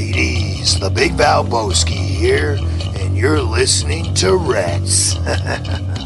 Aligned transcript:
mateys, 0.00 0.80
the 0.80 0.88
Big 0.88 1.12
Valboski 1.12 1.92
here, 1.92 2.56
and 2.96 3.16
you're 3.16 3.42
listening 3.42 4.14
to 4.14 4.36
Rats. 4.36 5.16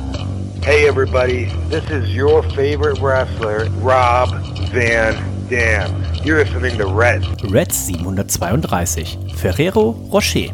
Hey 0.64 0.88
everybody, 0.88 1.44
this 1.68 1.84
is 1.90 2.14
your 2.14 2.42
favorite 2.52 2.98
wrestler, 2.98 3.68
Rob 3.82 4.30
Van 4.70 5.12
Dam. 5.50 5.92
You're 6.24 6.42
listening 6.42 6.78
to 6.78 6.86
Rats. 6.86 7.26
Red 7.44 7.70
732. 7.70 9.34
Ferrero 9.36 9.92
Rocher. 10.10 10.48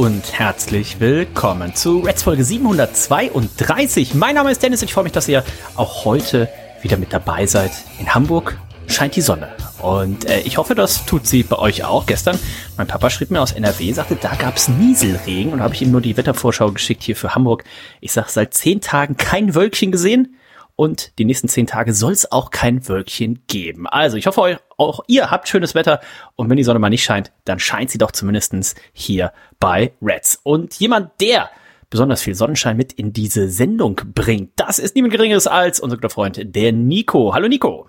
Und 0.00 0.32
herzlich 0.32 0.98
willkommen 0.98 1.74
zu 1.74 1.98
Reds 1.98 2.22
Folge 2.22 2.42
732. 2.42 4.14
Mein 4.14 4.34
Name 4.34 4.50
ist 4.50 4.62
Dennis 4.62 4.80
und 4.80 4.86
ich 4.86 4.94
freue 4.94 5.04
mich, 5.04 5.12
dass 5.12 5.28
ihr 5.28 5.44
auch 5.76 6.06
heute 6.06 6.48
wieder 6.80 6.96
mit 6.96 7.12
dabei 7.12 7.44
seid. 7.44 7.70
In 7.98 8.14
Hamburg 8.14 8.58
scheint 8.86 9.14
die 9.14 9.20
Sonne. 9.20 9.50
Und 9.82 10.24
äh, 10.24 10.40
ich 10.40 10.56
hoffe, 10.56 10.74
das 10.74 11.04
tut 11.04 11.26
sie 11.26 11.42
bei 11.42 11.58
euch 11.58 11.84
auch. 11.84 12.06
Gestern, 12.06 12.38
mein 12.78 12.86
Papa 12.86 13.10
schrieb 13.10 13.30
mir 13.30 13.42
aus 13.42 13.52
NRW, 13.52 13.92
sagte, 13.92 14.16
da 14.16 14.34
gab's 14.36 14.68
Nieselregen 14.68 15.52
und 15.52 15.60
habe 15.60 15.74
ich 15.74 15.82
ihm 15.82 15.90
nur 15.90 16.00
die 16.00 16.16
Wettervorschau 16.16 16.72
geschickt 16.72 17.02
hier 17.02 17.14
für 17.14 17.34
Hamburg. 17.34 17.64
Ich 18.00 18.12
sag, 18.12 18.30
seit 18.30 18.54
zehn 18.54 18.80
Tagen 18.80 19.18
kein 19.18 19.54
Wölkchen 19.54 19.92
gesehen 19.92 20.34
und 20.80 21.18
die 21.18 21.26
nächsten 21.26 21.46
zehn 21.46 21.66
Tage 21.66 21.92
soll 21.92 22.14
es 22.14 22.32
auch 22.32 22.48
kein 22.48 22.88
Wölkchen 22.88 23.44
geben. 23.48 23.86
Also 23.86 24.16
ich 24.16 24.26
hoffe, 24.26 24.62
auch 24.78 25.00
ihr 25.08 25.30
habt 25.30 25.46
schönes 25.46 25.74
Wetter 25.74 26.00
und 26.36 26.48
wenn 26.48 26.56
die 26.56 26.64
Sonne 26.64 26.78
mal 26.78 26.88
nicht 26.88 27.04
scheint, 27.04 27.32
dann 27.44 27.58
scheint 27.58 27.90
sie 27.90 27.98
doch 27.98 28.12
zumindestens 28.12 28.74
hier 28.94 29.34
bei 29.58 29.92
Reds. 30.00 30.40
Und 30.42 30.80
jemand, 30.80 31.20
der 31.20 31.50
besonders 31.90 32.22
viel 32.22 32.34
Sonnenschein 32.34 32.78
mit 32.78 32.94
in 32.94 33.12
diese 33.12 33.50
Sendung 33.50 34.00
bringt, 34.14 34.52
das 34.56 34.78
ist 34.78 34.94
niemand 34.94 35.12
Geringeres 35.12 35.46
als 35.46 35.80
unser 35.80 35.98
guter 35.98 36.08
Freund, 36.08 36.40
der 36.42 36.72
Nico. 36.72 37.34
Hallo 37.34 37.48
Nico. 37.48 37.86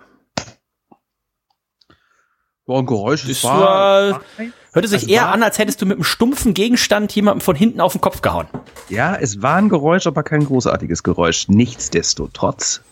War 2.66 2.78
ein 2.78 2.84
Geräusch. 2.84 3.26
Das 3.26 3.42
war, 3.42 4.20
hörte 4.72 4.88
sich 4.88 5.08
eher 5.08 5.28
an, 5.28 5.42
als 5.42 5.58
hättest 5.58 5.80
du 5.82 5.86
mit 5.86 5.96
einem 5.96 6.04
stumpfen 6.04 6.54
Gegenstand 6.54 7.12
jemandem 7.14 7.40
von 7.40 7.56
hinten 7.56 7.80
auf 7.80 7.92
den 7.92 8.00
Kopf 8.00 8.22
gehauen. 8.22 8.46
Ja, 8.88 9.14
es 9.14 9.42
war 9.42 9.56
ein 9.56 9.68
Geräusch, 9.68 10.06
aber 10.06 10.22
kein 10.22 10.44
großartiges 10.44 11.02
Geräusch. 11.02 11.48
Nichtsdestotrotz 11.48 12.82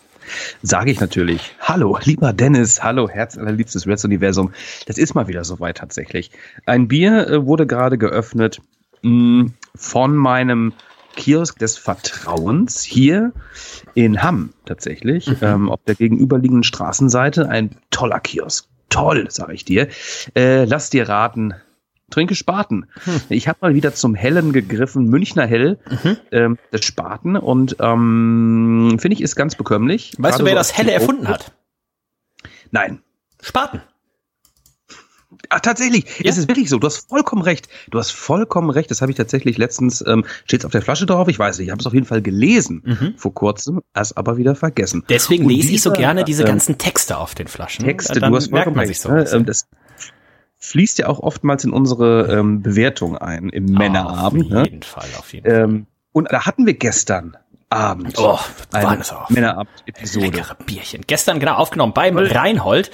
sage 0.61 0.91
ich 0.91 0.99
natürlich, 0.99 1.55
hallo, 1.59 1.97
lieber 2.03 2.33
Dennis, 2.33 2.83
hallo, 2.83 3.09
Herz 3.09 3.37
allerliebstes 3.37 3.87
Reds 3.87 4.05
Universum. 4.05 4.53
Das 4.85 4.97
ist 4.97 5.13
mal 5.15 5.27
wieder 5.27 5.43
soweit 5.43 5.77
tatsächlich. 5.77 6.31
Ein 6.65 6.87
Bier 6.87 7.27
äh, 7.27 7.45
wurde 7.45 7.67
gerade 7.67 7.97
geöffnet 7.97 8.61
mh, 9.01 9.51
von 9.75 10.15
meinem 10.15 10.73
Kiosk 11.15 11.59
des 11.59 11.77
Vertrauens 11.77 12.83
hier 12.83 13.33
in 13.95 14.23
Hamm 14.23 14.53
tatsächlich, 14.65 15.27
mhm. 15.27 15.37
ähm, 15.41 15.69
auf 15.69 15.81
der 15.85 15.95
gegenüberliegenden 15.95 16.63
Straßenseite. 16.63 17.49
Ein 17.49 17.75
toller 17.89 18.19
Kiosk 18.19 18.67
toll, 18.89 19.27
sage 19.29 19.53
ich 19.53 19.65
dir. 19.65 19.87
Äh, 20.35 20.65
lass 20.65 20.89
dir 20.89 21.09
raten, 21.09 21.55
trinke 22.11 22.35
Spaten. 22.35 22.87
Hm. 23.03 23.21
Ich 23.29 23.47
habe 23.47 23.59
mal 23.61 23.73
wieder 23.73 23.93
zum 23.93 24.13
Hellen 24.13 24.53
gegriffen, 24.53 25.05
Münchner 25.05 25.47
Hell, 25.47 25.79
mhm. 25.89 26.17
ähm, 26.31 26.57
das 26.71 26.85
Spaten 26.85 27.35
und 27.35 27.77
ähm, 27.79 28.97
finde 28.99 29.15
ich 29.15 29.21
ist 29.21 29.35
ganz 29.35 29.55
bekömmlich. 29.55 30.13
Weißt 30.17 30.39
du, 30.39 30.45
wer 30.45 30.51
so 30.51 30.57
das 30.57 30.77
Helle 30.77 30.91
erfunden 30.91 31.27
hat? 31.27 31.51
Nein. 32.71 33.01
Spaten. 33.41 33.81
Ach, 35.49 35.59
tatsächlich. 35.59 36.05
Ja. 36.19 36.29
Es 36.29 36.37
ist 36.37 36.47
wirklich 36.47 36.69
so. 36.69 36.77
Du 36.77 36.87
hast 36.87 37.09
vollkommen 37.09 37.41
recht. 37.41 37.67
Du 37.89 37.99
hast 37.99 38.11
vollkommen 38.11 38.69
recht. 38.69 38.91
Das 38.91 39.01
habe 39.01 39.11
ich 39.11 39.17
tatsächlich 39.17 39.57
letztens, 39.57 40.03
ähm, 40.05 40.25
steht 40.45 40.65
auf 40.65 40.71
der 40.71 40.81
Flasche 40.81 41.05
drauf. 41.05 41.27
Ich 41.27 41.39
weiß 41.39 41.57
nicht. 41.57 41.67
Ich 41.67 41.71
habe 41.71 41.79
es 41.79 41.87
auf 41.87 41.93
jeden 41.93 42.05
Fall 42.05 42.21
gelesen 42.21 42.81
mhm. 42.85 43.13
vor 43.17 43.33
kurzem, 43.33 43.81
es 43.93 44.15
aber 44.15 44.37
wieder 44.37 44.55
vergessen. 44.55 45.03
Deswegen 45.09 45.47
lese 45.47 45.69
dieser, 45.69 45.73
ich 45.73 45.81
so 45.81 45.91
gerne 45.91 46.23
diese 46.23 46.43
ähm, 46.43 46.49
ganzen 46.49 46.77
Texte 46.77 47.17
auf 47.17 47.35
den 47.35 47.47
Flaschen. 47.47 47.85
Texte, 47.85 48.19
Dann 48.19 48.31
du 48.31 48.37
hast 48.37 48.49
vollkommen 48.49 48.77
recht. 48.77 49.01
So 49.01 49.11
ne? 49.11 49.27
ähm, 49.31 49.45
das 49.45 49.67
fließt 50.61 50.99
ja 50.99 51.07
auch 51.07 51.19
oftmals 51.19 51.65
in 51.65 51.71
unsere 51.73 52.31
ähm, 52.31 52.61
Bewertung 52.61 53.17
ein 53.17 53.49
im 53.49 53.65
Männerabend. 53.65 54.53
Auf 54.53 54.65
jeden 54.65 54.79
ne? 54.79 54.85
Fall, 54.85 55.09
auf 55.17 55.33
jeden 55.33 55.49
Fall. 55.49 55.63
Ähm, 55.63 55.87
und 56.13 56.31
da 56.31 56.45
hatten 56.45 56.65
wir 56.65 56.75
gestern 56.75 57.35
Abend. 57.69 58.17
Oh, 58.17 58.37
eine 58.73 59.01
Männerabend-Episode. 59.29 60.25
Leckere 60.25 60.55
Bierchen. 60.65 61.03
Gestern 61.07 61.39
genau 61.39 61.53
aufgenommen 61.53 61.93
beim 61.93 62.17
Reinhold. 62.17 62.91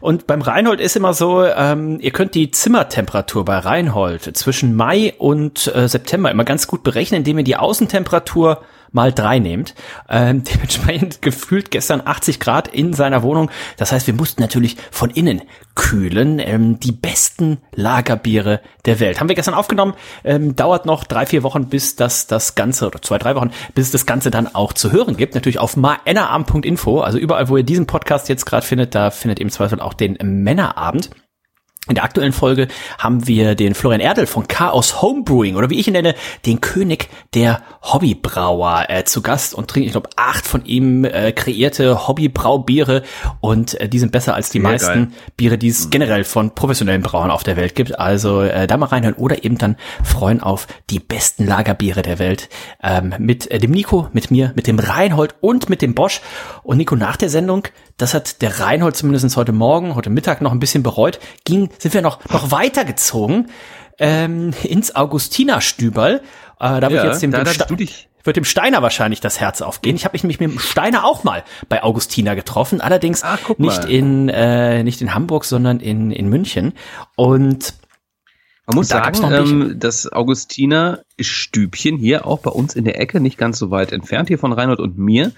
Und 0.00 0.26
beim 0.26 0.42
Reinhold 0.42 0.80
ist 0.80 0.96
immer 0.96 1.14
so, 1.14 1.44
ähm, 1.44 1.98
ihr 2.00 2.10
könnt 2.10 2.34
die 2.34 2.50
Zimmertemperatur 2.50 3.44
bei 3.44 3.58
Reinhold 3.58 4.36
zwischen 4.36 4.74
Mai 4.74 5.14
und 5.18 5.72
äh, 5.72 5.88
September 5.88 6.32
immer 6.32 6.44
ganz 6.44 6.66
gut 6.66 6.82
berechnen, 6.82 7.18
indem 7.18 7.38
ihr 7.38 7.44
die 7.44 7.56
Außentemperatur 7.56 8.62
mal 8.92 9.12
drei 9.12 9.38
nehmt. 9.38 9.74
Ähm, 10.08 10.42
dementsprechend 10.52 11.22
gefühlt 11.22 11.70
gestern 11.70 12.02
80 12.04 12.40
Grad 12.40 12.68
in 12.68 12.92
seiner 12.92 13.22
Wohnung. 13.22 13.50
Das 13.76 13.92
heißt, 13.92 14.06
wir 14.06 14.14
mussten 14.14 14.42
natürlich 14.42 14.76
von 14.90 15.10
innen 15.10 15.42
kühlen. 15.74 16.38
Ähm, 16.38 16.80
die 16.80 16.92
besten 16.92 17.58
Lagerbiere 17.74 18.60
der 18.84 19.00
Welt. 19.00 19.20
Haben 19.20 19.28
wir 19.28 19.36
gestern 19.36 19.54
aufgenommen. 19.54 19.94
Ähm, 20.24 20.56
dauert 20.56 20.86
noch 20.86 21.04
drei, 21.04 21.26
vier 21.26 21.42
Wochen, 21.42 21.68
bis 21.68 21.96
das, 21.96 22.26
das 22.26 22.54
Ganze, 22.54 22.86
oder 22.86 23.02
zwei, 23.02 23.18
drei 23.18 23.34
Wochen, 23.34 23.50
bis 23.74 23.90
das 23.90 24.06
Ganze 24.06 24.30
dann 24.30 24.54
auch 24.54 24.72
zu 24.72 24.92
hören 24.92 25.16
gibt. 25.16 25.34
Natürlich 25.34 25.58
auf 25.58 25.76
männerabend.info. 25.76 27.00
Also 27.00 27.18
überall, 27.18 27.48
wo 27.48 27.56
ihr 27.56 27.64
diesen 27.64 27.86
Podcast 27.86 28.28
jetzt 28.28 28.46
gerade 28.46 28.66
findet, 28.66 28.94
da 28.94 29.10
findet 29.10 29.38
im 29.38 29.50
Zweifel 29.50 29.80
auch 29.80 29.94
den 29.94 30.18
Männerabend. 30.22 31.10
In 31.88 31.94
der 31.94 32.04
aktuellen 32.04 32.32
Folge 32.32 32.68
haben 32.98 33.26
wir 33.26 33.54
den 33.54 33.74
Florian 33.74 34.02
Erdel 34.02 34.26
von 34.26 34.46
Chaos 34.46 35.00
Homebrewing 35.00 35.56
oder 35.56 35.70
wie 35.70 35.80
ich 35.80 35.86
ihn 35.86 35.94
nenne, 35.94 36.14
den 36.44 36.60
König 36.60 37.08
der 37.32 37.62
Hobbybrauer 37.82 38.84
äh, 38.88 39.04
zu 39.04 39.22
Gast 39.22 39.54
und 39.54 39.68
trinken, 39.68 39.86
ich 39.86 39.92
glaube, 39.92 40.10
acht 40.16 40.46
von 40.46 40.66
ihm 40.66 41.06
äh, 41.06 41.32
kreierte 41.32 42.06
Hobbybraubiere 42.06 43.04
und 43.40 43.80
äh, 43.80 43.88
die 43.88 43.98
sind 43.98 44.12
besser 44.12 44.34
als 44.34 44.50
die 44.50 44.58
Sehr 44.58 44.68
meisten 44.68 44.86
geil. 44.86 45.08
Biere, 45.38 45.56
die 45.56 45.68
es 45.68 45.86
mhm. 45.86 45.90
generell 45.90 46.24
von 46.24 46.54
professionellen 46.54 47.02
Brauern 47.02 47.30
auf 47.30 47.42
der 47.42 47.56
Welt 47.56 47.74
gibt. 47.74 47.98
Also 47.98 48.42
äh, 48.42 48.66
da 48.66 48.76
mal 48.76 48.86
reinhören 48.86 49.16
oder 49.16 49.42
eben 49.42 49.56
dann 49.56 49.76
freuen 50.04 50.42
auf 50.42 50.66
die 50.90 50.98
besten 50.98 51.46
Lagerbiere 51.46 52.02
der 52.02 52.18
Welt 52.18 52.50
ähm, 52.82 53.14
mit 53.18 53.50
äh, 53.50 53.58
dem 53.58 53.70
Nico, 53.70 54.08
mit 54.12 54.30
mir, 54.30 54.52
mit 54.56 54.66
dem 54.66 54.78
Reinhold 54.78 55.36
und 55.40 55.70
mit 55.70 55.80
dem 55.80 55.94
Bosch. 55.94 56.20
Und 56.62 56.76
Nico, 56.76 56.96
nach 56.96 57.16
der 57.16 57.30
Sendung 57.30 57.68
das 57.98 58.14
hat 58.14 58.42
der 58.42 58.60
Reinhold 58.60 58.96
zumindest 58.96 59.36
heute 59.36 59.50
Morgen, 59.50 59.96
heute 59.96 60.08
Mittag 60.08 60.40
noch 60.40 60.52
ein 60.52 60.60
bisschen 60.60 60.84
bereut, 60.84 61.18
ging, 61.44 61.68
sind 61.78 61.94
wir 61.94 62.02
noch, 62.02 62.24
noch 62.28 62.50
weitergezogen 62.50 63.50
ähm, 63.98 64.52
ins 64.62 64.94
Augustinerstüberl. 64.94 66.16
Äh, 66.16 66.20
da 66.58 66.82
wird 66.82 66.92
ja, 66.92 67.06
jetzt 67.06 67.22
dem, 67.22 67.30
da, 67.30 67.44
dem, 67.44 67.88
wird 68.24 68.36
dem 68.36 68.44
Steiner 68.44 68.82
wahrscheinlich 68.82 69.20
das 69.20 69.40
Herz 69.40 69.62
aufgehen. 69.62 69.96
Ich 69.96 70.04
habe 70.04 70.12
mich 70.14 70.24
mit 70.24 70.40
dem 70.40 70.58
Steiner 70.58 71.04
auch 71.04 71.24
mal 71.24 71.44
bei 71.68 71.82
Augustiner 71.82 72.36
getroffen, 72.36 72.80
allerdings 72.80 73.22
ah, 73.22 73.38
nicht 73.56 73.84
in 73.84 74.28
äh, 74.28 74.82
nicht 74.82 75.00
in 75.00 75.14
Hamburg, 75.14 75.44
sondern 75.44 75.80
in 75.80 76.10
in 76.10 76.28
München 76.28 76.74
und 77.16 77.74
man 78.66 78.76
muss 78.76 78.88
da 78.88 79.12
sagen, 79.12 79.32
ähm, 79.32 79.74
das 79.78 80.12
Augustiner 80.12 81.00
Stübchen 81.20 81.96
hier 81.96 82.26
auch 82.26 82.40
bei 82.40 82.50
uns 82.50 82.74
in 82.74 82.84
der 82.84 83.00
Ecke, 83.00 83.20
nicht 83.20 83.38
ganz 83.38 83.58
so 83.58 83.70
weit 83.70 83.92
entfernt 83.92 84.28
hier 84.28 84.38
von 84.38 84.52
Reinhold 84.52 84.80
und 84.80 84.98
mir. 84.98 85.32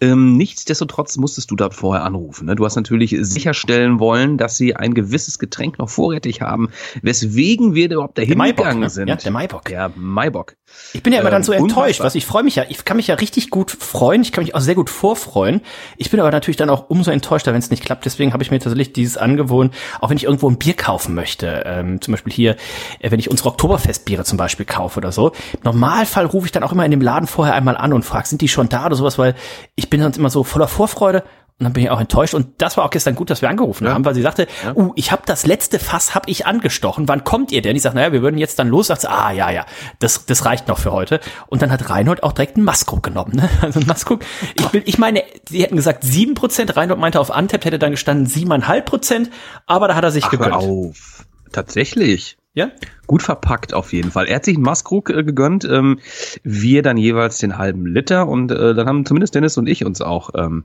Ähm, 0.00 0.36
nichtsdestotrotz 0.36 1.16
musstest 1.16 1.50
du 1.50 1.56
dort 1.56 1.74
vorher 1.74 2.04
anrufen. 2.04 2.46
Ne? 2.46 2.56
Du 2.56 2.64
hast 2.64 2.76
natürlich 2.76 3.16
sicherstellen 3.20 3.98
wollen, 3.98 4.38
dass 4.38 4.56
sie 4.56 4.76
ein 4.76 4.94
gewisses 4.94 5.38
Getränk 5.38 5.78
noch 5.78 5.88
vorrätig 5.88 6.40
haben, 6.40 6.70
weswegen 7.02 7.74
wir 7.74 7.90
überhaupt 7.90 8.18
dahin 8.18 8.38
gegangen 8.38 8.80
ne? 8.80 8.90
sind. 8.90 9.08
Ja, 9.08 9.16
der 9.16 9.32
Maibock. 9.32 9.70
Ja, 9.70 9.90
Maibock. 9.94 10.56
Ich 10.92 11.02
bin 11.02 11.12
ja 11.12 11.20
immer 11.20 11.30
dann 11.30 11.42
so 11.42 11.52
ähm, 11.52 11.64
enttäuscht, 11.64 12.00
was 12.00 12.14
ich 12.14 12.26
freue 12.26 12.42
mich 12.42 12.56
ja, 12.56 12.64
ich 12.68 12.84
kann 12.84 12.96
mich 12.96 13.06
ja 13.06 13.14
richtig 13.14 13.50
gut 13.50 13.70
freuen, 13.70 14.22
ich 14.22 14.32
kann 14.32 14.44
mich 14.44 14.54
auch 14.54 14.60
sehr 14.60 14.74
gut 14.74 14.90
vorfreuen. 14.90 15.60
Ich 15.96 16.10
bin 16.10 16.20
aber 16.20 16.30
natürlich 16.30 16.56
dann 16.56 16.70
auch 16.70 16.90
umso 16.90 17.10
enttäuschter, 17.10 17.52
wenn 17.52 17.58
es 17.58 17.70
nicht 17.70 17.84
klappt. 17.84 18.04
Deswegen 18.04 18.32
habe 18.32 18.42
ich 18.42 18.50
mir 18.50 18.58
tatsächlich 18.58 18.92
dieses 18.92 19.16
angewohnt, 19.16 19.74
auch 20.00 20.10
wenn 20.10 20.16
ich 20.16 20.24
irgendwo 20.24 20.48
ein 20.48 20.58
Bier 20.58 20.74
kaufen 20.74 21.14
möchte, 21.14 21.62
ähm, 21.66 22.00
zum 22.00 22.12
Beispiel 22.12 22.32
hier, 22.32 22.56
äh, 23.00 23.10
wenn 23.10 23.18
ich 23.18 23.30
unsere 23.30 23.50
Oktoberfestbiere 23.50 24.24
zum 24.24 24.38
Beispiel 24.38 24.66
kaufe 24.66 24.98
oder 24.98 25.12
so. 25.12 25.17
Im 25.26 25.60
Normalfall 25.64 26.26
rufe 26.26 26.46
ich 26.46 26.52
dann 26.52 26.62
auch 26.62 26.72
immer 26.72 26.84
in 26.84 26.90
dem 26.90 27.00
Laden 27.00 27.26
vorher 27.26 27.54
einmal 27.54 27.76
an 27.76 27.92
und 27.92 28.04
frage, 28.04 28.28
sind 28.28 28.40
die 28.40 28.48
schon 28.48 28.68
da 28.68 28.86
oder 28.86 28.96
sowas, 28.96 29.18
weil 29.18 29.34
ich 29.74 29.90
bin 29.90 30.00
sonst 30.00 30.16
immer 30.16 30.30
so 30.30 30.44
voller 30.44 30.68
Vorfreude 30.68 31.24
und 31.60 31.64
dann 31.64 31.72
bin 31.72 31.82
ich 31.82 31.90
auch 31.90 32.00
enttäuscht. 32.00 32.34
Und 32.34 32.62
das 32.62 32.76
war 32.76 32.84
auch 32.84 32.90
gestern 32.90 33.16
gut, 33.16 33.30
dass 33.30 33.42
wir 33.42 33.50
angerufen 33.50 33.84
ja. 33.84 33.92
haben, 33.92 34.04
weil 34.04 34.14
sie 34.14 34.22
sagte, 34.22 34.46
ja. 34.64 34.76
uh, 34.76 34.92
ich 34.94 35.10
habe 35.10 35.22
das 35.26 35.44
letzte 35.44 35.80
Fass 35.80 36.14
hab 36.14 36.28
ich 36.28 36.46
angestochen. 36.46 37.08
Wann 37.08 37.24
kommt 37.24 37.50
ihr 37.50 37.62
denn? 37.62 37.74
Ich 37.74 37.82
sage, 37.82 37.96
naja, 37.96 38.12
wir 38.12 38.22
würden 38.22 38.38
jetzt 38.38 38.60
dann 38.60 38.68
los. 38.68 38.86
Sagt 38.86 39.00
sie, 39.00 39.10
ah, 39.10 39.32
ja, 39.32 39.50
ja, 39.50 39.66
das, 39.98 40.24
das 40.24 40.44
reicht 40.44 40.68
noch 40.68 40.78
für 40.78 40.92
heute. 40.92 41.18
Und 41.48 41.60
dann 41.60 41.72
hat 41.72 41.90
Reinhold 41.90 42.22
auch 42.22 42.30
direkt 42.30 42.56
einen 42.56 42.64
Maskruck 42.64 43.02
genommen. 43.02 43.34
Ne? 43.34 43.48
Also 43.60 43.80
ein 43.80 43.86
Maskruck. 43.86 44.20
Ich, 44.54 44.72
will, 44.72 44.82
ich 44.86 44.98
meine, 44.98 45.24
sie 45.48 45.62
hätten 45.62 45.74
gesagt 45.74 46.04
sieben 46.04 46.34
Prozent. 46.34 46.76
Reinhold 46.76 47.00
meinte, 47.00 47.18
auf 47.18 47.32
Antep 47.32 47.64
hätte 47.64 47.80
dann 47.80 47.90
gestanden 47.90 48.26
siebeneinhalb 48.26 48.86
Prozent. 48.86 49.30
Aber 49.66 49.88
da 49.88 49.96
hat 49.96 50.04
er 50.04 50.12
sich 50.12 50.24
Ach, 50.26 50.30
gegönnt. 50.30 50.54
auf. 50.54 51.26
Tatsächlich. 51.50 52.36
Ja? 52.58 52.72
Gut 53.06 53.22
verpackt 53.22 53.72
auf 53.72 53.92
jeden 53.92 54.10
Fall. 54.10 54.26
Er 54.26 54.34
hat 54.34 54.44
sich 54.44 54.56
einen 54.56 54.64
Maskrug 54.64 55.10
äh, 55.10 55.22
gegönnt, 55.22 55.64
ähm, 55.64 56.00
wir 56.42 56.82
dann 56.82 56.96
jeweils 56.96 57.38
den 57.38 57.56
halben 57.56 57.86
Liter 57.86 58.26
und 58.26 58.50
äh, 58.50 58.74
dann 58.74 58.88
haben 58.88 59.06
zumindest 59.06 59.36
Dennis 59.36 59.56
und 59.56 59.68
ich 59.68 59.84
uns 59.84 60.00
auch 60.00 60.30
ähm, 60.34 60.64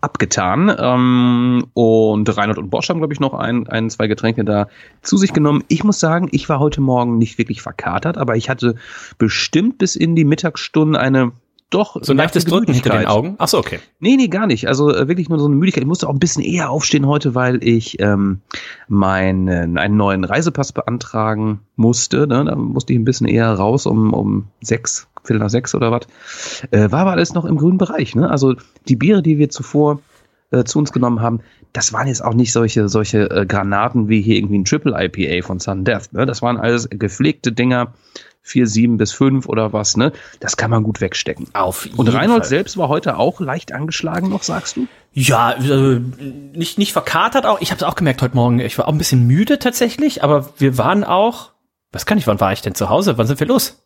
abgetan. 0.00 0.74
Ähm, 0.76 1.66
und 1.74 2.36
Reinhard 2.36 2.58
und 2.58 2.70
Bosch 2.70 2.88
haben, 2.88 2.98
glaube 2.98 3.12
ich, 3.12 3.20
noch 3.20 3.34
ein, 3.34 3.68
ein, 3.68 3.88
zwei 3.88 4.08
Getränke 4.08 4.44
da 4.44 4.66
zu 5.02 5.16
sich 5.16 5.32
genommen. 5.32 5.62
Ich 5.68 5.84
muss 5.84 6.00
sagen, 6.00 6.28
ich 6.32 6.48
war 6.48 6.58
heute 6.58 6.80
Morgen 6.80 7.18
nicht 7.18 7.38
wirklich 7.38 7.62
verkatert, 7.62 8.18
aber 8.18 8.34
ich 8.34 8.50
hatte 8.50 8.74
bestimmt 9.16 9.78
bis 9.78 9.94
in 9.94 10.16
die 10.16 10.24
Mittagsstunden 10.24 10.96
eine 10.96 11.30
doch. 11.70 11.96
So 12.00 12.12
ein 12.12 12.16
leichtes 12.16 12.44
Drücken 12.44 12.72
hinter 12.72 12.96
den 12.96 13.06
Augen? 13.06 13.34
Ach 13.38 13.48
so, 13.48 13.58
okay. 13.58 13.80
Nee, 14.00 14.16
nee, 14.16 14.28
gar 14.28 14.46
nicht. 14.46 14.68
Also 14.68 14.94
äh, 14.94 15.08
wirklich 15.08 15.28
nur 15.28 15.38
so 15.38 15.46
eine 15.46 15.54
Müdigkeit. 15.54 15.82
Ich 15.82 15.88
musste 15.88 16.08
auch 16.08 16.12
ein 16.12 16.18
bisschen 16.18 16.42
eher 16.42 16.70
aufstehen 16.70 17.06
heute, 17.06 17.34
weil 17.34 17.62
ich 17.62 18.00
ähm, 18.00 18.40
meinen 18.88 19.76
einen 19.76 19.96
neuen 19.96 20.24
Reisepass 20.24 20.72
beantragen 20.72 21.60
musste. 21.76 22.26
Ne? 22.26 22.44
Da 22.44 22.56
musste 22.56 22.92
ich 22.92 22.98
ein 22.98 23.04
bisschen 23.04 23.28
eher 23.28 23.52
raus 23.52 23.86
um, 23.86 24.14
um 24.14 24.46
sechs, 24.60 25.08
Viertel 25.24 25.40
nach 25.40 25.50
sechs 25.50 25.74
oder 25.74 25.90
was. 25.90 26.06
Äh, 26.70 26.90
war 26.90 27.00
aber 27.00 27.12
alles 27.12 27.34
noch 27.34 27.44
im 27.44 27.56
grünen 27.56 27.78
Bereich. 27.78 28.14
Ne? 28.14 28.30
Also 28.30 28.54
die 28.88 28.96
Biere, 28.96 29.22
die 29.22 29.38
wir 29.38 29.50
zuvor 29.50 30.00
äh, 30.50 30.64
zu 30.64 30.78
uns 30.78 30.92
genommen 30.92 31.20
haben, 31.20 31.40
das 31.74 31.92
waren 31.92 32.08
jetzt 32.08 32.24
auch 32.24 32.34
nicht 32.34 32.52
solche, 32.52 32.88
solche 32.88 33.30
äh, 33.30 33.46
Granaten 33.46 34.08
wie 34.08 34.22
hier 34.22 34.36
irgendwie 34.36 34.58
ein 34.58 34.64
Triple 34.64 34.94
IPA 34.96 35.46
von 35.46 35.60
Sun 35.60 35.84
Death. 35.84 36.12
Ne? 36.12 36.24
Das 36.24 36.40
waren 36.40 36.56
alles 36.56 36.88
gepflegte 36.90 37.52
Dinger, 37.52 37.92
vier, 38.48 38.66
sieben 38.66 38.96
bis 38.96 39.12
fünf 39.12 39.46
oder 39.46 39.72
was, 39.72 39.96
ne? 39.96 40.12
Das 40.40 40.56
kann 40.56 40.70
man 40.70 40.82
gut 40.82 41.00
wegstecken. 41.00 41.48
Auf 41.52 41.84
jeden 41.84 41.98
Und 41.98 42.08
Reinhold 42.08 42.40
Fall. 42.42 42.48
selbst 42.48 42.76
war 42.76 42.88
heute 42.88 43.16
auch 43.16 43.40
leicht 43.40 43.72
angeschlagen 43.72 44.28
noch, 44.28 44.42
sagst 44.42 44.76
du? 44.76 44.86
Ja, 45.12 45.52
äh, 45.52 46.00
nicht, 46.54 46.78
nicht 46.78 46.92
verkatert 46.92 47.46
auch. 47.46 47.60
Ich 47.60 47.70
habe 47.70 47.78
es 47.78 47.82
auch 47.82 47.94
gemerkt 47.94 48.22
heute 48.22 48.34
Morgen. 48.36 48.60
Ich 48.60 48.78
war 48.78 48.88
auch 48.88 48.92
ein 48.92 48.98
bisschen 48.98 49.26
müde 49.26 49.58
tatsächlich, 49.58 50.22
aber 50.24 50.48
wir 50.58 50.78
waren 50.78 51.04
auch, 51.04 51.52
was 51.92 52.06
kann 52.06 52.18
ich, 52.18 52.26
wann 52.26 52.40
war 52.40 52.52
ich 52.52 52.62
denn 52.62 52.74
zu 52.74 52.88
Hause? 52.88 53.18
Wann 53.18 53.26
sind 53.26 53.40
wir 53.40 53.46
los? 53.46 53.82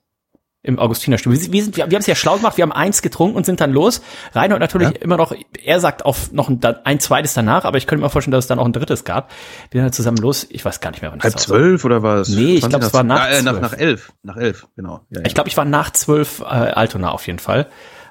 Im 0.62 0.79
Augustinerstuhl. 0.79 1.32
Wir, 1.32 1.53
wir, 1.53 1.64
sind, 1.64 1.76
wir, 1.76 1.91
wir 1.91 1.97
haben 1.97 2.00
es 2.00 2.06
ja 2.06 2.14
schlau 2.14 2.37
gemacht, 2.37 2.56
wir 2.56 2.62
haben 2.62 2.73
eins 2.73 3.03
getrunken 3.03 3.37
und 3.37 3.44
sind 3.44 3.61
dann 3.61 3.73
los. 3.73 4.00
Reinhold 4.32 4.61
natürlich 4.61 4.91
ja. 4.91 5.00
immer 5.00 5.17
noch, 5.17 5.35
er 5.64 5.81
sagt 5.81 6.05
auf 6.05 6.32
noch 6.32 6.49
ein, 6.49 6.61
ein, 6.85 7.00
zweites 7.00 7.35
danach, 7.35 7.64
aber 7.64 7.79
ich 7.79 7.87
könnte 7.87 8.03
mir 8.03 8.11
vorstellen, 8.11 8.32
dass 8.32 8.44
es 8.44 8.49
dann 8.49 8.59
auch 8.59 8.67
ein 8.67 8.73
drittes 8.73 9.05
gab. 9.05 9.31
Wir 9.70 9.81
sind 9.81 9.87
dann 9.87 9.93
zusammen 9.93 10.19
los, 10.19 10.47
ich 10.50 10.64
weiß 10.64 10.81
gar 10.81 10.91
nicht 10.91 11.03
mehr, 11.03 11.11
wann 11.11 11.20
Halb 11.20 11.38
zwölf 11.38 11.85
oder 11.85 12.03
was? 12.03 12.29
Nee, 12.29 12.55
ich 12.55 12.69
glaube, 12.69 12.85
es 12.85 12.94
war 12.94 13.03
nach, 13.03 13.31
äh, 13.31 13.43
nach, 13.43 13.61
nach 13.61 13.73
elf. 13.73 14.12
Nach 14.23 14.37
elf, 14.37 14.69
genau. 14.76 15.00
Ja. 15.11 15.23
Ich 15.26 15.35
glaube, 15.35 15.49
ich 15.49 15.56
war 15.56 15.64
nach 15.64 15.91
zwölf 15.91 16.41
äh, 16.41 16.44
Altona 16.44 17.11
auf 17.11 17.26
jeden 17.26 17.41
Fall. 17.41 17.69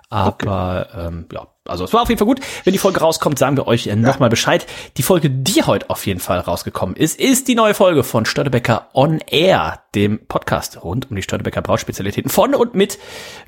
Aber 0.10 0.88
okay. 0.92 1.08
ähm, 1.08 1.26
ja, 1.32 1.48
also 1.68 1.84
es 1.84 1.94
war 1.94 2.02
auf 2.02 2.10
jeden 2.10 2.18
Fall 2.18 2.26
gut. 2.26 2.40
Wenn 2.64 2.74
die 2.74 2.80
Folge 2.80 3.00
rauskommt, 3.00 3.38
sagen 3.38 3.56
wir 3.56 3.68
euch 3.68 3.86
äh, 3.86 3.96
nochmal 3.96 4.30
Bescheid. 4.30 4.66
Die 4.98 5.04
Folge, 5.04 5.30
die 5.30 5.62
heute 5.62 5.92
auf 5.92 6.08
jeden 6.08 6.20
Fall 6.20 6.40
rausgekommen 6.40 6.96
ist, 6.96 7.20
ist 7.20 7.48
die 7.48 7.54
neue 7.54 7.76
Folge 7.76 8.04
von 8.04 8.26
Störtebecker 8.26 8.90
On 8.96 9.20
Air, 9.28 9.84
dem 9.94 10.26
Podcast 10.26 10.84
rund 10.84 11.12
um 11.12 11.16
die 11.16 11.22
Störtebecker 11.22 11.62
Brauspezialitäten 11.62 12.32
von 12.32 12.56
und 12.56 12.74
mit 12.74 12.98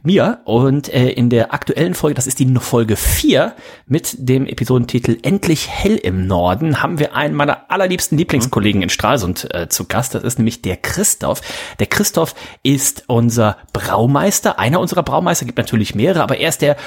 mir. 0.04 0.42
Und 0.45 0.94
äh, 0.94 1.10
in 1.10 1.31
der 1.31 1.56
aktuellen 1.56 1.95
Folge, 1.95 2.13
das 2.13 2.27
ist 2.27 2.38
die 2.38 2.54
Folge 2.60 2.98
4 2.98 3.56
mit 3.88 4.15
dem 4.19 4.45
Episodentitel 4.45 5.18
Endlich 5.24 5.68
hell 5.68 5.95
im 5.95 6.27
Norden, 6.27 6.83
haben 6.83 7.00
wir 7.00 7.15
einen 7.15 7.33
meiner 7.33 7.71
allerliebsten 7.71 8.15
Lieblingskollegen 8.19 8.83
in 8.83 8.89
Stralsund 8.89 9.51
äh, 9.56 9.69
zu 9.69 9.86
Gast. 9.86 10.13
Das 10.13 10.24
ist 10.24 10.38
nämlich 10.38 10.62
der 10.62 10.77
Christoph. 10.77 11.42
Der 11.80 11.88
Christoph 11.88 12.36
ist 12.62 13.06
unser 13.07 13.57
Braumeister, 13.74 14.60
einer 14.60 14.80
unserer 14.80 15.01
Braumeister, 15.01 15.45
gibt 15.45 15.57
natürlich 15.57 15.95
mehrere, 15.95 16.21
aber 16.21 16.38
er 16.38 16.50
ist 16.50 16.62
der 16.62 16.77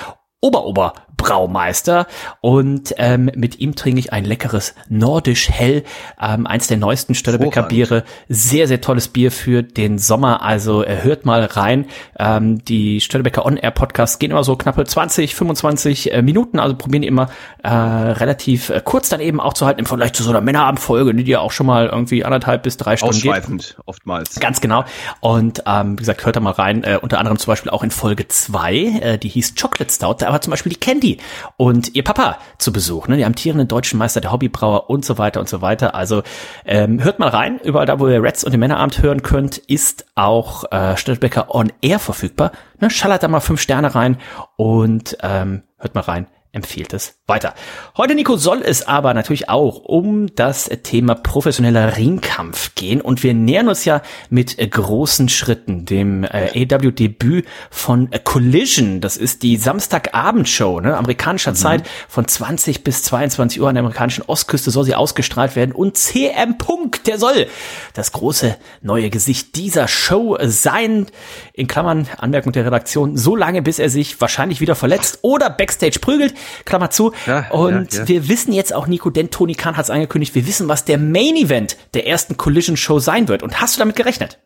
Oberober 0.40 0.92
Braumeister 1.16 2.06
und 2.40 2.94
ähm, 2.98 3.30
mit 3.34 3.58
ihm 3.58 3.74
trinke 3.74 3.98
ich 3.98 4.12
ein 4.12 4.24
leckeres 4.24 4.74
Nordisch 4.88 5.48
Hell, 5.48 5.82
ähm, 6.20 6.46
eins 6.46 6.66
der 6.66 6.76
neuesten 6.76 7.14
Störtebecker 7.14 7.62
Biere. 7.64 8.04
Sehr, 8.28 8.68
sehr 8.68 8.80
tolles 8.80 9.08
Bier 9.08 9.32
für 9.32 9.62
den 9.62 9.98
Sommer, 9.98 10.42
also 10.42 10.84
äh, 10.84 11.02
hört 11.02 11.24
mal 11.24 11.44
rein. 11.44 11.86
Ähm, 12.18 12.64
die 12.64 13.00
Störtebecker 13.00 13.46
On-Air 13.46 13.70
Podcasts 13.70 14.18
gehen 14.18 14.30
immer 14.30 14.44
so 14.44 14.56
knappe 14.56 14.84
20, 14.84 15.34
25 15.34 16.12
äh, 16.12 16.22
Minuten, 16.22 16.60
also 16.60 16.76
probieren 16.76 17.02
die 17.02 17.08
immer 17.08 17.28
äh, 17.62 17.68
relativ 17.68 18.68
äh, 18.68 18.82
kurz 18.84 19.08
dann 19.08 19.20
eben 19.20 19.40
auch 19.40 19.54
zu 19.54 19.66
halten, 19.66 19.80
im 19.80 19.86
Vergleich 19.86 20.12
zu 20.12 20.22
so 20.22 20.30
einer 20.30 20.42
Männerabendfolge, 20.42 21.14
die 21.14 21.30
ja 21.30 21.40
auch 21.40 21.52
schon 21.52 21.66
mal 21.66 21.86
irgendwie 21.86 22.24
anderthalb 22.24 22.62
bis 22.62 22.76
drei 22.76 22.96
Stunden 22.96 23.16
Ausschweifend, 23.16 23.68
geht. 23.68 23.86
oftmals. 23.86 24.38
Ganz 24.38 24.60
genau. 24.60 24.84
Und 25.20 25.62
ähm, 25.66 25.92
wie 25.92 25.96
gesagt, 25.96 26.24
hört 26.26 26.36
da 26.36 26.40
mal 26.40 26.52
rein, 26.52 26.84
äh, 26.84 26.98
unter 27.00 27.18
anderem 27.18 27.38
zum 27.38 27.50
Beispiel 27.52 27.70
auch 27.70 27.82
in 27.82 27.90
Folge 27.90 28.28
zwei, 28.28 28.76
äh, 28.76 29.18
die 29.18 29.28
hieß 29.28 29.54
Chocolate 29.60 29.92
Stout, 29.92 30.16
da 30.18 30.35
war 30.36 30.42
zum 30.42 30.50
Beispiel 30.50 30.72
die 30.72 30.78
Candy 30.78 31.16
und 31.56 31.94
ihr 31.94 32.04
Papa 32.04 32.38
zu 32.58 32.70
Besuch, 32.70 33.08
ne? 33.08 33.16
die 33.16 33.24
amtierenden 33.24 33.68
deutschen 33.68 33.98
Meister 33.98 34.20
der 34.20 34.32
Hobbybrauer 34.32 34.90
und 34.90 35.02
so 35.02 35.16
weiter 35.16 35.40
und 35.40 35.48
so 35.48 35.62
weiter. 35.62 35.94
Also 35.94 36.22
ähm, 36.66 37.02
hört 37.02 37.18
mal 37.18 37.30
rein, 37.30 37.58
überall 37.64 37.86
da, 37.86 37.98
wo 37.98 38.06
ihr 38.06 38.22
Reds 38.22 38.44
und 38.44 38.52
den 38.52 38.60
Männerabend 38.60 39.00
hören 39.02 39.22
könnt, 39.22 39.56
ist 39.56 40.04
auch 40.14 40.70
äh, 40.70 40.96
Stadtbecker 40.98 41.54
on 41.54 41.72
Air 41.80 41.98
verfügbar. 41.98 42.52
Ne? 42.80 42.90
Schallert 42.90 43.22
da 43.22 43.28
mal 43.28 43.40
fünf 43.40 43.62
Sterne 43.62 43.94
rein 43.94 44.18
und 44.56 45.16
ähm, 45.22 45.62
hört 45.78 45.94
mal 45.94 46.02
rein 46.02 46.26
empfiehlt 46.56 46.94
es 46.94 47.18
weiter. 47.26 47.54
Heute, 47.98 48.14
Nico, 48.14 48.36
soll 48.36 48.62
es 48.64 48.88
aber 48.88 49.12
natürlich 49.12 49.50
auch 49.50 49.76
um 49.76 50.34
das 50.34 50.70
Thema 50.82 51.14
professioneller 51.14 51.98
Ringkampf 51.98 52.74
gehen 52.74 53.02
und 53.02 53.22
wir 53.22 53.34
nähern 53.34 53.68
uns 53.68 53.84
ja 53.84 54.00
mit 54.30 54.56
großen 54.56 55.28
Schritten 55.28 55.84
dem 55.84 56.24
äh, 56.24 56.66
AW-Debüt 56.66 57.46
von 57.70 58.08
Collision. 58.24 59.02
Das 59.02 59.18
ist 59.18 59.42
die 59.42 59.58
Samstagabendshow, 59.58 60.80
ne, 60.80 60.96
amerikanischer 60.96 61.50
mhm. 61.50 61.56
Zeit 61.56 61.88
von 62.08 62.26
20 62.26 62.82
bis 62.82 63.02
22 63.02 63.60
Uhr 63.60 63.68
an 63.68 63.74
der 63.74 63.82
amerikanischen 63.82 64.24
Ostküste 64.26 64.70
soll 64.70 64.84
sie 64.84 64.94
ausgestrahlt 64.94 65.56
werden 65.56 65.72
und 65.72 65.98
CM 65.98 66.56
Punk, 66.56 67.04
der 67.04 67.18
soll 67.18 67.48
das 67.92 68.12
große 68.12 68.56
neue 68.80 69.10
Gesicht 69.10 69.56
dieser 69.56 69.88
Show 69.88 70.38
sein. 70.40 71.06
In 71.52 71.66
Klammern, 71.66 72.08
Anmerkung 72.16 72.52
der 72.52 72.64
Redaktion, 72.64 73.18
so 73.18 73.36
lange 73.36 73.60
bis 73.60 73.78
er 73.78 73.90
sich 73.90 74.20
wahrscheinlich 74.22 74.62
wieder 74.62 74.74
verletzt 74.74 75.18
oder 75.20 75.50
Backstage 75.50 75.98
prügelt. 76.00 76.34
Klammer 76.64 76.90
zu. 76.90 77.12
Ja, 77.26 77.50
und 77.50 77.92
ja, 77.92 78.00
ja. 78.00 78.08
wir 78.08 78.28
wissen 78.28 78.52
jetzt 78.52 78.72
auch, 78.72 78.86
Nico, 78.86 79.10
denn 79.10 79.30
Tony 79.30 79.54
Khan 79.54 79.76
hat 79.76 79.84
es 79.84 79.90
angekündigt, 79.90 80.34
wir 80.34 80.46
wissen, 80.46 80.68
was 80.68 80.84
der 80.84 80.98
Main 80.98 81.36
Event 81.36 81.76
der 81.94 82.06
ersten 82.06 82.36
Collision 82.36 82.76
Show 82.76 82.98
sein 82.98 83.28
wird. 83.28 83.42
Und 83.42 83.60
hast 83.60 83.76
du 83.76 83.78
damit 83.80 83.96
gerechnet? 83.96 84.38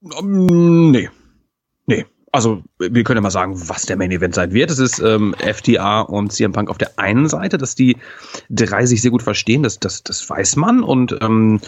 Um, 0.00 0.90
nee. 0.90 1.08
Also 2.36 2.62
wir 2.78 3.02
können 3.02 3.16
ja 3.16 3.22
mal 3.22 3.30
sagen, 3.30 3.54
was 3.70 3.86
der 3.86 3.96
Main 3.96 4.10
Event 4.10 4.34
sein 4.34 4.52
wird. 4.52 4.70
Es 4.70 4.78
ist 4.78 4.98
ähm, 4.98 5.34
FTA 5.38 6.02
und 6.02 6.34
CM 6.34 6.52
Punk 6.52 6.68
auf 6.68 6.76
der 6.76 6.98
einen 6.98 7.30
Seite, 7.30 7.56
dass 7.56 7.74
die 7.74 7.96
drei 8.50 8.84
sich 8.84 9.00
sehr 9.00 9.10
gut 9.10 9.22
verstehen, 9.22 9.62
das, 9.62 9.80
das, 9.80 10.02
das 10.02 10.28
weiß 10.28 10.56
man 10.56 10.82
und 10.82 11.16
ähm, 11.22 11.60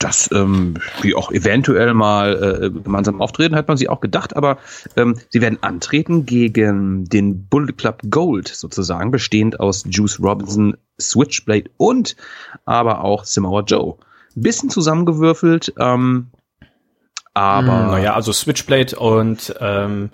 dass 0.00 0.28
ähm, 0.32 0.78
wie 1.00 1.14
auch 1.14 1.30
eventuell 1.30 1.94
mal 1.94 2.60
äh, 2.60 2.70
gemeinsam 2.70 3.20
auftreten, 3.20 3.54
hat 3.54 3.68
man 3.68 3.76
sich 3.76 3.88
auch 3.88 4.00
gedacht, 4.00 4.34
aber 4.34 4.58
ähm, 4.96 5.14
sie 5.30 5.40
werden 5.40 5.62
antreten 5.62 6.26
gegen 6.26 7.04
den 7.04 7.46
Bullet 7.46 7.74
Club 7.74 8.02
Gold 8.10 8.48
sozusagen, 8.48 9.12
bestehend 9.12 9.60
aus 9.60 9.84
Juice 9.88 10.18
Robinson, 10.20 10.76
Switchblade 11.00 11.70
und 11.76 12.16
aber 12.64 13.04
auch 13.04 13.24
Samoa 13.24 13.60
Joe. 13.60 13.94
Bisschen 14.34 14.70
zusammengewürfelt, 14.70 15.72
ähm, 15.78 16.32
aber. 17.36 17.62
Mm, 17.62 17.90
naja, 17.90 18.14
also 18.14 18.32
Switchblade 18.32 18.96
und 18.96 19.54
ähm, 19.60 20.10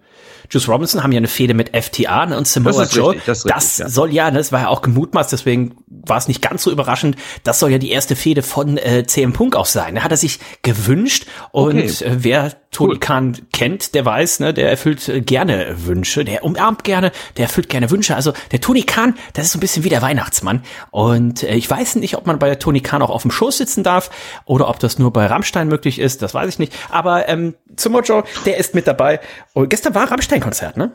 Juice 0.51 0.69
Robinson 0.69 1.03
haben 1.03 1.13
ja 1.13 1.19
eine 1.19 1.29
Fehde 1.29 1.55
mit 1.55 1.75
FTA 1.75 2.27
ne, 2.27 2.37
und 2.37 2.47
Samoa 2.47 2.85
Joe. 2.85 3.11
Richtig, 3.11 3.25
das, 3.25 3.45
richtig, 3.45 3.55
das 3.55 3.79
ja. 3.79 3.89
soll 3.89 4.13
ja, 4.13 4.31
ne, 4.31 4.39
das 4.39 4.53
war 4.53 4.61
ja 4.61 4.69
auch 4.69 4.83
gemutmaßt, 4.83 5.33
deswegen 5.33 5.77
war 5.87 6.19
es 6.19 6.29
nicht 6.29 6.43
ganz 6.43 6.63
so 6.63 6.71
überraschend. 6.71 7.17
Das 7.45 7.59
soll 7.59 7.71
ja 7.71 7.79
die 7.79 7.91
erste 7.91 8.17
Fehde 8.17 8.43
von 8.43 8.77
äh, 8.77 9.07
CM 9.07 9.33
Punk 9.33 9.57
auch 9.57 9.67
sein. 9.67 9.95
Da 9.95 10.03
hat 10.03 10.11
er 10.11 10.17
sich 10.17 10.41
gewünscht 10.63 11.27
und 11.53 11.79
okay. 11.79 12.05
äh, 12.05 12.17
wer 12.19 12.53
Tony 12.73 12.95
cool. 12.95 13.01
Khan 13.01 13.37
kennt, 13.53 13.95
der 13.95 14.05
weiß, 14.07 14.41
ne, 14.41 14.55
der 14.55 14.71
erfüllt 14.71 15.07
äh, 15.09 15.21
gerne 15.21 15.75
Wünsche, 15.87 16.25
der 16.25 16.43
umarmt 16.43 16.85
gerne, 16.85 17.13
der 17.37 17.45
erfüllt 17.45 17.69
gerne 17.69 17.91
Wünsche. 17.91 18.17
Also 18.17 18.33
der 18.51 18.61
Tony 18.61 18.83
Khan, 18.83 19.15
das 19.35 19.47
ist 19.47 19.53
so 19.53 19.59
ein 19.59 19.61
bisschen 19.61 19.85
wie 19.85 19.91
der 19.91 20.01
Weihnachtsmann. 20.01 20.63
Und 20.91 21.43
äh, 21.43 21.55
ich 21.55 21.69
weiß 21.69 21.97
nicht, 21.97 22.17
ob 22.17 22.27
man 22.27 22.39
bei 22.39 22.55
Tony 22.55 22.81
Khan 22.81 23.03
auch 23.03 23.11
auf 23.11 23.23
dem 23.23 23.31
Schoß 23.31 23.59
sitzen 23.59 23.85
darf 23.85 24.11
oder 24.47 24.69
ob 24.69 24.79
das 24.81 24.99
nur 24.99 25.13
bei 25.13 25.27
Rammstein 25.27 25.69
möglich 25.69 25.99
ist, 25.99 26.23
das 26.23 26.33
weiß 26.33 26.49
ich 26.49 26.59
nicht. 26.59 26.73
Aber 26.89 27.12
ähm, 27.21 27.55
Joe, 27.77 28.25
der 28.45 28.57
ist 28.57 28.75
mit 28.75 28.87
dabei. 28.87 29.21
Und 29.53 29.69
gestern 29.69 29.95
war 29.95 30.11
Rammstein-Konzert, 30.11 30.77
ne? 30.77 30.93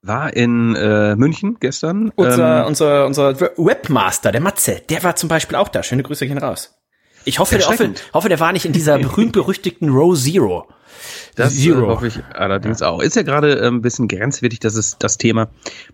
War 0.00 0.34
in 0.34 0.74
äh, 0.76 1.16
München 1.16 1.56
gestern. 1.60 2.12
Unser, 2.14 2.60
ähm, 2.60 2.66
unser, 2.66 3.06
unser 3.06 3.40
Webmaster, 3.40 4.32
der 4.32 4.40
Matze, 4.40 4.80
der 4.88 5.02
war 5.02 5.16
zum 5.16 5.28
Beispiel 5.28 5.56
auch 5.56 5.68
da. 5.68 5.82
Schöne 5.82 6.02
Grüße 6.02 6.26
gehen 6.26 6.38
raus. 6.38 6.78
Ich 7.24 7.38
hoffe, 7.38 7.58
der, 7.58 7.66
hoffe, 7.66 7.94
hoffe, 8.14 8.28
der 8.28 8.40
war 8.40 8.52
nicht 8.52 8.64
in 8.64 8.72
dieser 8.72 8.98
berühmt-berüchtigten 8.98 9.90
Row 9.90 10.16
Zero. 10.16 10.68
Das 11.34 11.54
äh, 11.54 11.56
Zero. 11.56 11.88
hoffe 11.88 12.06
ich 12.06 12.20
allerdings 12.34 12.82
auch. 12.82 13.00
Ist 13.00 13.16
ja 13.16 13.22
gerade 13.22 13.58
äh, 13.58 13.66
ein 13.66 13.82
bisschen 13.82 14.08
grenzwertig, 14.08 14.60
das 14.60 14.74
ist 14.74 14.96
das 15.00 15.18
Thema. 15.18 15.48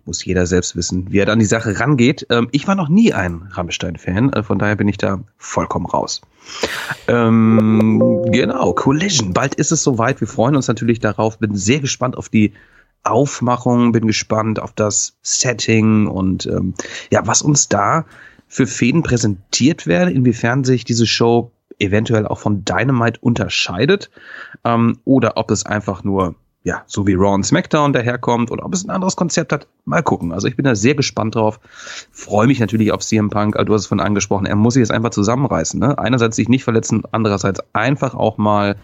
Muss 0.04 0.25
jeder 0.25 0.47
selbst 0.47 0.76
wissen, 0.76 1.11
wie 1.11 1.18
er 1.18 1.28
an 1.28 1.38
die 1.38 1.44
Sache 1.44 1.78
rangeht. 1.80 2.26
Ähm, 2.30 2.49
ich 2.52 2.66
war 2.68 2.75
noch 2.75 2.88
nie 2.88 3.12
ein 3.12 3.49
Rammstein-Fan, 3.50 4.33
äh, 4.33 4.42
von 4.42 4.59
daher 4.59 4.76
bin 4.76 4.88
ich 4.88 4.99
da 4.99 5.21
vollkommen 5.37 5.87
raus. 5.87 6.23
Ähm, 7.08 8.24
genau, 8.30 8.72
Collision. 8.72 9.32
Bald 9.32 9.54
ist 9.54 9.72
es 9.72 9.82
soweit. 9.82 10.20
Wir 10.20 10.28
freuen 10.28 10.56
uns 10.56 10.68
natürlich 10.68 11.00
darauf. 11.00 11.38
Bin 11.38 11.56
sehr 11.56 11.80
gespannt 11.80 12.16
auf 12.16 12.28
die 12.28 12.52
Aufmachung, 13.02 13.92
bin 13.92 14.06
gespannt 14.06 14.58
auf 14.58 14.72
das 14.72 15.16
Setting 15.22 16.06
und 16.06 16.46
ähm, 16.46 16.74
ja, 17.10 17.26
was 17.26 17.42
uns 17.42 17.68
da 17.68 18.06
für 18.48 18.66
Fäden 18.66 19.02
präsentiert 19.02 19.86
werden, 19.86 20.14
inwiefern 20.14 20.64
sich 20.64 20.84
diese 20.84 21.06
Show 21.06 21.50
eventuell 21.78 22.26
auch 22.26 22.38
von 22.38 22.64
Dynamite 22.64 23.20
unterscheidet 23.20 24.10
ähm, 24.64 24.98
oder 25.04 25.36
ob 25.36 25.50
es 25.50 25.66
einfach 25.66 26.04
nur 26.04 26.34
ja, 26.64 26.83
so 26.87 27.06
wie 27.06 27.12
Raw 27.12 27.35
und 27.35 27.44
SmackDown 27.44 27.92
daherkommt 27.92 28.50
oder 28.50 28.64
ob 28.64 28.73
es 28.73 28.85
ein 28.85 28.90
anderes 28.90 29.16
Konzept 29.16 29.52
hat. 29.52 29.68
Mal 29.85 30.02
gucken. 30.02 30.33
Also 30.33 30.49
ich 30.49 30.56
bin 30.56 30.64
da 30.64 30.75
sehr 30.75 30.94
gespannt 30.94 31.35
drauf. 31.35 31.61
Freue 32.11 32.47
mich 32.47 32.59
natürlich 32.59 32.90
auf 32.90 33.02
CM 33.02 33.28
Punk. 33.28 33.54
Du 33.66 33.75
hast 33.75 33.83
es 33.83 33.87
von 33.87 34.00
angesprochen. 34.00 34.47
Er 34.47 34.56
muss 34.56 34.73
sich 34.73 34.80
jetzt 34.80 34.90
einfach 34.90 35.11
zusammenreißen. 35.11 35.78
Ne? 35.78 35.99
Einerseits 35.99 36.37
sich 36.37 36.49
nicht 36.49 36.64
verletzen, 36.64 37.02
andererseits 37.12 37.61
einfach 37.75 38.14
auch 38.14 38.38
mal 38.38 38.76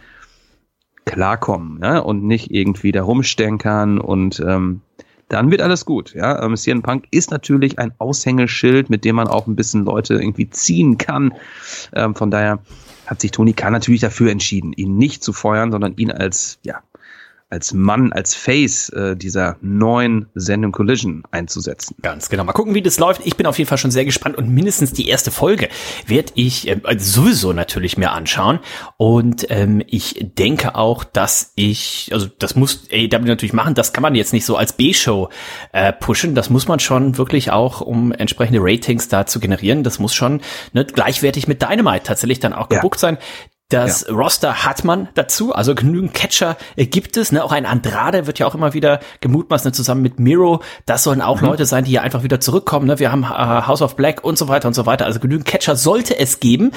klarkommen 1.06 1.78
ne? 1.78 2.04
und 2.04 2.22
nicht 2.22 2.50
irgendwie 2.50 2.92
da 2.92 3.02
rumstenkern 3.02 3.98
und 3.98 4.40
ähm, 4.40 4.82
dann 5.30 5.50
wird 5.50 5.62
alles 5.62 5.86
gut. 5.86 6.12
Ja, 6.12 6.42
ähm, 6.42 6.56
CM 6.56 6.82
Punk 6.82 7.06
ist 7.12 7.30
natürlich 7.30 7.78
ein 7.78 7.92
Aushängeschild, 7.98 8.90
mit 8.90 9.04
dem 9.04 9.16
man 9.16 9.28
auch 9.28 9.46
ein 9.46 9.56
bisschen 9.56 9.84
Leute 9.84 10.14
irgendwie 10.14 10.50
ziehen 10.50 10.98
kann. 10.98 11.32
Ähm, 11.94 12.14
von 12.14 12.30
daher 12.30 12.58
hat 13.06 13.20
sich 13.20 13.30
Tony 13.30 13.52
Khan 13.52 13.72
natürlich 13.72 14.00
dafür 14.00 14.30
entschieden, 14.30 14.72
ihn 14.72 14.96
nicht 14.96 15.22
zu 15.22 15.32
feuern, 15.32 15.70
sondern 15.72 15.96
ihn 15.96 16.10
als 16.10 16.58
ja 16.62 16.82
als 17.50 17.74
Mann, 17.74 18.12
als 18.12 18.34
Face 18.34 18.88
äh, 18.90 19.16
dieser 19.16 19.56
neuen 19.60 20.26
Sendung 20.34 20.72
Collision 20.72 21.24
einzusetzen. 21.32 21.96
Ganz 22.00 22.28
genau. 22.28 22.44
Mal 22.44 22.52
gucken, 22.52 22.74
wie 22.74 22.82
das 22.82 22.98
läuft. 22.98 23.22
Ich 23.26 23.36
bin 23.36 23.46
auf 23.46 23.58
jeden 23.58 23.68
Fall 23.68 23.78
schon 23.78 23.90
sehr 23.90 24.04
gespannt 24.04 24.38
und 24.38 24.48
mindestens 24.48 24.92
die 24.92 25.08
erste 25.08 25.32
Folge 25.32 25.68
werde 26.06 26.32
ich 26.36 26.68
äh, 26.68 26.80
sowieso 26.96 27.52
natürlich 27.52 27.98
mir 27.98 28.12
anschauen. 28.12 28.60
Und 28.96 29.46
ähm, 29.50 29.82
ich 29.86 30.30
denke 30.38 30.76
auch, 30.76 31.02
dass 31.02 31.52
ich, 31.56 32.10
also 32.12 32.28
das 32.38 32.54
muss 32.54 32.88
AEW 32.92 33.24
natürlich 33.24 33.52
machen, 33.52 33.74
das 33.74 33.92
kann 33.92 34.02
man 34.02 34.14
jetzt 34.14 34.32
nicht 34.32 34.44
so 34.44 34.56
als 34.56 34.72
B-Show 34.74 35.28
äh, 35.72 35.92
pushen. 35.92 36.36
Das 36.36 36.50
muss 36.50 36.68
man 36.68 36.78
schon 36.78 37.18
wirklich 37.18 37.50
auch, 37.50 37.80
um 37.80 38.12
entsprechende 38.12 38.60
Ratings 38.62 39.08
da 39.08 39.26
zu 39.26 39.40
generieren. 39.40 39.82
Das 39.82 39.98
muss 39.98 40.14
schon 40.14 40.40
ne, 40.72 40.84
gleichwertig 40.84 41.48
mit 41.48 41.60
Dynamite 41.60 42.04
tatsächlich 42.04 42.38
dann 42.38 42.52
auch 42.52 42.68
gebucht 42.68 42.96
ja. 42.96 43.00
sein. 43.00 43.18
Das 43.70 44.04
ja. 44.06 44.14
Roster 44.14 44.64
hat 44.64 44.84
man 44.84 45.08
dazu, 45.14 45.54
also 45.54 45.74
genügend 45.74 46.12
Catcher 46.12 46.56
gibt 46.76 47.16
es. 47.16 47.32
Ne? 47.32 47.42
Auch 47.42 47.52
ein 47.52 47.66
Andrade 47.66 48.26
wird 48.26 48.38
ja 48.40 48.46
auch 48.46 48.54
immer 48.54 48.74
wieder 48.74 49.00
gemutmaßt, 49.20 49.64
ne? 49.64 49.72
zusammen 49.72 50.02
mit 50.02 50.18
Miro. 50.18 50.60
Das 50.86 51.04
sollen 51.04 51.22
auch 51.22 51.40
mhm. 51.40 51.46
Leute 51.46 51.66
sein, 51.66 51.84
die 51.84 51.90
hier 51.90 52.02
einfach 52.02 52.24
wieder 52.24 52.40
zurückkommen. 52.40 52.86
Ne? 52.86 52.98
Wir 52.98 53.12
haben 53.12 53.22
äh, 53.22 53.26
House 53.26 53.80
of 53.80 53.94
Black 53.94 54.24
und 54.24 54.36
so 54.36 54.48
weiter 54.48 54.66
und 54.66 54.74
so 54.74 54.86
weiter. 54.86 55.06
Also 55.06 55.20
genügend 55.20 55.46
Catcher 55.46 55.76
sollte 55.76 56.18
es 56.18 56.40
geben. 56.40 56.72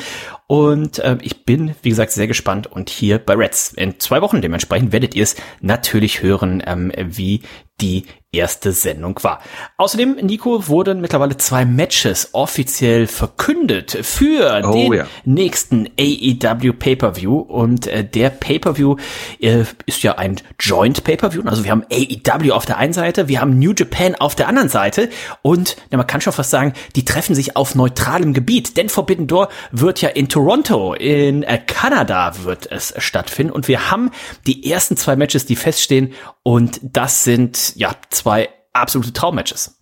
Und 0.47 0.99
äh, 0.99 1.17
ich 1.21 1.45
bin, 1.45 1.75
wie 1.81 1.89
gesagt, 1.89 2.11
sehr 2.11 2.27
gespannt. 2.27 2.67
Und 2.67 2.89
hier 2.89 3.17
bei 3.19 3.33
Reds 3.35 3.73
in 3.73 3.99
zwei 3.99 4.21
Wochen 4.21 4.41
dementsprechend 4.41 4.91
werdet 4.91 5.15
ihr 5.15 5.23
es 5.23 5.35
natürlich 5.61 6.21
hören, 6.21 6.61
ähm, 6.65 6.91
wie 6.97 7.41
die 7.81 8.05
erste 8.31 8.71
Sendung 8.71 9.19
war. 9.21 9.41
Außerdem, 9.77 10.17
Nico, 10.21 10.67
wurden 10.67 11.01
mittlerweile 11.01 11.37
zwei 11.37 11.65
Matches 11.65 12.29
offiziell 12.33 13.05
verkündet 13.07 13.97
für 14.01 14.61
oh, 14.65 14.73
den 14.73 14.93
ja. 14.93 15.05
nächsten 15.23 15.87
AEW 15.99 16.73
Pay-Per-View. 16.73 17.37
Und 17.37 17.87
äh, 17.87 18.03
der 18.03 18.31
Pay-Per-View 18.31 18.95
äh, 19.39 19.65
ist 19.85 20.01
ja 20.01 20.17
ein 20.17 20.41
Joint 20.59 21.03
Pay-Per-View. 21.03 21.43
Also 21.45 21.63
wir 21.63 21.71
haben 21.71 21.85
AEW 21.91 22.51
auf 22.51 22.65
der 22.65 22.77
einen 22.77 22.93
Seite, 22.93 23.27
wir 23.27 23.39
haben 23.39 23.59
New 23.59 23.73
Japan 23.77 24.15
auf 24.15 24.33
der 24.33 24.47
anderen 24.47 24.69
Seite. 24.69 25.09
Und 25.43 25.77
ja, 25.91 25.97
man 25.97 26.07
kann 26.07 26.21
schon 26.21 26.33
fast 26.33 26.49
sagen, 26.49 26.73
die 26.95 27.05
treffen 27.05 27.35
sich 27.35 27.55
auf 27.55 27.75
neutralem 27.75 28.33
Gebiet. 28.33 28.77
Denn 28.77 28.89
Forbidden 28.89 29.27
Door 29.27 29.49
wird 29.71 30.01
ja 30.01 30.09
in 30.09 30.27
Toronto, 30.33 30.95
in 30.95 31.43
äh, 31.43 31.59
Kanada 31.59 32.43
wird 32.43 32.71
es 32.71 32.91
stattfinden. 32.97 33.53
Und 33.53 33.67
wir 33.67 33.91
haben 33.91 34.09
die 34.47 34.67
ersten 34.67 34.97
zwei 34.97 35.15
Matches, 35.15 35.45
die 35.45 35.55
feststehen. 35.55 36.13
Und 36.41 36.79
das 36.81 37.23
sind 37.23 37.75
ja 37.75 37.95
zwei 38.09 38.49
absolute 38.73 39.13
Traummatches. 39.13 39.79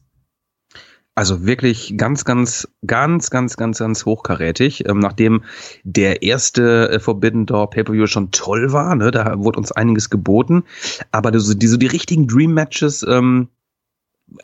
Also 1.15 1.45
wirklich 1.45 1.93
ganz, 1.95 2.25
ganz, 2.25 2.67
ganz, 2.85 3.29
ganz, 3.29 3.55
ganz, 3.55 3.79
ganz 3.79 4.05
hochkarätig. 4.05 4.89
Ähm, 4.89 4.99
nachdem 4.99 5.45
der 5.85 6.21
erste 6.21 6.89
äh, 6.89 6.99
Forbidden 6.99 7.45
Door 7.45 7.69
Pay-Per-View 7.69 8.07
schon 8.07 8.31
toll 8.31 8.73
war, 8.73 8.93
ne, 8.97 9.09
da 9.11 9.35
wurde 9.37 9.57
uns 9.57 9.71
einiges 9.71 10.09
geboten. 10.09 10.65
Aber 11.13 11.39
so 11.39 11.53
die, 11.53 11.67
so 11.67 11.77
die 11.77 11.87
richtigen 11.87 12.27
Dream 12.27 12.53
Matches, 12.53 13.05
ähm, 13.07 13.47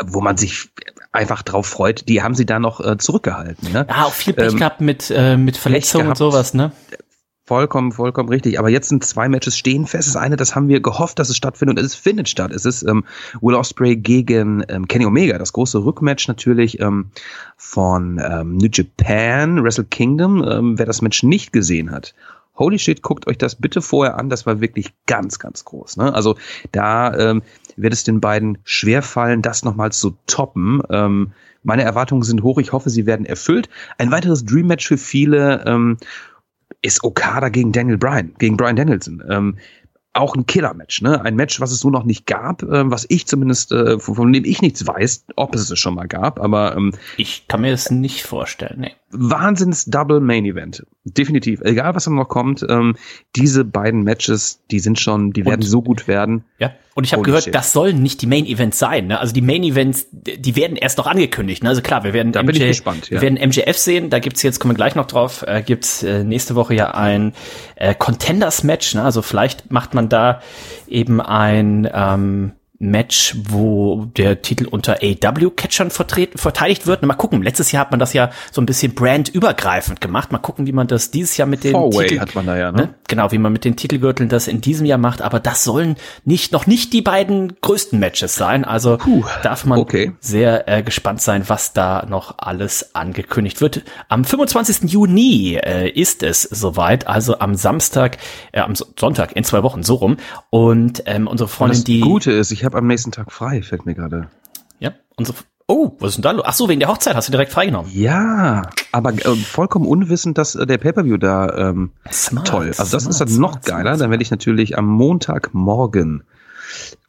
wo 0.04 0.22
man 0.22 0.38
sich 0.38 0.70
einfach 1.12 1.42
drauf 1.42 1.68
freut, 1.68 2.08
die 2.08 2.22
haben 2.22 2.36
sie 2.36 2.46
da 2.46 2.60
noch 2.60 2.80
äh, 2.80 2.98
zurückgehalten. 2.98 3.72
Ne? 3.72 3.88
Ja, 3.90 4.06
auch 4.06 4.14
viel 4.14 4.34
Pech 4.34 4.54
ähm, 4.54 4.60
gehabt 4.60 4.82
mit, 4.82 5.12
äh, 5.16 5.38
mit 5.38 5.58
Verletzungen 5.58 6.10
und 6.10 6.18
sowas, 6.18 6.54
ne? 6.54 6.72
Vollkommen, 7.46 7.94
vollkommen 7.94 8.28
richtig. 8.28 8.60
Aber 8.60 8.68
jetzt 8.68 8.90
sind 8.90 9.06
zwei 9.06 9.30
Matches 9.30 9.58
stehen 9.58 9.88
fest. 9.88 10.10
Das 10.10 10.18
eine, 10.18 10.36
das 10.36 10.54
haben 10.54 10.68
wir 10.68 10.82
gehofft, 10.82 11.18
dass 11.18 11.30
es 11.30 11.38
stattfindet 11.38 11.80
und 11.80 11.86
es 11.86 11.96
findet 11.96 12.28
statt. 12.28 12.52
Es 12.52 12.66
ist 12.66 12.84
ähm, 12.84 13.06
Will 13.40 13.56
Ospreay 13.56 13.96
gegen 13.96 14.66
ähm, 14.68 14.86
Kenny 14.90 15.06
Omega, 15.06 15.38
das 15.38 15.54
große 15.54 15.86
Rückmatch 15.86 16.28
natürlich 16.28 16.82
ähm, 16.82 17.12
von 17.56 18.22
ähm, 18.22 18.58
New 18.58 18.68
Japan, 18.70 19.64
Wrestle 19.64 19.86
Kingdom. 19.86 20.44
Ähm, 20.44 20.78
wer 20.78 20.86
das 20.86 21.02
Match 21.02 21.24
nicht 21.24 21.54
gesehen 21.54 21.90
hat, 21.90 22.14
holy 22.58 22.80
shit, 22.80 23.02
guckt 23.02 23.28
euch 23.28 23.38
das 23.38 23.56
bitte 23.56 23.82
vorher 23.82 24.18
an. 24.18 24.30
Das 24.30 24.46
war 24.46 24.60
wirklich 24.60 24.94
ganz, 25.06 25.40
ganz 25.40 25.64
groß. 25.64 25.96
Ne? 25.96 26.14
Also 26.14 26.36
da 26.74 27.14
ähm, 27.18 27.44
wird 27.78 27.94
es 27.94 28.04
den 28.04 28.20
beiden 28.20 28.58
schwerfallen, 28.64 29.42
das 29.42 29.64
nochmal 29.64 29.92
zu 29.92 30.18
toppen. 30.28 30.82
Ähm, 30.90 31.32
meine 31.64 31.84
Erwartungen 31.84 32.24
sind 32.24 32.44
hoch. 32.44 32.58
Ich 32.60 32.74
hoffe, 32.74 32.90
sie 32.90 33.06
werden 33.06 33.26
erfüllt. 33.26 33.70
Ein 33.98 34.12
weiteres 34.12 34.46
Dream 34.46 34.68
Match 34.68 34.88
für 34.88 34.98
viele. 34.98 35.64
Ähm, 35.66 35.98
ist 36.82 37.04
Okada 37.04 37.50
gegen 37.50 37.72
Daniel 37.72 37.98
Bryan, 37.98 38.34
gegen 38.38 38.58
Bryan 38.58 38.76
Danielson. 38.76 39.24
Ähm, 39.30 39.58
auch 40.14 40.36
ein 40.36 40.46
Killer-Match, 40.46 41.02
ne? 41.02 41.22
Ein 41.22 41.36
Match, 41.36 41.62
was 41.62 41.72
es 41.72 41.80
so 41.80 41.90
noch 41.90 42.04
nicht 42.04 42.26
gab, 42.26 42.64
äh, 42.64 42.90
was 42.90 43.06
ich 43.10 43.28
zumindest, 43.28 43.72
äh, 43.72 44.00
von, 44.00 44.16
von, 44.16 44.34
dem 44.34 44.46
ich 44.46 44.62
nichts 44.62 44.86
weiß, 44.86 45.26
ob 45.36 45.56
es 45.56 45.70
es 45.70 45.80
schon 45.80 45.96
mal 45.96 46.08
gab, 46.08 46.40
aber 46.40 46.76
ähm, 46.76 46.94
ich 47.18 47.48
kann 47.48 47.62
mir 47.62 47.72
das 47.72 47.92
nicht 47.92 48.24
vorstellen. 48.24 48.80
Nee. 48.82 48.96
Wahnsinns 49.12 49.86
Double 49.86 50.20
Main 50.20 50.46
Event, 50.46 50.86
definitiv. 51.14 51.62
Egal 51.62 51.96
was 51.96 52.08
noch 52.08 52.28
kommt, 52.28 52.66
ähm, 52.70 52.96
diese 53.36 53.66
beiden 53.66 54.04
Matches, 54.04 54.62
die 54.72 54.80
sind 54.80 55.00
schon, 55.00 55.32
die 55.32 55.46
werden 55.46 55.62
und, 55.62 55.68
so 55.68 55.82
gut 55.82 56.08
werden. 56.08 56.44
Ja. 56.60 56.74
Und 56.96 57.04
ich 57.04 57.14
habe 57.14 57.22
gehört, 57.22 57.44
shit. 57.44 57.54
das 57.54 57.74
sollen 57.74 58.02
nicht 58.02 58.22
die 58.22 58.26
Main 58.28 58.46
Events 58.46 58.80
sein. 58.80 59.08
Ne? 59.08 59.20
Also 59.20 59.34
die 59.34 59.42
Main 59.42 59.64
Events, 59.64 60.08
die 60.12 60.56
werden 60.56 60.78
erst 60.78 60.98
noch 60.98 61.06
angekündigt. 61.06 61.64
Ne? 61.64 61.70
Also 61.70 61.82
klar, 61.82 62.04
wir 62.04 62.14
werden 62.14 62.32
da 62.32 62.42
MJ, 62.42 62.48
bin 62.48 62.56
ich 62.56 62.68
gespannt. 62.70 63.10
Ja. 63.10 63.12
Wir 63.12 63.22
werden 63.22 63.50
MJF 63.50 63.78
sehen. 63.78 64.10
Da 64.10 64.20
gibt's 64.20 64.42
jetzt 64.42 64.60
kommen 64.60 64.74
wir 64.74 64.78
gleich 64.78 64.96
noch 64.96 65.06
drauf. 65.06 65.44
Äh, 65.48 65.62
gibt's 65.62 66.02
äh, 66.02 66.24
nächste 66.24 66.56
Woche 66.56 66.74
ja 66.74 66.92
ein 66.92 67.34
äh, 67.76 67.94
Contenders 67.94 68.64
Match. 68.64 68.96
Ne? 68.96 69.04
Also 69.04 69.22
vielleicht 69.22 69.72
macht 69.72 69.94
man 69.94 70.10
da 70.10 70.42
eben 70.88 71.22
ein 71.22 71.88
ähm, 71.94 72.54
Match, 72.80 73.36
wo 73.50 74.06
der 74.18 74.42
Titel 74.44 74.66
unter 74.66 75.00
AW-Catchern 75.02 75.90
verteidigt 75.90 76.86
wird. 76.86 77.02
Mal 77.04 77.16
gucken, 77.16 77.42
letztes 77.42 77.72
Jahr 77.72 77.82
hat 77.82 77.92
man 77.92 78.00
das 78.00 78.14
ja 78.14 78.30
so 78.52 78.62
ein 78.62 78.68
bisschen 78.68 78.94
brandübergreifend 78.94 80.00
gemacht. 80.00 80.32
Mal 80.32 80.38
gucken, 80.38 80.68
wie 80.68 80.72
man 80.72 80.88
das 80.88 81.10
dieses 81.10 81.38
Jahr 81.38 81.48
mit 81.48 81.64
den 81.64 81.74
Titeln, 81.92 82.22
hat 82.22 82.36
man 82.36 82.46
da 82.46 82.56
ja, 82.56 82.72
ne? 82.72 82.82
ne? 82.84 82.94
Genau, 83.08 83.32
wie 83.32 83.40
man 83.40 83.52
mit 83.52 83.66
den 83.66 83.76
Titelgürteln 83.78 84.30
das 84.30 84.48
in 84.48 84.62
diesem 84.62 84.86
Jahr 84.86 85.00
macht. 85.00 85.24
Aber 85.24 85.40
das 85.40 85.64
sollen 85.64 85.96
nicht 86.24 86.52
noch 86.52 86.68
nicht 86.68 86.94
die 86.94 87.02
beiden 87.02 87.56
größten 87.62 87.98
Matches 87.98 88.36
sein. 88.36 88.64
Also 88.64 88.98
Puh, 88.98 89.24
darf 89.42 89.66
man 89.66 89.80
okay. 89.80 90.12
sehr 90.20 90.68
äh, 90.68 90.84
gespannt 90.84 91.22
sein, 91.22 91.44
was 91.48 91.74
da 91.74 92.06
noch 92.08 92.36
alles 92.38 92.94
angekündigt 92.94 93.60
wird. 93.60 93.84
Am 94.08 94.24
25. 94.24 94.92
Juni 94.92 95.56
äh, 95.56 95.90
ist 95.90 96.22
es 96.22 96.44
soweit, 96.44 97.08
also 97.08 97.40
am 97.40 97.56
Samstag, 97.56 98.18
äh, 98.52 98.60
am 98.60 98.76
Sonntag 98.76 99.36
in 99.36 99.44
zwei 99.44 99.64
Wochen 99.64 99.82
so 99.82 99.96
rum. 99.96 100.18
Und 100.52 101.04
ähm, 101.08 101.28
unsere 101.28 101.48
Freundin, 101.48 101.84
die 101.84 102.02
Gute 102.02 102.32
ist, 102.32 102.52
ich 102.52 102.67
habe 102.68 102.78
am 102.78 102.88
nächsten 102.88 103.12
Tag 103.12 103.32
frei, 103.32 103.64
fällt 103.64 103.86
mir 103.86 103.96
gerade. 103.96 104.30
Ja, 104.80 104.92
unsere 105.16 105.38
Oh, 105.70 105.92
was 106.00 106.12
ist 106.12 106.16
denn 106.16 106.22
da 106.22 106.32
los? 106.32 106.46
Ach 106.46 106.54
so, 106.54 106.70
wegen 106.70 106.80
der 106.80 106.88
Hochzeit 106.88 107.14
hast 107.14 107.28
du 107.28 107.32
direkt 107.32 107.52
freigenommen. 107.52 107.92
Ja, 107.94 108.62
aber 108.94 109.12
äh, 109.12 109.36
vollkommen 109.36 109.86
unwissend, 109.86 110.38
dass 110.38 110.56
äh, 110.56 110.66
der 110.66 110.78
Pay-Per-View 110.78 111.18
da 111.18 111.72
ähm, 111.72 111.92
smart, 112.10 112.48
toll. 112.48 112.68
Also 112.78 112.84
das 112.84 113.04
smart, 113.04 113.10
ist 113.10 113.20
dann 113.20 113.42
noch 113.42 113.62
geiler. 113.62 113.82
Smart. 113.82 114.02
Dann 114.02 114.12
werde 114.12 114.24
ich 114.24 114.32
natürlich 114.32 114.78
am 114.78 114.86
Montagmorgen 114.86 116.24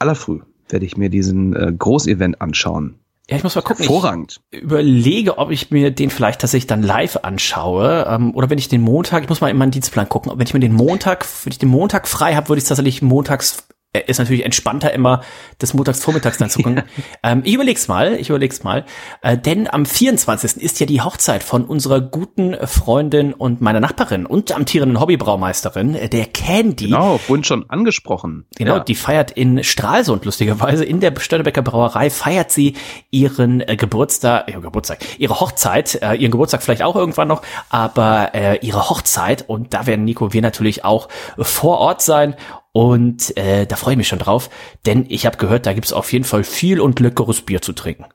aller 0.00 0.16
früh 0.16 0.40
werde 0.70 0.86
ich 0.86 0.96
mir 0.96 1.08
diesen 1.08 1.54
äh, 1.54 1.72
Großevent 1.72 2.40
anschauen. 2.40 2.96
Ja, 3.30 3.36
ich 3.36 3.42
muss 3.42 3.54
mal 3.54 3.62
gucken. 3.62 3.84
Ich 3.84 4.62
überlege, 4.62 5.36
ob 5.36 5.50
ich 5.50 5.70
mir 5.70 5.90
den 5.90 6.08
vielleicht 6.08 6.40
tatsächlich 6.40 6.66
dann 6.66 6.82
live 6.82 7.18
anschaue. 7.22 8.06
Ähm, 8.08 8.34
oder 8.34 8.48
wenn 8.48 8.58
ich 8.58 8.68
den 8.68 8.80
Montag, 8.80 9.22
ich 9.22 9.28
muss 9.28 9.40
mal 9.42 9.50
in 9.50 9.58
meinen 9.58 9.70
Dienstplan 9.70 10.08
gucken, 10.08 10.32
wenn 10.34 10.46
ich 10.46 10.54
mir 10.54 10.60
den 10.60 10.72
Montag, 10.72 11.26
wenn 11.44 11.50
ich 11.50 11.58
den 11.58 11.68
Montag 11.68 12.08
frei 12.08 12.34
habe, 12.34 12.48
würde 12.48 12.60
ich 12.60 12.68
tatsächlich 12.68 13.02
montags 13.02 13.66
ist 13.92 14.18
natürlich 14.18 14.44
entspannter 14.44 14.92
immer 14.92 15.22
des 15.62 15.72
Montags 15.72 16.04
vormittags 16.04 16.36
dann 16.36 16.50
zu 16.50 16.58
gucken. 16.58 16.82
ähm, 17.22 17.40
ich 17.44 17.54
überleg's 17.54 17.88
mal, 17.88 18.14
ich 18.14 18.28
überleg's 18.28 18.62
mal. 18.62 18.84
Äh, 19.22 19.38
denn 19.38 19.66
am 19.72 19.86
24. 19.86 20.62
ist 20.62 20.78
ja 20.78 20.86
die 20.86 21.00
Hochzeit 21.00 21.42
von 21.42 21.64
unserer 21.64 22.02
guten 22.02 22.54
Freundin 22.66 23.32
und 23.32 23.62
meiner 23.62 23.80
Nachbarin 23.80 24.26
und 24.26 24.52
amtierenden 24.52 25.00
Hobbybraumeisterin, 25.00 25.94
äh, 25.94 26.08
der 26.10 26.26
Candy. 26.26 26.86
Genau, 26.86 27.16
vorhin 27.16 27.44
schon 27.44 27.70
angesprochen. 27.70 28.44
Genau, 28.56 28.76
ja. 28.76 28.80
die 28.80 28.94
feiert 28.94 29.30
in 29.30 29.64
Stralsund 29.64 30.26
lustigerweise 30.26 30.84
in 30.84 31.00
der 31.00 31.18
Störtebecker 31.18 31.62
Brauerei 31.62 32.10
feiert 32.10 32.50
sie 32.50 32.74
ihren 33.10 33.62
äh, 33.62 33.76
Geburtstag, 33.76 34.48
äh, 34.48 34.60
Geburtstag, 34.60 34.98
ihre 35.18 35.40
Hochzeit, 35.40 36.00
äh, 36.02 36.14
ihren 36.14 36.30
Geburtstag 36.30 36.62
vielleicht 36.62 36.82
auch 36.82 36.94
irgendwann 36.94 37.28
noch, 37.28 37.40
aber 37.70 38.34
äh, 38.34 38.58
ihre 38.58 38.90
Hochzeit 38.90 39.48
und 39.48 39.72
da 39.72 39.86
werden 39.86 40.04
Nico 40.04 40.34
wir 40.34 40.42
natürlich 40.42 40.84
auch 40.84 41.08
vor 41.38 41.78
Ort 41.78 42.02
sein 42.02 42.34
und 42.72 43.36
äh, 43.36 43.66
da 43.66 43.76
freue 43.76 43.94
ich 43.94 43.98
mich 43.98 44.08
schon 44.08 44.18
drauf, 44.18 44.50
denn 44.86 45.06
ich 45.08 45.26
habe 45.26 45.36
gehört, 45.36 45.66
da 45.66 45.72
gibt's 45.72 45.92
auf 45.92 46.12
jeden 46.12 46.24
Fall 46.24 46.44
viel 46.44 46.80
und 46.80 47.00
leckeres 47.00 47.42
Bier 47.42 47.62
zu 47.62 47.72
trinken. 47.72 48.06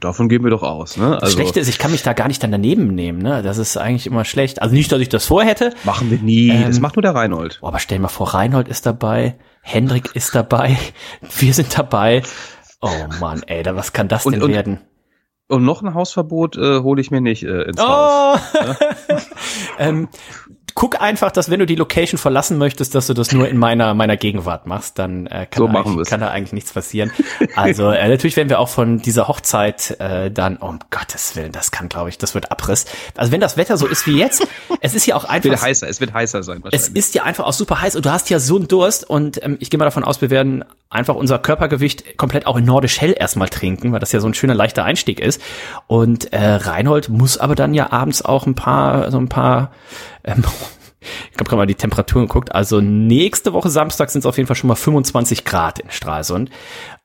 Davon 0.00 0.28
gehen 0.28 0.42
wir 0.42 0.50
doch 0.50 0.62
aus. 0.62 0.96
Ne? 0.96 1.06
Also, 1.06 1.20
das 1.20 1.32
Schlechte 1.34 1.60
ist, 1.60 1.68
ich 1.68 1.78
kann 1.78 1.92
mich 1.92 2.02
da 2.02 2.14
gar 2.14 2.26
nicht 2.26 2.42
dann 2.42 2.50
daneben 2.50 2.94
nehmen. 2.94 3.20
Ne? 3.20 3.42
Das 3.42 3.58
ist 3.58 3.76
eigentlich 3.76 4.06
immer 4.06 4.24
schlecht. 4.24 4.60
Also 4.60 4.74
nicht, 4.74 4.90
dass 4.90 5.00
ich 5.00 5.08
das 5.08 5.26
vorhätte. 5.26 5.72
Machen 5.84 6.10
wir 6.10 6.18
nie. 6.18 6.50
Ähm, 6.50 6.64
das 6.66 6.80
macht 6.80 6.96
nur 6.96 7.02
der 7.02 7.14
Reinhold. 7.14 7.58
Boah, 7.60 7.68
aber 7.68 7.78
stell 7.78 7.98
dir 7.98 8.02
mal 8.02 8.08
vor, 8.08 8.34
Reinhold 8.34 8.66
ist 8.66 8.86
dabei, 8.86 9.36
Hendrik 9.62 10.14
ist 10.14 10.34
dabei, 10.34 10.76
wir 11.38 11.54
sind 11.54 11.78
dabei. 11.78 12.22
Oh 12.80 12.90
Mann, 13.20 13.42
ey, 13.46 13.62
da, 13.62 13.76
was 13.76 13.92
kann 13.92 14.08
das 14.08 14.26
und, 14.26 14.32
denn 14.32 14.42
und, 14.42 14.50
werden? 14.50 14.80
Und 15.46 15.64
noch 15.64 15.82
ein 15.82 15.94
Hausverbot 15.94 16.56
äh, 16.56 16.80
hole 16.80 17.00
ich 17.00 17.10
mir 17.10 17.20
nicht 17.20 17.44
äh, 17.44 17.62
ins 17.62 17.80
oh. 17.80 17.84
Haus. 17.86 18.40
Ne? 18.54 18.76
ähm, 19.78 20.08
guck 20.74 21.00
einfach, 21.00 21.30
dass 21.30 21.50
wenn 21.50 21.60
du 21.60 21.66
die 21.66 21.76
Location 21.76 22.18
verlassen 22.18 22.58
möchtest, 22.58 22.94
dass 22.94 23.06
du 23.06 23.14
das 23.14 23.32
nur 23.32 23.48
in 23.48 23.56
meiner 23.56 23.94
meiner 23.94 24.16
Gegenwart 24.16 24.66
machst, 24.66 24.98
dann 24.98 25.26
äh, 25.26 25.46
kann, 25.48 25.60
so 25.84 25.96
da 25.96 26.02
kann 26.02 26.20
da 26.20 26.28
eigentlich 26.28 26.52
nichts 26.52 26.72
passieren. 26.72 27.12
Also 27.56 27.90
äh, 27.90 28.08
natürlich 28.08 28.36
werden 28.36 28.48
wir 28.48 28.58
auch 28.58 28.68
von 28.68 28.98
dieser 28.98 29.28
Hochzeit 29.28 29.96
äh, 30.00 30.30
dann, 30.30 30.56
um 30.56 30.80
Gottes 30.90 31.36
Willen, 31.36 31.52
das 31.52 31.70
kann, 31.70 31.88
glaube 31.88 32.08
ich, 32.08 32.18
das 32.18 32.34
wird 32.34 32.50
Abriss. 32.50 32.86
Also 33.16 33.30
wenn 33.30 33.40
das 33.40 33.56
Wetter 33.56 33.76
so 33.76 33.86
ist 33.86 34.06
wie 34.06 34.18
jetzt, 34.18 34.46
es 34.80 34.94
ist 34.94 35.06
ja 35.06 35.14
auch 35.14 35.24
einfach. 35.24 35.52
Es 35.52 35.60
wird 35.60 35.62
heißer, 35.62 35.88
es 35.88 36.00
wird 36.00 36.12
heißer 36.12 36.42
sein 36.42 36.64
wahrscheinlich. 36.64 36.88
Es 36.88 36.88
ist 36.88 37.14
ja 37.14 37.22
einfach 37.22 37.44
auch 37.44 37.52
super 37.52 37.80
heiß 37.80 37.94
und 37.94 38.04
du 38.04 38.10
hast 38.10 38.28
ja 38.30 38.40
so 38.40 38.56
einen 38.56 38.66
Durst 38.66 39.08
und 39.08 39.42
ähm, 39.44 39.56
ich 39.60 39.70
gehe 39.70 39.78
mal 39.78 39.84
davon 39.84 40.04
aus, 40.04 40.20
wir 40.20 40.30
werden 40.30 40.64
einfach 40.90 41.14
unser 41.16 41.38
Körpergewicht 41.38 42.16
komplett 42.16 42.46
auch 42.46 42.56
in 42.56 42.64
Nordisch 42.64 43.00
Hell 43.00 43.14
erstmal 43.18 43.48
trinken, 43.48 43.92
weil 43.92 44.00
das 44.00 44.12
ja 44.12 44.20
so 44.20 44.28
ein 44.28 44.34
schöner 44.34 44.54
leichter 44.54 44.84
Einstieg 44.84 45.20
ist. 45.20 45.40
Und 45.86 46.32
äh, 46.32 46.38
Reinhold 46.38 47.08
muss 47.08 47.36
aber 47.36 47.54
dann 47.54 47.74
ja 47.74 47.92
abends 47.92 48.24
auch 48.24 48.46
ein 48.46 48.54
paar, 48.54 49.10
so 49.10 49.18
ein 49.18 49.28
paar 49.28 49.72
ähm, 50.24 50.44
ich 51.30 51.38
habe 51.38 51.44
gerade 51.44 51.56
mal 51.56 51.66
die 51.66 51.74
Temperaturen 51.74 52.26
geguckt. 52.26 52.54
Also 52.54 52.80
nächste 52.80 53.52
Woche 53.52 53.70
Samstag 53.70 54.10
sind 54.10 54.20
es 54.20 54.26
auf 54.26 54.36
jeden 54.36 54.46
Fall 54.46 54.56
schon 54.56 54.68
mal 54.68 54.74
25 54.74 55.44
Grad 55.44 55.78
in 55.78 55.90
Stralsund. 55.90 56.50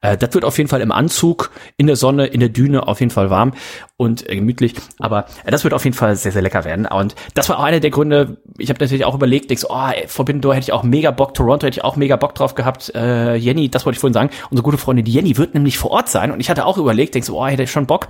Äh, 0.01 0.17
das 0.17 0.33
wird 0.33 0.45
auf 0.45 0.57
jeden 0.57 0.69
Fall 0.69 0.81
im 0.81 0.91
Anzug, 0.91 1.51
in 1.77 1.87
der 1.87 1.95
Sonne, 1.95 2.27
in 2.27 2.39
der 2.39 2.49
Düne 2.49 2.87
auf 2.87 2.99
jeden 2.99 3.11
Fall 3.11 3.29
warm 3.29 3.53
und 3.97 4.29
äh, 4.29 4.35
gemütlich. 4.35 4.75
Aber 4.99 5.25
äh, 5.43 5.51
das 5.51 5.63
wird 5.63 5.73
auf 5.73 5.83
jeden 5.83 5.95
Fall 5.95 6.15
sehr, 6.15 6.31
sehr 6.31 6.41
lecker 6.41 6.63
werden. 6.65 6.85
Und 6.85 7.15
das 7.33 7.49
war 7.49 7.59
auch 7.59 7.63
einer 7.63 7.79
der 7.79 7.89
Gründe, 7.89 8.37
ich 8.57 8.69
habe 8.69 8.79
natürlich 8.79 9.05
auch 9.05 9.15
überlegt, 9.15 9.51
ich 9.51 9.59
so, 9.59 9.69
oh, 9.69 9.89
ey, 9.93 10.07
Forbidden 10.07 10.41
Door 10.41 10.55
hätte 10.55 10.65
ich 10.65 10.73
auch 10.73 10.83
mega 10.83 11.11
Bock, 11.11 11.33
Toronto 11.33 11.67
hätte 11.67 11.79
ich 11.79 11.83
auch 11.83 11.95
mega 11.95 12.15
Bock 12.15 12.35
drauf 12.35 12.55
gehabt. 12.55 12.93
Äh, 12.95 13.35
Jenny, 13.35 13.69
das 13.69 13.85
wollte 13.85 13.97
ich 13.97 13.99
vorhin 13.99 14.13
sagen, 14.13 14.29
unsere 14.49 14.63
gute 14.63 14.77
Freundin 14.77 15.05
die 15.05 15.11
Jenny 15.11 15.37
wird 15.37 15.53
nämlich 15.53 15.77
vor 15.77 15.91
Ort 15.91 16.09
sein. 16.09 16.31
Und 16.31 16.39
ich 16.39 16.49
hatte 16.49 16.65
auch 16.65 16.77
überlegt, 16.77 17.15
denk 17.15 17.25
so, 17.25 17.39
oh, 17.39 17.45
hätte 17.45 17.63
ich 17.63 17.71
schon 17.71 17.87
Bock. 17.87 18.07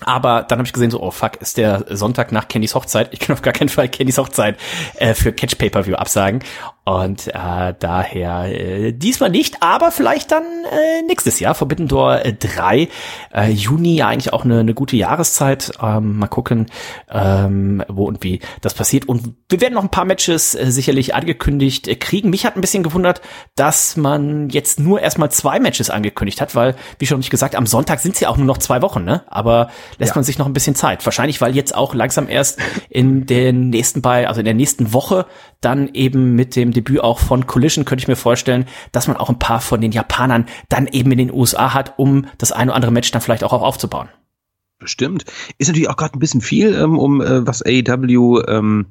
Aber 0.00 0.42
dann 0.42 0.58
habe 0.58 0.66
ich 0.66 0.72
gesehen, 0.72 0.90
so, 0.90 1.02
oh 1.02 1.10
fuck, 1.10 1.36
ist 1.36 1.56
der 1.56 1.84
Sonntag 1.88 2.32
nach 2.32 2.48
Candys 2.48 2.74
Hochzeit. 2.74 3.08
Ich 3.12 3.20
kann 3.20 3.34
auf 3.34 3.42
gar 3.42 3.52
keinen 3.52 3.68
Fall 3.68 3.88
Candys 3.88 4.18
Hochzeit 4.18 4.58
äh, 4.96 5.14
für 5.14 5.32
Catch 5.32 5.56
Pay-Per-View 5.58 5.94
absagen. 5.94 6.42
Und 6.88 7.26
äh, 7.26 7.74
daher 7.80 8.44
äh, 8.44 8.92
diesmal 8.92 9.28
nicht, 9.28 9.60
aber 9.60 9.90
vielleicht 9.90 10.30
dann 10.30 10.44
äh, 10.44 11.02
nächstes 11.02 11.40
Jahr, 11.40 11.56
Forbidden 11.56 11.88
Door 11.88 12.24
äh, 12.24 12.32
3. 12.32 12.88
Äh, 13.34 13.50
Juni 13.50 13.96
ja 13.96 14.06
eigentlich 14.06 14.32
auch 14.32 14.44
eine, 14.44 14.60
eine 14.60 14.72
gute 14.72 14.96
Jahreszeit. 14.96 15.72
Ähm, 15.82 16.16
mal 16.20 16.28
gucken, 16.28 16.66
ähm, 17.10 17.82
wo 17.88 18.04
und 18.04 18.22
wie 18.22 18.38
das 18.60 18.74
passiert. 18.74 19.08
Und 19.08 19.34
wir 19.48 19.60
werden 19.60 19.74
noch 19.74 19.82
ein 19.82 19.90
paar 19.90 20.04
Matches 20.04 20.54
äh, 20.54 20.70
sicherlich 20.70 21.12
angekündigt 21.12 21.88
äh, 21.88 21.96
kriegen. 21.96 22.30
Mich 22.30 22.46
hat 22.46 22.54
ein 22.54 22.60
bisschen 22.60 22.84
gewundert, 22.84 23.20
dass 23.56 23.96
man 23.96 24.48
jetzt 24.50 24.78
nur 24.78 25.00
erstmal 25.00 25.32
zwei 25.32 25.58
Matches 25.58 25.90
angekündigt 25.90 26.40
hat, 26.40 26.54
weil, 26.54 26.76
wie 27.00 27.06
schon 27.06 27.18
nicht 27.18 27.30
gesagt, 27.30 27.56
am 27.56 27.66
Sonntag 27.66 27.98
sind 27.98 28.14
es 28.14 28.20
ja 28.20 28.28
auch 28.28 28.36
nur 28.36 28.46
noch 28.46 28.58
zwei 28.58 28.80
Wochen, 28.80 29.02
ne? 29.02 29.24
Aber 29.26 29.70
lässt 29.98 30.10
ja. 30.10 30.14
man 30.14 30.22
sich 30.24 30.38
noch 30.38 30.46
ein 30.46 30.52
bisschen 30.52 30.76
Zeit. 30.76 31.04
Wahrscheinlich, 31.04 31.40
weil 31.40 31.56
jetzt 31.56 31.74
auch 31.74 31.96
langsam 31.96 32.28
erst 32.28 32.60
in 32.88 33.26
den 33.26 33.70
nächsten 33.70 34.02
bei, 34.02 34.28
also 34.28 34.38
in 34.38 34.44
der 34.44 34.54
nächsten 34.54 34.92
Woche 34.92 35.26
dann 35.60 35.88
eben 35.94 36.34
mit 36.34 36.56
dem 36.56 36.72
Debüt 36.72 37.00
auch 37.00 37.18
von 37.18 37.46
Collision 37.46 37.84
könnte 37.84 38.02
ich 38.02 38.08
mir 38.08 38.16
vorstellen, 38.16 38.66
dass 38.92 39.08
man 39.08 39.16
auch 39.16 39.28
ein 39.28 39.38
paar 39.38 39.60
von 39.60 39.80
den 39.80 39.92
Japanern 39.92 40.46
dann 40.68 40.86
eben 40.86 41.10
in 41.12 41.18
den 41.18 41.32
USA 41.32 41.74
hat, 41.74 41.98
um 41.98 42.26
das 42.38 42.52
ein 42.52 42.68
oder 42.68 42.76
andere 42.76 42.92
Match 42.92 43.10
dann 43.10 43.22
vielleicht 43.22 43.44
auch 43.44 43.52
aufzubauen. 43.52 44.08
Bestimmt. 44.78 45.24
Ist 45.58 45.68
natürlich 45.68 45.88
auch 45.88 45.96
gerade 45.96 46.16
ein 46.16 46.20
bisschen 46.20 46.42
viel, 46.42 46.74
ähm, 46.74 46.98
um 46.98 47.20
äh, 47.22 47.46
was 47.46 47.62
AEW 47.64 48.42
ähm, 48.46 48.86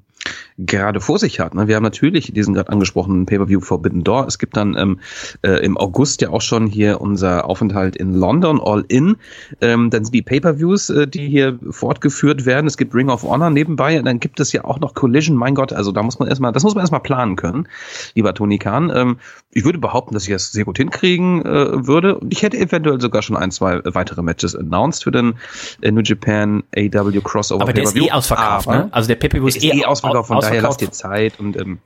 gerade 0.58 1.02
vor 1.02 1.20
sich 1.20 1.40
hat. 1.40 1.54
Ne? 1.54 1.68
Wir 1.68 1.76
haben 1.76 1.84
natürlich 1.84 2.32
diesen 2.34 2.54
gerade 2.54 2.72
angesprochenen 2.72 3.26
Pay-Per-View 3.26 3.60
Forbidden 3.60 4.04
Door. 4.04 4.28
Es 4.28 4.40
gibt 4.40 4.56
dann 4.56 4.76
ähm, 4.78 5.00
äh, 5.42 5.64
im 5.64 5.78
August 5.78 6.22
ja 6.22 6.30
auch 6.30 6.42
schon 6.42 6.68
hier 6.68 7.02
unser 7.02 7.50
Aufenthalt 7.50 7.96
in 7.96 8.14
London, 8.14 8.62
All 8.62 8.86
In. 8.88 9.18
Ähm, 9.60 9.90
dann 9.90 10.06
sind 10.06 10.14
die 10.14 10.22
Pay-Per-Views, 10.22 10.90
äh, 10.90 11.08
die 11.08 11.28
hier 11.28 11.60
fortgeführt 11.70 12.46
werden. 12.46 12.68
Es 12.68 12.78
gibt 12.78 12.96
Ring 12.96 13.10
of 13.10 13.24
Honor 13.24 13.50
nebenbei. 13.50 14.00
Dann 14.02 14.20
gibt 14.20 14.40
es 14.40 14.54
ja 14.54 14.64
auch 14.64 14.80
noch 14.80 14.94
Collision. 14.94 15.36
Mein 15.36 15.56
Gott, 15.56 15.74
also 15.74 15.92
da 15.92 16.04
muss 16.04 16.20
man 16.20 16.30
erstmal, 16.30 16.54
das 16.54 16.64
muss 16.64 16.74
man 16.74 16.82
erstmal 16.82 17.02
planen 17.02 17.36
können, 17.36 17.68
lieber 18.14 18.34
Tony 18.34 18.58
Khan. 18.58 18.92
Ähm, 18.96 19.18
ich 19.52 19.66
würde 19.66 19.80
behaupten, 19.80 20.14
dass 20.14 20.24
ich 20.24 20.30
das 20.30 20.52
sehr 20.52 20.66
gut 20.66 20.78
hinkriegen 20.78 21.44
äh, 21.46 21.88
würde. 21.88 22.18
Und 22.20 22.32
ich 22.32 22.44
hätte 22.44 22.58
eventuell 22.58 23.02
sogar 23.02 23.22
schon 23.22 23.36
ein, 23.36 23.52
zwei 23.52 23.82
weitere 23.84 24.22
Matches 24.22 24.56
announced 24.56 25.04
für 25.04 25.12
den 25.12 25.36
äh, 25.82 25.92
New 25.92 26.02
Japan 26.02 26.64
AW 26.76 27.20
Crossover. 27.22 27.62
Aber 27.62 27.74
der 27.74 27.84
ist 27.84 27.96
eh 27.98 28.12
ausverkauft, 28.12 28.68
ne? 28.68 28.88
Also 28.92 29.08
der 29.10 29.16
Pay-Per-View 29.16 29.48
ist, 29.48 29.58
ist 29.58 29.64
eh, 29.64 29.80
eh 29.80 29.86
ausverkauft. 30.08 30.28
Von 30.28 30.40
daher 30.42 30.62
lasst 30.62 30.82
dir 30.82 30.92
Zeit 30.92 31.40
und 31.40 31.58
ähm, 31.58 31.80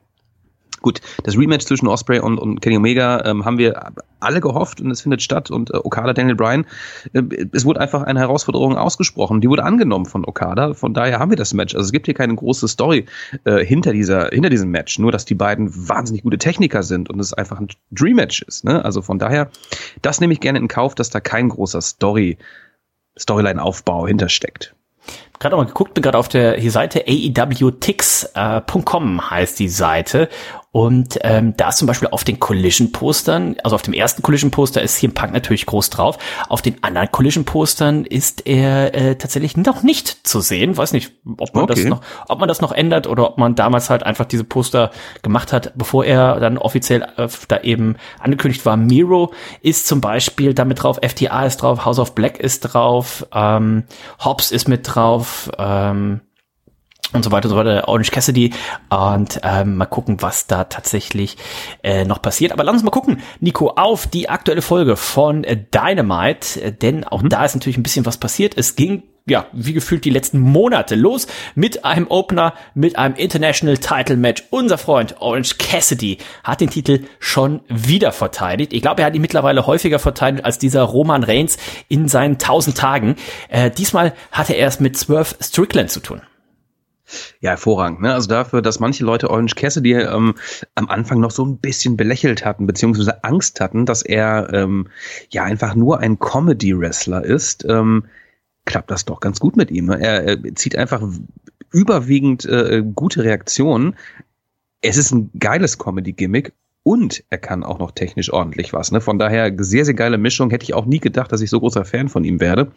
Gut, 0.81 1.01
das 1.23 1.37
Rematch 1.37 1.65
zwischen 1.65 1.87
Osprey 1.87 2.19
und, 2.19 2.37
und 2.37 2.61
Kenny 2.61 2.77
Omega 2.77 3.25
ähm, 3.25 3.43
haben 3.43 3.57
wir 3.57 3.91
alle 4.19 4.39
gehofft 4.39 4.79
und 4.79 4.89
es 4.91 5.01
findet 5.01 5.21
statt 5.21 5.51
und 5.51 5.71
äh, 5.71 5.77
Okada, 5.77 6.13
Daniel 6.13 6.35
Bryan, 6.35 6.65
äh, 7.13 7.21
es 7.51 7.65
wurde 7.65 7.81
einfach 7.81 8.03
eine 8.03 8.19
Herausforderung 8.19 8.77
ausgesprochen, 8.77 9.41
die 9.41 9.49
wurde 9.49 9.63
angenommen 9.63 10.05
von 10.05 10.25
Okada, 10.25 10.73
von 10.73 10.93
daher 10.93 11.19
haben 11.19 11.31
wir 11.31 11.37
das 11.37 11.53
Match. 11.53 11.75
Also 11.75 11.85
es 11.85 11.91
gibt 11.91 12.05
hier 12.05 12.13
keine 12.13 12.35
große 12.35 12.67
Story 12.67 13.05
äh, 13.43 13.63
hinter 13.65 13.91
dieser, 13.91 14.29
hinter 14.29 14.49
diesem 14.49 14.71
Match, 14.71 14.99
nur 14.99 15.11
dass 15.11 15.25
die 15.25 15.35
beiden 15.35 15.69
wahnsinnig 15.89 16.23
gute 16.23 16.37
Techniker 16.37 16.83
sind 16.83 17.09
und 17.09 17.19
es 17.19 17.33
einfach 17.33 17.59
ein 17.59 17.67
Dream 17.91 18.15
Match 18.15 18.41
ist. 18.41 18.63
Ne? 18.63 18.83
Also 18.83 19.01
von 19.01 19.19
daher, 19.19 19.49
das 20.01 20.21
nehme 20.21 20.33
ich 20.33 20.39
gerne 20.39 20.59
in 20.59 20.67
Kauf, 20.67 20.95
dass 20.95 21.09
da 21.09 21.19
kein 21.19 21.49
großer 21.49 21.81
Story, 21.81 22.37
Storyline-Aufbau 23.17 24.07
hintersteckt 24.07 24.75
gerade 25.39 25.55
mal 25.55 25.65
geguckt, 25.65 25.93
bin 25.93 26.03
gerade 26.03 26.17
auf 26.17 26.27
der 26.27 26.59
Seite 26.69 27.05
aewtix.com 27.07 28.29
äh, 29.19 29.21
heißt 29.21 29.59
die 29.59 29.69
Seite 29.69 30.29
und 30.71 31.17
ähm, 31.23 31.55
da 31.57 31.69
ist 31.69 31.77
zum 31.77 31.87
Beispiel 31.87 32.09
auf 32.09 32.23
den 32.23 32.39
Collision-Postern, 32.39 33.55
also 33.63 33.75
auf 33.75 33.81
dem 33.81 33.93
ersten 33.93 34.21
Collision-Poster 34.21 34.83
ist 34.83 34.97
CM 34.97 35.13
Punk 35.15 35.33
natürlich 35.33 35.65
groß 35.65 35.89
drauf. 35.89 36.19
Auf 36.47 36.61
den 36.61 36.83
anderen 36.83 37.11
Collision-Postern 37.11 38.05
ist 38.05 38.45
er 38.45 38.93
äh, 38.93 39.15
tatsächlich 39.15 39.57
noch 39.57 39.81
nicht 39.81 40.27
zu 40.27 40.41
sehen. 40.41 40.77
Weiß 40.77 40.93
nicht, 40.93 41.11
ob 41.25 41.55
man 41.55 41.63
okay. 41.63 41.73
das 41.73 41.83
noch, 41.85 42.01
ob 42.27 42.39
man 42.39 42.47
das 42.47 42.61
noch 42.61 42.71
ändert 42.71 43.07
oder 43.07 43.31
ob 43.31 43.37
man 43.39 43.55
damals 43.55 43.89
halt 43.89 44.03
einfach 44.03 44.25
diese 44.25 44.43
Poster 44.43 44.91
gemacht 45.23 45.53
hat, 45.53 45.73
bevor 45.75 46.05
er 46.05 46.39
dann 46.39 46.59
offiziell 46.59 47.01
äh, 47.17 47.27
da 47.47 47.61
eben 47.61 47.95
angekündigt 48.19 48.63
war. 48.67 48.77
Miro 48.77 49.33
ist 49.61 49.87
zum 49.87 50.01
Beispiel 50.01 50.53
damit 50.53 50.83
drauf, 50.83 50.99
FTA 51.03 51.47
ist 51.47 51.57
drauf, 51.57 51.83
House 51.85 51.97
of 51.97 52.13
Black 52.13 52.39
ist 52.39 52.61
drauf, 52.61 53.25
ähm, 53.33 53.85
Hobbs 54.23 54.51
ist 54.51 54.67
mit 54.67 54.81
drauf. 54.83 55.49
Ähm, 55.57 56.21
und 57.13 57.23
so 57.23 57.31
weiter 57.31 57.47
und 57.47 57.51
so 57.51 57.57
weiter, 57.57 57.87
Orange 57.87 58.11
Cassidy 58.11 58.53
und 58.89 59.39
ähm, 59.43 59.77
mal 59.77 59.85
gucken, 59.85 60.21
was 60.21 60.47
da 60.47 60.65
tatsächlich 60.65 61.37
äh, 61.83 62.05
noch 62.05 62.21
passiert. 62.21 62.51
Aber 62.51 62.63
lass 62.63 62.73
uns 62.73 62.83
mal 62.83 62.91
gucken, 62.91 63.21
Nico, 63.39 63.71
auf 63.75 64.07
die 64.07 64.29
aktuelle 64.29 64.61
Folge 64.61 64.95
von 64.95 65.43
äh, 65.43 65.57
Dynamite, 65.57 66.61
äh, 66.61 66.71
denn 66.71 67.03
auch 67.03 67.21
mhm. 67.21 67.29
da 67.29 67.45
ist 67.45 67.55
natürlich 67.55 67.77
ein 67.77 67.83
bisschen 67.83 68.05
was 68.05 68.17
passiert. 68.17 68.57
Es 68.57 68.75
ging 68.75 69.03
ja, 69.29 69.45
wie 69.53 69.73
gefühlt 69.73 70.05
die 70.05 70.09
letzten 70.09 70.39
Monate 70.39 70.95
los 70.95 71.27
mit 71.55 71.85
einem 71.85 72.07
Opener, 72.07 72.53
mit 72.73 72.97
einem 72.97 73.15
International 73.15 73.77
Title 73.77 74.17
Match. 74.17 74.43
Unser 74.49 74.77
Freund 74.77 75.17
Orange 75.19 75.57
Cassidy 75.57 76.17
hat 76.43 76.61
den 76.61 76.69
Titel 76.69 77.01
schon 77.19 77.61
wieder 77.67 78.11
verteidigt. 78.11 78.73
Ich 78.73 78.81
glaube, 78.81 79.01
er 79.01 79.07
hat 79.07 79.15
ihn 79.15 79.21
mittlerweile 79.21 79.67
häufiger 79.67 79.99
verteidigt 79.99 80.45
als 80.45 80.57
dieser 80.57 80.81
Roman 80.81 81.23
Reigns 81.23 81.57
in 81.87 82.07
seinen 82.07 82.33
1000 82.33 82.77
Tagen. 82.77 83.15
Äh, 83.49 83.69
diesmal 83.69 84.13
hatte 84.31 84.53
er 84.53 84.67
es 84.67 84.79
mit 84.79 84.97
Swerve 84.97 85.35
Strickland 85.39 85.91
zu 85.91 85.99
tun. 85.99 86.21
Ja, 87.41 87.51
hervorragend. 87.51 88.01
Ne? 88.01 88.13
Also 88.13 88.27
dafür, 88.27 88.61
dass 88.61 88.79
manche 88.79 89.03
Leute 89.03 89.29
Orange 89.29 89.55
Cassidy 89.55 89.93
ähm, 89.93 90.35
am 90.75 90.89
Anfang 90.89 91.19
noch 91.19 91.31
so 91.31 91.45
ein 91.45 91.57
bisschen 91.57 91.97
belächelt 91.97 92.45
hatten, 92.45 92.67
beziehungsweise 92.67 93.23
Angst 93.23 93.59
hatten, 93.59 93.85
dass 93.85 94.01
er 94.01 94.53
ähm, 94.53 94.87
ja 95.29 95.43
einfach 95.43 95.75
nur 95.75 95.99
ein 95.99 96.19
Comedy-Wrestler 96.19 97.23
ist, 97.23 97.65
ähm, 97.67 98.05
klappt 98.65 98.91
das 98.91 99.05
doch 99.05 99.19
ganz 99.19 99.39
gut 99.39 99.57
mit 99.57 99.71
ihm. 99.71 99.85
Ne? 99.85 99.99
Er, 99.99 100.23
er 100.25 100.55
zieht 100.55 100.75
einfach 100.75 101.01
überwiegend 101.71 102.45
äh, 102.45 102.83
gute 102.95 103.23
Reaktionen. 103.23 103.95
Es 104.81 104.97
ist 104.97 105.11
ein 105.11 105.31
geiles 105.37 105.77
Comedy-Gimmick 105.77 106.53
und 106.83 107.23
er 107.29 107.37
kann 107.37 107.63
auch 107.63 107.79
noch 107.79 107.91
technisch 107.91 108.31
ordentlich 108.31 108.73
was. 108.73 108.91
Ne? 108.91 109.01
Von 109.01 109.19
daher 109.19 109.53
sehr, 109.57 109.85
sehr 109.85 109.93
geile 109.93 110.17
Mischung. 110.17 110.49
Hätte 110.49 110.63
ich 110.63 110.73
auch 110.73 110.85
nie 110.85 110.99
gedacht, 110.99 111.31
dass 111.31 111.41
ich 111.41 111.49
so 111.49 111.59
großer 111.59 111.85
Fan 111.85 112.09
von 112.09 112.23
ihm 112.23 112.39
werde. 112.39 112.71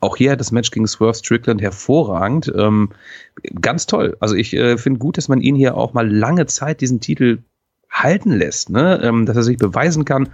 Auch 0.00 0.16
hier 0.16 0.32
hat 0.32 0.40
das 0.40 0.50
Match 0.50 0.70
gegen 0.70 0.86
Swerve 0.86 1.14
Strickland 1.14 1.60
hervorragend. 1.60 2.52
Ähm, 2.56 2.90
ganz 3.60 3.86
toll. 3.86 4.16
Also 4.20 4.34
ich 4.34 4.54
äh, 4.54 4.78
finde 4.78 4.98
gut, 4.98 5.18
dass 5.18 5.28
man 5.28 5.40
ihn 5.40 5.54
hier 5.54 5.76
auch 5.76 5.92
mal 5.92 6.10
lange 6.10 6.46
Zeit 6.46 6.80
diesen 6.80 7.00
Titel 7.00 7.38
halten 7.90 8.32
lässt, 8.32 8.70
ne? 8.70 9.00
Ähm, 9.02 9.24
dass 9.24 9.36
er 9.36 9.44
sich 9.44 9.56
beweisen 9.56 10.04
kann. 10.04 10.30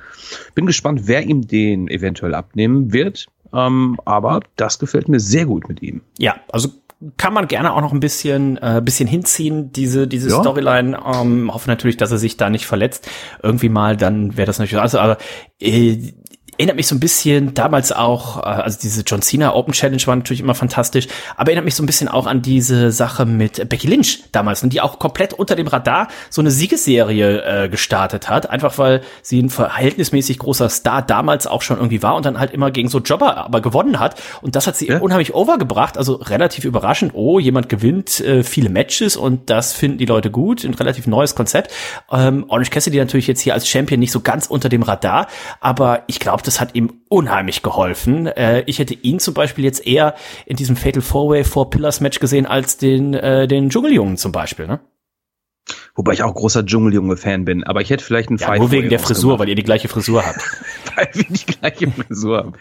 Bin 0.55 0.66
gespannt, 0.66 1.03
wer 1.05 1.23
ihm 1.23 1.46
den 1.46 1.88
eventuell 1.88 2.35
abnehmen 2.35 2.92
wird. 2.92 3.27
Ähm, 3.53 3.99
aber 4.05 4.40
das 4.57 4.79
gefällt 4.79 5.09
mir 5.09 5.20
sehr 5.20 5.44
gut 5.44 5.68
mit 5.68 5.83
ihm. 5.83 6.01
Ja, 6.18 6.37
also 6.51 6.70
kann 7.17 7.33
man 7.33 7.49
gerne 7.49 7.73
auch 7.73 7.81
noch 7.81 7.93
ein 7.93 8.01
bisschen, 8.01 8.59
äh, 8.59 8.83
bisschen 8.85 9.09
hinziehen, 9.09 9.73
diese, 9.73 10.07
diese 10.07 10.29
ja. 10.31 10.41
Storyline. 10.41 10.99
Ähm, 11.05 11.53
hoffe 11.53 11.69
natürlich, 11.69 11.97
dass 11.97 12.11
er 12.11 12.19
sich 12.19 12.37
da 12.37 12.51
nicht 12.51 12.67
verletzt. 12.67 13.09
Irgendwie 13.43 13.71
mal, 13.71 13.97
dann 13.97 14.37
wäre 14.37 14.47
das 14.47 14.59
natürlich, 14.59 14.83
also, 14.83 14.99
aber, 14.99 15.17
äh, 15.61 16.13
erinnert 16.61 16.77
mich 16.77 16.88
so 16.88 16.94
ein 16.94 17.01
bisschen 17.01 17.55
damals 17.55 17.90
auch, 17.90 18.37
äh, 18.38 18.42
also 18.42 18.79
diese 18.81 19.01
John 19.03 19.23
Cena 19.23 19.55
Open 19.55 19.73
Challenge 19.73 20.03
war 20.05 20.14
natürlich 20.14 20.40
immer 20.40 20.55
fantastisch, 20.55 21.09
aber 21.37 21.49
erinnert 21.49 21.64
mich 21.64 21.75
so 21.75 21.83
ein 21.83 21.87
bisschen 21.87 22.09
auch 22.09 22.27
an 22.27 22.42
diese 22.42 22.92
Sache 22.92 23.25
mit 23.25 23.66
Becky 23.70 23.87
Lynch 23.87 24.25
damals, 24.33 24.62
und 24.62 24.70
die 24.75 24.83
auch 24.83 24.99
komplett 24.99 25.33
unter 25.33 25.57
dem 25.57 25.68
Radar 25.68 26.09
so 26.29 26.42
eine 26.42 26.51
Siegesserie 26.51 27.64
äh, 27.64 27.68
gestartet 27.70 28.29
hat, 28.29 28.51
einfach 28.51 28.77
weil 28.77 29.01
sie 29.23 29.40
ein 29.40 29.49
verhältnismäßig 29.49 30.38
großer 30.38 30.68
Star 30.68 31.01
damals 31.01 31.46
auch 31.46 31.62
schon 31.62 31.79
irgendwie 31.79 32.03
war 32.03 32.14
und 32.14 32.27
dann 32.27 32.38
halt 32.38 32.53
immer 32.53 32.70
gegen 32.70 32.90
so 32.90 32.99
Jobber 32.99 33.38
aber 33.38 33.62
gewonnen 33.62 33.99
hat. 33.99 34.20
Und 34.42 34.55
das 34.55 34.66
hat 34.66 34.77
sie 34.77 34.88
ja. 34.88 34.99
unheimlich 34.99 35.35
overgebracht, 35.35 35.96
also 35.96 36.14
relativ 36.16 36.66
überraschend. 36.66 37.12
Oh, 37.14 37.38
jemand 37.38 37.70
gewinnt 37.70 38.20
äh, 38.20 38.42
viele 38.42 38.68
Matches 38.68 39.16
und 39.16 39.49
das 39.49 39.73
finden 39.73 39.96
die 39.96 40.05
Leute 40.05 40.31
gut, 40.31 40.64
ein 40.64 40.75
relativ 40.75 41.07
neues 41.07 41.35
Konzept. 41.35 41.73
Ähm, 42.12 42.44
Orange 42.49 42.70
Cassidy 42.70 42.99
natürlich 42.99 43.29
jetzt 43.29 43.40
hier 43.40 43.55
als 43.55 43.66
Champion 43.66 43.99
nicht 43.99 44.12
so 44.12 44.20
ganz 44.20 44.46
unter 44.46 44.68
dem 44.68 44.83
Radar, 44.83 45.27
aber 45.61 46.03
ich 46.07 46.20
glaube, 46.20 46.42
das 46.51 46.61
hat 46.61 46.75
ihm 46.75 47.03
unheimlich 47.09 47.63
geholfen. 47.63 48.27
Äh, 48.27 48.65
ich 48.67 48.81
hätte 48.81 48.95
ihn 48.95 49.21
zum 49.21 49.35
Beispiel 49.35 49.65
jetzt 49.65 49.87
eher 49.87 50.17
in 50.47 50.57
diesem 50.57 50.75
Fatal 50.75 51.01
Four 51.01 51.31
Way 51.31 51.45
Four 51.45 51.71
Pillars 51.71 52.01
Match 52.01 52.19
gesehen 52.19 52.45
als 52.45 52.77
den 52.77 53.15
äh, 53.15 53.47
den 53.47 53.71
Dschungeljungen 53.71 54.17
zum 54.17 54.33
Beispiel. 54.33 54.67
Ne? 54.67 54.81
Wobei 55.95 56.13
ich 56.13 56.25
auch 56.25 56.35
großer 56.35 56.67
Dschungeljunge-Fan 56.67 57.45
bin. 57.45 57.63
Aber 57.63 57.83
ich 57.83 57.91
hätte 57.91 58.03
vielleicht 58.03 58.31
einen 58.31 58.39
ja, 58.39 58.57
Nur 58.57 58.73
wegen 58.73 58.89
der 58.89 58.99
Frisur, 58.99 59.39
weil 59.39 59.49
ihr 59.49 59.55
die 59.55 59.63
gleiche 59.63 59.87
Frisur 59.87 60.27
habt. 60.27 60.41
weil 60.97 61.09
wir 61.13 61.25
die 61.25 61.47
gleiche 61.47 61.91
Frisur 61.93 62.39
haben. 62.39 62.55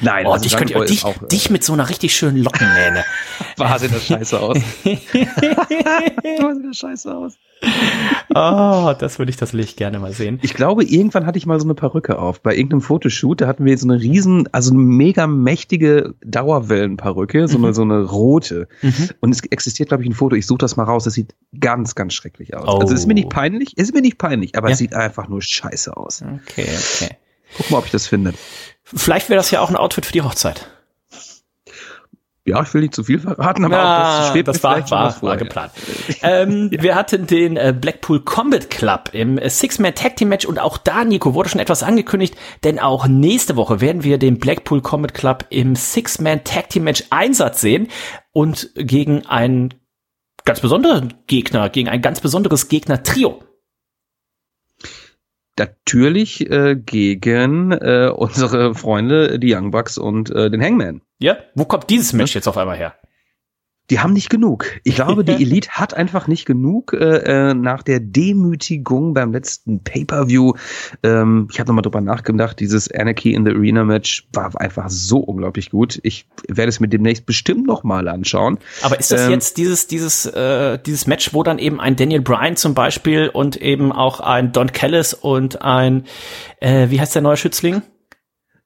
Nein, 0.00 0.26
oh, 0.26 0.32
also 0.32 0.44
dich, 0.44 0.56
könnt 0.56 0.70
ihr, 0.70 0.84
dich, 0.84 1.04
auch, 1.04 1.16
dich 1.26 1.50
mit 1.50 1.64
so 1.64 1.72
einer 1.72 1.88
richtig 1.88 2.14
schönen 2.14 2.36
Lockenmähne. 2.36 3.04
War 3.56 3.80
sieht 3.80 3.92
das 3.92 4.06
scheiße 4.06 4.38
aus. 4.38 4.58
War 4.84 6.54
sieht 6.54 6.66
das 6.66 6.76
scheiße 6.76 7.16
aus. 7.16 7.34
Oh, 8.36 8.92
das 8.98 9.20
würde 9.20 9.30
ich 9.30 9.36
das 9.36 9.52
Licht 9.52 9.76
gerne 9.76 10.00
mal 10.00 10.12
sehen. 10.12 10.40
Ich 10.42 10.54
glaube, 10.54 10.82
irgendwann 10.82 11.24
hatte 11.24 11.38
ich 11.38 11.46
mal 11.46 11.60
so 11.60 11.66
eine 11.66 11.74
Perücke 11.74 12.18
auf. 12.18 12.40
Bei 12.40 12.56
irgendeinem 12.56 12.80
Fotoshoot, 12.80 13.40
da 13.40 13.46
hatten 13.46 13.64
wir 13.64 13.78
so 13.78 13.86
eine 13.86 14.00
riesen, 14.00 14.48
also 14.50 14.72
eine 14.72 14.80
mega 14.80 15.28
mächtige 15.28 16.14
Dauerwellenperücke, 16.24 17.46
so 17.46 17.58
eine, 17.58 17.68
mhm. 17.68 17.74
so 17.74 17.82
eine 17.82 18.02
rote. 18.02 18.66
Mhm. 18.82 19.10
Und 19.20 19.30
es 19.30 19.44
existiert, 19.44 19.90
glaube 19.90 20.02
ich, 20.02 20.08
ein 20.08 20.14
Foto. 20.14 20.34
Ich 20.34 20.46
suche 20.46 20.58
das 20.58 20.76
mal 20.76 20.82
raus. 20.82 21.04
Das 21.04 21.14
sieht 21.14 21.34
ganz, 21.60 21.94
ganz 21.94 22.14
schrecklich 22.14 22.56
aus. 22.56 22.66
Oh. 22.66 22.78
Also 22.80 22.94
es 22.94 23.00
ist 23.00 23.06
mir 23.06 23.14
nicht 23.14 23.26
oh. 23.26 23.28
peinlich, 23.28 23.74
es 23.76 23.84
ist 23.84 23.94
mir 23.94 24.02
nicht 24.02 24.18
peinlich, 24.18 24.56
aber 24.56 24.68
ja. 24.68 24.72
es 24.72 24.78
sieht 24.78 24.94
einfach 24.94 25.28
nur 25.28 25.40
scheiße 25.40 25.96
aus. 25.96 26.22
Okay, 26.22 26.66
okay. 26.66 27.16
Guck 27.56 27.70
mal, 27.70 27.78
ob 27.78 27.84
ich 27.84 27.92
das 27.92 28.08
finde. 28.08 28.34
Vielleicht 28.82 29.28
wäre 29.28 29.36
das 29.36 29.52
ja 29.52 29.60
auch 29.60 29.70
ein 29.70 29.76
Outfit 29.76 30.06
für 30.06 30.12
die 30.12 30.22
Hochzeit 30.22 30.68
ja, 32.46 32.62
ich 32.62 32.74
will 32.74 32.82
nicht 32.82 32.94
zu 32.94 33.04
viel 33.04 33.18
verraten, 33.18 33.64
aber 33.64 33.76
ja, 33.76 34.18
das 34.18 34.28
schwebt 34.30 34.48
das 34.48 34.62
war, 34.62 34.90
war, 34.90 35.22
war 35.22 35.36
geplant. 35.38 35.72
ähm, 36.22 36.70
wir 36.78 36.94
hatten 36.94 37.26
den 37.26 37.56
äh, 37.56 37.74
Blackpool 37.78 38.20
Combat 38.20 38.68
Club 38.68 39.10
im 39.12 39.38
äh, 39.38 39.48
Six-Man 39.48 39.94
Tag 39.94 40.16
Team 40.16 40.28
Match 40.28 40.44
und 40.44 40.58
auch 40.58 40.76
da, 40.76 41.04
Nico, 41.04 41.32
wurde 41.32 41.48
schon 41.48 41.60
etwas 41.60 41.82
angekündigt, 41.82 42.36
denn 42.62 42.78
auch 42.78 43.06
nächste 43.06 43.56
Woche 43.56 43.80
werden 43.80 44.04
wir 44.04 44.18
den 44.18 44.38
Blackpool 44.38 44.82
Combat 44.82 45.14
Club 45.14 45.46
im 45.48 45.74
Six-Man 45.74 46.44
Tag 46.44 46.68
Team 46.68 46.84
Match 46.84 47.04
Einsatz 47.08 47.62
sehen 47.62 47.88
und 48.32 48.70
gegen 48.74 49.24
einen 49.26 49.72
ganz 50.44 50.60
besonderen 50.60 51.14
Gegner, 51.26 51.70
gegen 51.70 51.88
ein 51.88 52.02
ganz 52.02 52.20
besonderes 52.20 52.68
Gegner-Trio 52.68 53.42
natürlich 55.58 56.50
äh, 56.50 56.76
gegen 56.76 57.72
äh, 57.72 58.10
unsere 58.14 58.74
Freunde, 58.74 59.38
die 59.38 59.54
Young 59.54 59.70
Bucks 59.70 59.98
und 59.98 60.30
äh, 60.30 60.50
den 60.50 60.62
Hangman. 60.62 61.02
Ja, 61.18 61.36
wo 61.54 61.64
kommt 61.64 61.90
dieses 61.90 62.12
Match 62.12 62.34
jetzt 62.34 62.48
auf 62.48 62.56
einmal 62.56 62.76
her? 62.76 62.94
Die 63.90 64.00
haben 64.00 64.14
nicht 64.14 64.30
genug. 64.30 64.66
Ich 64.82 64.94
glaube, 64.94 65.24
die 65.24 65.32
Elite 65.32 65.68
hat 65.72 65.92
einfach 65.92 66.26
nicht 66.26 66.46
genug 66.46 66.94
äh, 66.94 67.50
äh, 67.50 67.54
nach 67.54 67.82
der 67.82 68.00
Demütigung 68.00 69.12
beim 69.12 69.30
letzten 69.30 69.80
Pay-per-View. 69.80 70.54
Ähm, 71.02 71.48
ich 71.52 71.60
habe 71.60 71.68
nochmal 71.68 71.82
drüber 71.82 72.00
nachgedacht. 72.00 72.58
Dieses 72.60 72.90
Anarchy 72.90 73.34
in 73.34 73.44
the 73.44 73.52
Arena 73.52 73.84
Match 73.84 74.26
war 74.32 74.58
einfach 74.58 74.88
so 74.88 75.18
unglaublich 75.18 75.70
gut. 75.70 76.00
Ich 76.02 76.26
werde 76.48 76.70
es 76.70 76.80
mir 76.80 76.88
demnächst 76.88 77.26
bestimmt 77.26 77.66
nochmal 77.66 78.08
anschauen. 78.08 78.58
Aber 78.80 78.98
ist 78.98 79.12
das 79.12 79.26
ähm, 79.26 79.32
jetzt 79.32 79.58
dieses 79.58 79.86
dieses 79.86 80.24
äh, 80.24 80.78
dieses 80.78 81.06
Match, 81.06 81.34
wo 81.34 81.42
dann 81.42 81.58
eben 81.58 81.78
ein 81.78 81.94
Daniel 81.96 82.22
Bryan 82.22 82.56
zum 82.56 82.72
Beispiel 82.72 83.28
und 83.28 83.56
eben 83.56 83.92
auch 83.92 84.20
ein 84.20 84.52
Don 84.52 84.72
Callis 84.72 85.12
und 85.12 85.60
ein 85.60 86.04
äh, 86.60 86.88
wie 86.88 87.00
heißt 87.00 87.14
der 87.14 87.22
neue 87.22 87.36
Schützling? 87.36 87.82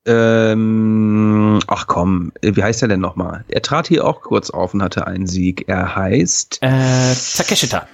Ähm, 0.06 1.60
ach 1.66 1.86
komm, 1.86 2.32
wie 2.40 2.62
heißt 2.62 2.82
er 2.82 2.88
denn 2.88 3.00
nochmal? 3.00 3.44
Er 3.48 3.62
trat 3.62 3.88
hier 3.88 4.06
auch 4.06 4.22
kurz 4.22 4.50
auf 4.50 4.74
und 4.74 4.82
hatte 4.82 5.06
einen 5.06 5.26
Sieg. 5.26 5.68
Er 5.68 5.96
heißt 5.96 6.58
äh, 6.62 7.14
Takeshita. 7.36 7.86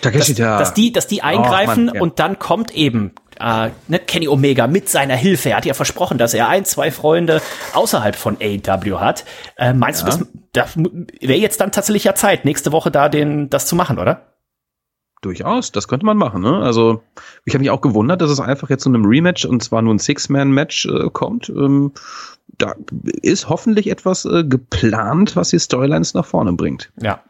Takeshita. 0.00 0.58
Dass, 0.58 0.68
dass 0.68 0.74
die, 0.74 0.92
dass 0.92 1.06
die 1.06 1.22
eingreifen 1.22 1.84
oh, 1.84 1.86
Mann, 1.86 1.94
ja. 1.94 2.00
und 2.00 2.18
dann 2.18 2.38
kommt 2.38 2.72
eben 2.72 3.12
äh, 3.40 3.70
ne, 3.88 3.98
Kenny 3.98 4.28
Omega 4.28 4.66
mit 4.66 4.88
seiner 4.88 5.16
Hilfe. 5.16 5.50
Er 5.50 5.56
hat 5.56 5.66
ja 5.66 5.74
versprochen, 5.74 6.18
dass 6.18 6.34
er 6.34 6.48
ein, 6.48 6.64
zwei 6.64 6.90
Freunde 6.90 7.42
außerhalb 7.74 8.16
von 8.16 8.36
AEW 8.40 9.00
hat. 9.00 9.24
Äh, 9.56 9.72
meinst 9.72 10.06
ja. 10.06 10.10
du, 10.10 10.26
das, 10.52 10.74
das 10.74 10.84
wäre 11.20 11.38
jetzt 11.38 11.60
dann 11.60 11.72
tatsächlich 11.72 12.04
ja 12.04 12.14
Zeit, 12.14 12.44
nächste 12.44 12.72
Woche 12.72 12.90
da 12.90 13.08
den 13.08 13.50
das 13.50 13.66
zu 13.66 13.76
machen, 13.76 13.98
oder? 13.98 14.31
Durchaus, 15.22 15.70
das 15.70 15.86
könnte 15.86 16.04
man 16.04 16.16
machen. 16.16 16.42
Ne? 16.42 16.58
Also 16.58 17.02
ich 17.44 17.54
habe 17.54 17.62
mich 17.62 17.70
auch 17.70 17.80
gewundert, 17.80 18.20
dass 18.20 18.30
es 18.30 18.40
einfach 18.40 18.68
jetzt 18.70 18.82
zu 18.82 18.88
einem 18.88 19.04
Rematch 19.04 19.44
und 19.44 19.62
zwar 19.62 19.80
nur 19.80 19.94
ein 19.94 20.00
Six-Man-Match 20.00 20.86
äh, 20.86 21.10
kommt. 21.12 21.48
Ähm, 21.48 21.92
da 22.58 22.74
ist 23.22 23.48
hoffentlich 23.48 23.88
etwas 23.88 24.24
äh, 24.24 24.44
geplant, 24.44 25.36
was 25.36 25.50
die 25.50 25.60
Storylines 25.60 26.14
nach 26.14 26.26
vorne 26.26 26.52
bringt. 26.52 26.92
Ja, 27.00 27.22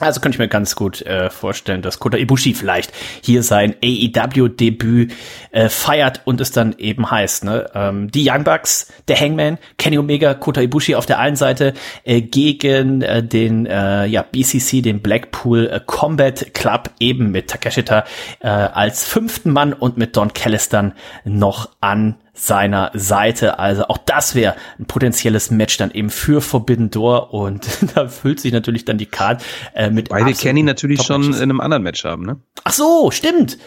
also 0.00 0.20
könnte 0.20 0.36
ich 0.36 0.40
mir 0.40 0.48
ganz 0.48 0.74
gut 0.74 1.02
äh, 1.02 1.30
vorstellen, 1.30 1.80
dass 1.80 2.00
Kota 2.00 2.16
Ibushi 2.16 2.54
vielleicht 2.54 2.92
hier 3.22 3.42
sein 3.42 3.76
AEW-Debüt 3.82 5.12
äh, 5.52 5.68
feiert 5.68 6.22
und 6.24 6.40
es 6.40 6.50
dann 6.50 6.74
eben 6.78 7.10
heißt, 7.10 7.44
ne? 7.44 7.70
Ähm, 7.74 8.10
die 8.10 8.28
Young 8.28 8.42
Bucks, 8.42 8.92
der 9.06 9.20
Hangman, 9.20 9.58
Kenny 9.78 9.98
Omega, 9.98 10.34
Kota 10.34 10.60
Ibushi 10.60 10.96
auf 10.96 11.06
der 11.06 11.20
einen 11.20 11.36
Seite 11.36 11.74
äh, 12.02 12.22
gegen 12.22 13.02
äh, 13.02 13.22
den 13.22 13.66
äh, 13.66 14.06
ja, 14.06 14.22
BCC, 14.22 14.82
den 14.82 15.00
Blackpool 15.00 15.68
äh, 15.68 15.80
Combat 15.84 16.52
Club, 16.54 16.90
eben 16.98 17.30
mit 17.30 17.48
Takeshita 17.48 18.04
äh, 18.40 18.48
als 18.48 19.04
fünften 19.04 19.52
Mann 19.52 19.72
und 19.72 19.96
mit 19.96 20.16
Don 20.16 20.32
Callis 20.32 20.68
dann 20.68 20.94
noch 21.24 21.70
an 21.80 22.16
seiner 22.34 22.90
Seite. 22.94 23.58
Also 23.58 23.84
auch 23.88 23.98
das 23.98 24.34
wäre 24.34 24.56
ein 24.78 24.86
potenzielles 24.86 25.50
Match 25.50 25.76
dann 25.78 25.90
eben 25.92 26.10
für 26.10 26.40
Forbidden 26.40 26.90
Door 26.90 27.32
und 27.32 27.66
da 27.94 28.08
füllt 28.08 28.40
sich 28.40 28.52
natürlich 28.52 28.84
dann 28.84 28.98
die 28.98 29.06
Card 29.06 29.42
äh, 29.74 29.90
mit. 29.90 30.10
Weil 30.10 30.26
wir 30.26 30.34
Kenny 30.34 30.62
natürlich 30.62 31.02
schon 31.02 31.32
in 31.32 31.42
einem 31.42 31.60
anderen 31.60 31.82
Match 31.82 32.04
haben, 32.04 32.26
ne? 32.26 32.40
Ach 32.64 32.72
so, 32.72 33.10
stimmt. 33.10 33.58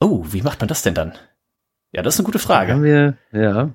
Oh, 0.00 0.24
wie 0.30 0.42
macht 0.42 0.60
man 0.60 0.68
das 0.68 0.82
denn 0.82 0.94
dann? 0.94 1.12
Ja, 1.92 2.02
das 2.02 2.14
ist 2.14 2.20
eine 2.20 2.26
gute 2.26 2.38
Frage. 2.38 2.72
Haben 2.72 2.84
wir, 2.84 3.16
ja. 3.32 3.70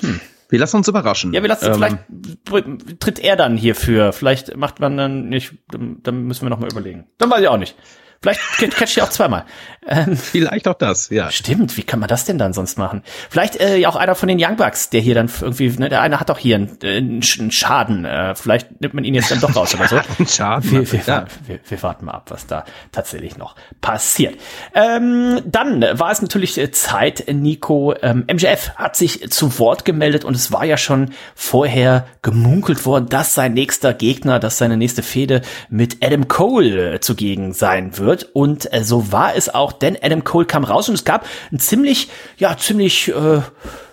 Hm. 0.00 0.20
Wir 0.48 0.58
lassen 0.58 0.76
uns 0.76 0.88
überraschen. 0.88 1.32
Ja, 1.32 1.40
wir 1.40 1.48
lassen, 1.48 1.64
ähm, 1.66 1.74
vielleicht 1.74 3.00
tritt 3.00 3.18
er 3.18 3.36
dann 3.36 3.56
hierfür. 3.56 4.12
Vielleicht 4.12 4.54
macht 4.54 4.80
man 4.80 4.98
dann 4.98 5.28
nicht, 5.30 5.54
dann 5.70 6.24
müssen 6.24 6.44
wir 6.44 6.50
noch 6.50 6.60
mal 6.60 6.70
überlegen. 6.70 7.06
Dann 7.16 7.30
weiß 7.30 7.40
ich 7.40 7.48
auch 7.48 7.56
nicht. 7.56 7.74
Vielleicht 8.22 8.40
catcht 8.76 8.96
ihr 8.96 9.04
auch 9.04 9.10
zweimal. 9.10 9.44
Ähm, 9.84 10.16
Vielleicht 10.16 10.68
auch 10.68 10.74
das, 10.74 11.10
ja. 11.10 11.32
Stimmt, 11.32 11.76
wie 11.76 11.82
kann 11.82 11.98
man 11.98 12.08
das 12.08 12.24
denn 12.24 12.38
dann 12.38 12.52
sonst 12.52 12.78
machen? 12.78 13.02
Vielleicht 13.28 13.60
äh, 13.60 13.84
auch 13.86 13.96
einer 13.96 14.14
von 14.14 14.28
den 14.28 14.38
Young 14.40 14.54
Bucks, 14.54 14.90
der 14.90 15.00
hier 15.00 15.16
dann 15.16 15.28
irgendwie, 15.40 15.68
ne, 15.70 15.88
der 15.88 16.02
eine 16.02 16.20
hat 16.20 16.28
doch 16.28 16.38
hier 16.38 16.54
einen, 16.54 16.78
äh, 16.84 16.98
einen 16.98 17.50
Schaden. 17.50 18.04
Äh, 18.04 18.36
vielleicht 18.36 18.80
nimmt 18.80 18.94
man 18.94 19.02
ihn 19.02 19.14
jetzt 19.14 19.32
dann 19.32 19.40
doch 19.40 19.56
raus 19.56 19.74
oder 19.74 19.88
so. 19.88 20.00
Schaden. 20.26 20.70
Wir, 20.70 20.92
wir, 20.92 21.00
ja. 21.00 21.06
warten, 21.06 21.30
wir, 21.46 21.58
wir, 21.68 21.82
warten 21.82 22.04
mal 22.04 22.12
ab, 22.12 22.26
was 22.30 22.46
da 22.46 22.64
tatsächlich 22.92 23.36
noch 23.36 23.56
passiert. 23.80 24.38
Ähm, 24.72 25.40
dann 25.44 25.82
war 25.82 26.12
es 26.12 26.22
natürlich 26.22 26.56
äh, 26.58 26.70
Zeit, 26.70 27.24
Nico. 27.32 27.92
Ähm, 28.02 28.24
MJF 28.32 28.76
hat 28.76 28.94
sich 28.94 29.32
zu 29.32 29.58
Wort 29.58 29.84
gemeldet 29.84 30.24
und 30.24 30.36
es 30.36 30.52
war 30.52 30.64
ja 30.64 30.76
schon 30.76 31.10
vorher 31.34 32.06
gemunkelt 32.22 32.86
worden, 32.86 33.08
dass 33.08 33.34
sein 33.34 33.54
nächster 33.54 33.94
Gegner, 33.94 34.38
dass 34.38 34.58
seine 34.58 34.76
nächste 34.76 35.02
Fehde 35.02 35.42
mit 35.70 35.96
Adam 36.04 36.28
Cole 36.28 36.94
äh, 36.94 37.00
zugegen 37.00 37.52
sein 37.52 37.98
wird 37.98 38.11
wird. 38.12 38.30
Und 38.34 38.72
äh, 38.72 38.84
so 38.84 39.10
war 39.10 39.34
es 39.34 39.52
auch, 39.52 39.72
denn 39.72 39.96
Adam 40.00 40.22
Cole 40.22 40.46
kam 40.46 40.64
raus 40.64 40.88
und 40.88 40.94
es 40.94 41.04
gab 41.04 41.26
ein 41.50 41.58
ziemlich, 41.58 42.08
ja, 42.36 42.56
ziemlich, 42.56 43.08
äh, 43.08 43.40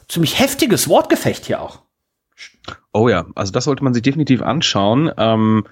ziemlich 0.08 0.40
heftiges 0.40 0.90
Wortgefecht 0.90 1.46
hier 1.46 1.62
auch. 1.62 1.82
Oh 2.94 3.08
ja, 3.08 3.26
also 3.36 3.52
das 3.52 3.64
sollte 3.64 3.84
man 3.84 3.94
sich 3.94 4.04
definitiv 4.04 4.42
anschauen. 4.42 5.12
Ähm, 5.18 5.66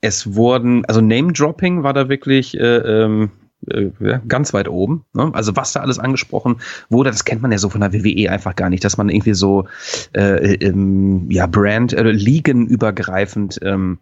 es 0.00 0.34
wurden, 0.34 0.84
also 0.84 1.00
Name-Dropping 1.00 1.82
war 1.82 1.94
da 1.94 2.08
wirklich 2.08 2.58
äh, 2.58 2.76
ähm, 2.76 3.30
äh, 3.66 3.90
ganz 4.28 4.52
weit 4.52 4.68
oben. 4.68 5.06
Ne? 5.14 5.30
Also 5.32 5.56
was 5.56 5.72
da 5.72 5.80
alles 5.80 5.98
angesprochen 5.98 6.56
wurde, 6.90 7.10
das 7.10 7.24
kennt 7.24 7.40
man 7.40 7.52
ja 7.52 7.58
so 7.58 7.70
von 7.70 7.80
der 7.80 7.94
WWE 7.94 8.30
einfach 8.30 8.54
gar 8.54 8.68
nicht, 8.68 8.84
dass 8.84 8.98
man 8.98 9.08
irgendwie 9.08 9.34
so 9.34 9.66
äh, 10.12 10.54
ähm, 10.56 11.30
ja 11.30 11.46
Brand, 11.46 11.94
äh, 11.94 12.02
Ligenübergreifend 12.02 13.60
ähm, 13.62 13.98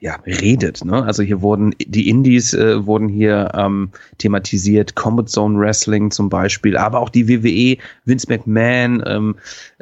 ja, 0.00 0.16
redet. 0.26 0.84
Ne? 0.84 1.04
Also 1.04 1.22
hier 1.22 1.42
wurden 1.42 1.74
die 1.78 2.08
Indies 2.08 2.54
äh, 2.54 2.86
wurden 2.86 3.08
hier 3.08 3.52
ähm, 3.54 3.90
thematisiert, 4.18 4.96
Combat 4.96 5.28
Zone 5.28 5.58
Wrestling 5.58 6.10
zum 6.10 6.30
Beispiel, 6.30 6.76
aber 6.76 7.00
auch 7.00 7.10
die 7.10 7.28
WWE, 7.28 7.76
Vince 8.06 8.26
McMahon, 8.28 9.02
ähm, 9.06 9.36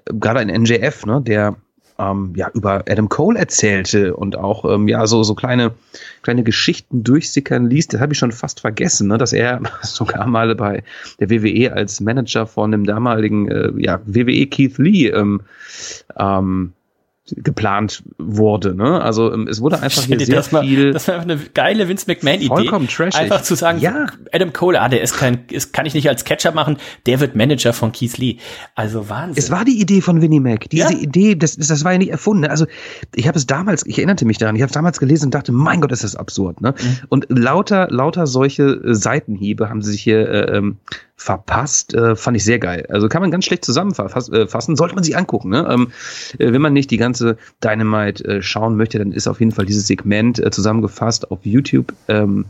gerade 0.07 0.41
ein 0.41 0.49
NJF, 0.49 1.07
ne, 1.07 1.23
der 1.23 1.57
ähm, 2.01 2.33
ja, 2.37 2.51
über 2.53 2.85
Adam 2.89 3.09
Cole 3.09 3.39
erzählte 3.39 4.15
und 4.17 4.37
auch 4.37 4.65
ähm, 4.65 4.89
ja 4.89 5.07
so 5.07 5.23
so 5.23 5.35
kleine 5.35 5.73
kleine 6.23 6.43
Geschichten 6.43 7.05
durchsickern 7.05 7.71
ließ, 7.71 7.89
das 7.89 8.01
habe 8.01 8.13
ich 8.13 8.19
schon 8.19 8.33
fast 8.33 8.61
vergessen, 8.61 9.07
ne, 9.07 9.19
dass 9.19 9.33
er 9.33 9.61
sogar 9.83 10.27
mal 10.27 10.53
bei 10.57 10.83
der 11.21 11.31
WWE 11.31 11.73
als 11.73 12.01
Manager 12.01 12.47
von 12.47 12.73
dem 12.73 12.85
damaligen 12.85 13.49
äh, 13.49 13.73
ja, 13.77 14.01
WWE 14.05 14.47
Keith 14.47 14.79
Lee 14.79 15.09
ähm, 15.09 15.43
ähm, 16.19 16.73
geplant 17.37 18.03
wurde. 18.19 18.75
Ne? 18.75 19.01
Also 19.01 19.33
ähm, 19.33 19.49
es 19.49 19.61
wurde 19.61 19.83
einfach 19.83 20.03
hier 20.03 20.19
sehr 20.21 20.37
das 20.37 20.49
viel. 20.49 20.87
War, 20.87 20.93
das 20.93 21.09
war 21.09 21.15
einfach 21.17 21.31
eine 21.31 21.41
geile 21.55 21.89
Vince 21.89 22.07
McMahon 22.09 22.37
Idee. 22.37 22.49
Vollkommen 22.49 22.89
trashig. 22.89 23.21
Einfach 23.21 23.43
zu 23.43 23.55
sagen, 23.55 23.79
ja. 23.81 24.07
Adam 24.33 24.53
Cole, 24.53 24.81
ah, 24.81 24.89
der 24.89 25.03
ist 25.03 25.17
kein, 25.17 25.45
ist, 25.51 25.73
kann 25.73 25.87
ich 25.87 25.95
nicht 25.95 26.09
als 26.09 26.25
Catcher 26.25 26.53
machen, 26.53 26.79
der 27.07 27.21
wird 27.21 27.37
Manager 27.37 27.73
von 27.73 27.93
Keith 27.93 28.19
Lee. 28.19 28.37
Also 28.75 29.09
Wahnsinn. 29.09 29.43
Es 29.43 29.51
war 29.51 29.65
die 29.65 29.81
Idee 29.81 30.01
von 30.01 30.21
Winnie 30.21 30.41
Mac. 30.41 30.69
Diese 30.71 30.93
ja. 30.93 30.99
Idee, 30.99 31.35
das, 31.35 31.57
das 31.57 31.85
war 31.85 31.93
ja 31.93 31.99
nicht 31.99 32.11
erfunden. 32.11 32.45
Also 32.47 32.67
ich 33.15 33.29
habe 33.29 33.39
es 33.39 33.47
damals, 33.47 33.85
ich 33.87 33.99
erinnerte 33.99 34.25
mich 34.25 34.39
daran, 34.39 34.57
ich 34.57 34.63
habe 34.63 34.69
es 34.69 34.75
damals 34.75 34.99
gelesen 34.99 35.27
und 35.27 35.35
dachte, 35.35 35.53
mein 35.53 35.81
Gott, 35.81 35.93
ist 35.93 36.05
das 36.05 36.17
absurd. 36.17 36.61
Ne? 36.61 36.75
Mhm. 36.79 36.99
Und 37.09 37.27
lauter, 37.29 37.89
lauter 37.91 38.27
solche 38.27 38.81
Seitenhiebe 38.95 39.69
haben 39.69 39.83
sie 39.83 39.93
sich 39.93 40.03
hier 40.03 40.29
äh, 40.29 40.57
ähm, 40.57 40.79
verpasst, 41.19 41.95
äh, 41.95 42.17
fand 42.17 42.37
ich 42.37 42.45
sehr 42.45 42.61
geil. 42.61 42.87
Also 42.89 43.09
kann 43.09 43.21
man 43.21 43.31
ganz 43.31 43.45
schlecht 43.45 43.65
zusammenfassen, 43.65 44.35
äh, 44.35 44.77
sollte 44.77 44.95
man 44.95 45.05
sich 45.05 45.17
angucken. 45.17 45.51
Ne? 45.51 45.67
Ähm, 45.69 45.93
äh, 46.39 46.53
wenn 46.53 46.63
man 46.63 46.73
nicht 46.73 46.91
die 46.91 46.97
ganze 46.97 47.37
Dynamite 47.63 48.25
äh, 48.25 48.43
schauen 48.43 48.77
möchte, 48.77 48.99
dann 48.99 49.13
ist 49.13 49.27
auf 49.27 49.41
jeden 49.41 49.53
Fall 49.53 49.67
dieses 49.67 49.89
Segment 49.89 50.39
äh, 50.39 50.51
zusammengefasst 50.51 51.31
auf 51.31 51.41
YouTube 51.43 51.93
ähm, 52.07 52.47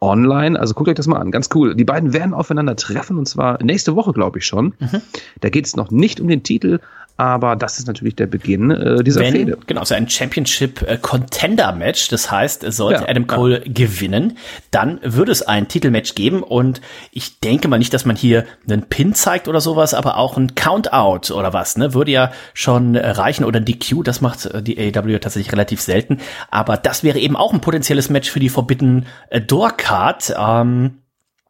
online. 0.00 0.58
Also 0.58 0.72
guckt 0.72 0.88
euch 0.88 0.94
das 0.94 1.06
mal 1.06 1.18
an. 1.18 1.30
Ganz 1.30 1.50
cool. 1.54 1.74
Die 1.74 1.84
beiden 1.84 2.14
werden 2.14 2.32
aufeinander 2.32 2.76
treffen 2.76 3.18
und 3.18 3.28
zwar 3.28 3.62
nächste 3.62 3.94
Woche, 3.94 4.12
glaube 4.14 4.38
ich 4.38 4.46
schon. 4.46 4.72
Mhm. 4.78 5.02
Da 5.40 5.50
geht 5.50 5.66
es 5.66 5.76
noch 5.76 5.90
nicht 5.90 6.18
um 6.18 6.28
den 6.28 6.42
Titel, 6.42 6.80
aber 7.18 7.56
das 7.56 7.80
ist 7.80 7.88
natürlich 7.88 8.14
der 8.14 8.28
Beginn 8.28 8.70
äh, 8.70 9.02
dieser 9.02 9.20
Wenn, 9.20 9.34
Fehde. 9.34 9.58
Genau, 9.66 9.82
so 9.82 9.94
ein 9.96 10.08
Championship 10.08 10.82
äh, 10.82 10.98
Contender 10.98 11.72
Match. 11.72 12.08
Das 12.08 12.30
heißt, 12.30 12.64
sollte 12.72 13.02
ja, 13.02 13.08
Adam 13.08 13.26
Cole 13.26 13.64
ja. 13.66 13.72
gewinnen, 13.72 14.38
dann 14.70 15.00
würde 15.02 15.32
es 15.32 15.42
ein 15.42 15.66
Titelmatch 15.66 16.14
geben 16.14 16.44
und 16.44 16.80
ich 17.10 17.40
denke 17.40 17.66
mal 17.66 17.78
nicht, 17.78 17.92
dass 17.92 18.04
man 18.04 18.14
hier 18.14 18.44
einen 18.70 18.82
Pin 18.82 19.14
zeigt 19.14 19.48
oder 19.48 19.60
sowas, 19.60 19.94
aber 19.94 20.16
auch 20.16 20.36
ein 20.36 20.54
Countout 20.54 21.34
oder 21.34 21.52
was, 21.52 21.76
ne, 21.76 21.92
würde 21.92 22.12
ja 22.12 22.30
schon 22.54 22.94
reichen 22.96 23.44
oder 23.44 23.58
ein 23.58 23.64
DQ, 23.64 24.04
das 24.04 24.20
macht 24.20 24.46
äh, 24.46 24.62
die 24.62 24.78
AEW 24.78 25.18
tatsächlich 25.18 25.50
relativ 25.50 25.80
selten, 25.80 26.18
aber 26.52 26.76
das 26.76 27.02
wäre 27.02 27.18
eben 27.18 27.34
auch 27.34 27.52
ein 27.52 27.60
potenzielles 27.60 28.10
Match 28.10 28.30
für 28.30 28.40
die 28.40 28.48
Forbidden 28.48 29.06
äh, 29.30 29.40
Door 29.40 29.76
Card. 29.76 30.34
Ähm, 30.38 30.98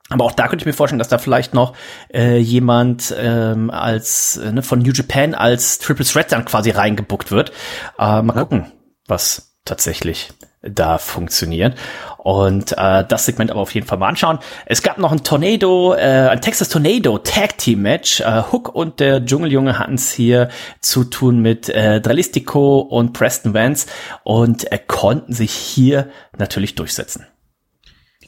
aber 0.08 0.24
auch 0.24 0.32
da 0.32 0.48
könnte 0.48 0.62
ich 0.62 0.66
mir 0.66 0.72
vorstellen, 0.72 0.98
dass 0.98 1.08
da 1.08 1.18
vielleicht 1.18 1.54
noch 1.54 1.74
äh, 2.12 2.38
jemand 2.38 3.14
ähm, 3.18 3.70
als 3.70 4.38
äh, 4.38 4.52
ne, 4.52 4.62
von 4.62 4.78
New 4.78 4.92
Japan 4.92 5.34
als 5.34 5.78
Triple 5.78 6.06
Threat 6.06 6.32
dann 6.32 6.44
quasi 6.44 6.70
reingebuckt 6.70 7.30
wird. 7.30 7.52
Äh, 7.98 8.22
mal 8.22 8.32
gucken, 8.32 8.72
was 9.06 9.54
tatsächlich 9.64 10.30
da 10.62 10.98
funktioniert. 10.98 11.78
Und 12.16 12.72
äh, 12.76 13.04
das 13.06 13.26
Segment 13.26 13.50
aber 13.50 13.60
auf 13.60 13.72
jeden 13.74 13.86
Fall 13.86 13.98
mal 13.98 14.08
anschauen. 14.08 14.38
Es 14.66 14.82
gab 14.82 14.98
noch 14.98 15.12
ein 15.12 15.22
Tornado, 15.22 15.94
äh, 15.94 16.28
ein 16.28 16.40
Texas 16.40 16.68
Tornado 16.68 17.18
Tag 17.18 17.58
Team 17.58 17.82
Match. 17.82 18.20
Äh, 18.20 18.42
Hook 18.50 18.74
und 18.74 19.00
der 19.00 19.24
Dschungeljunge 19.24 19.78
hatten 19.78 19.94
es 19.94 20.10
hier 20.10 20.48
zu 20.80 21.04
tun 21.04 21.40
mit 21.40 21.68
äh, 21.68 22.00
Dralistico 22.00 22.80
und 22.80 23.12
Preston 23.12 23.54
Vance 23.54 23.86
und 24.24 24.70
äh, 24.72 24.78
konnten 24.78 25.32
sich 25.32 25.52
hier 25.52 26.08
natürlich 26.36 26.74
durchsetzen 26.74 27.26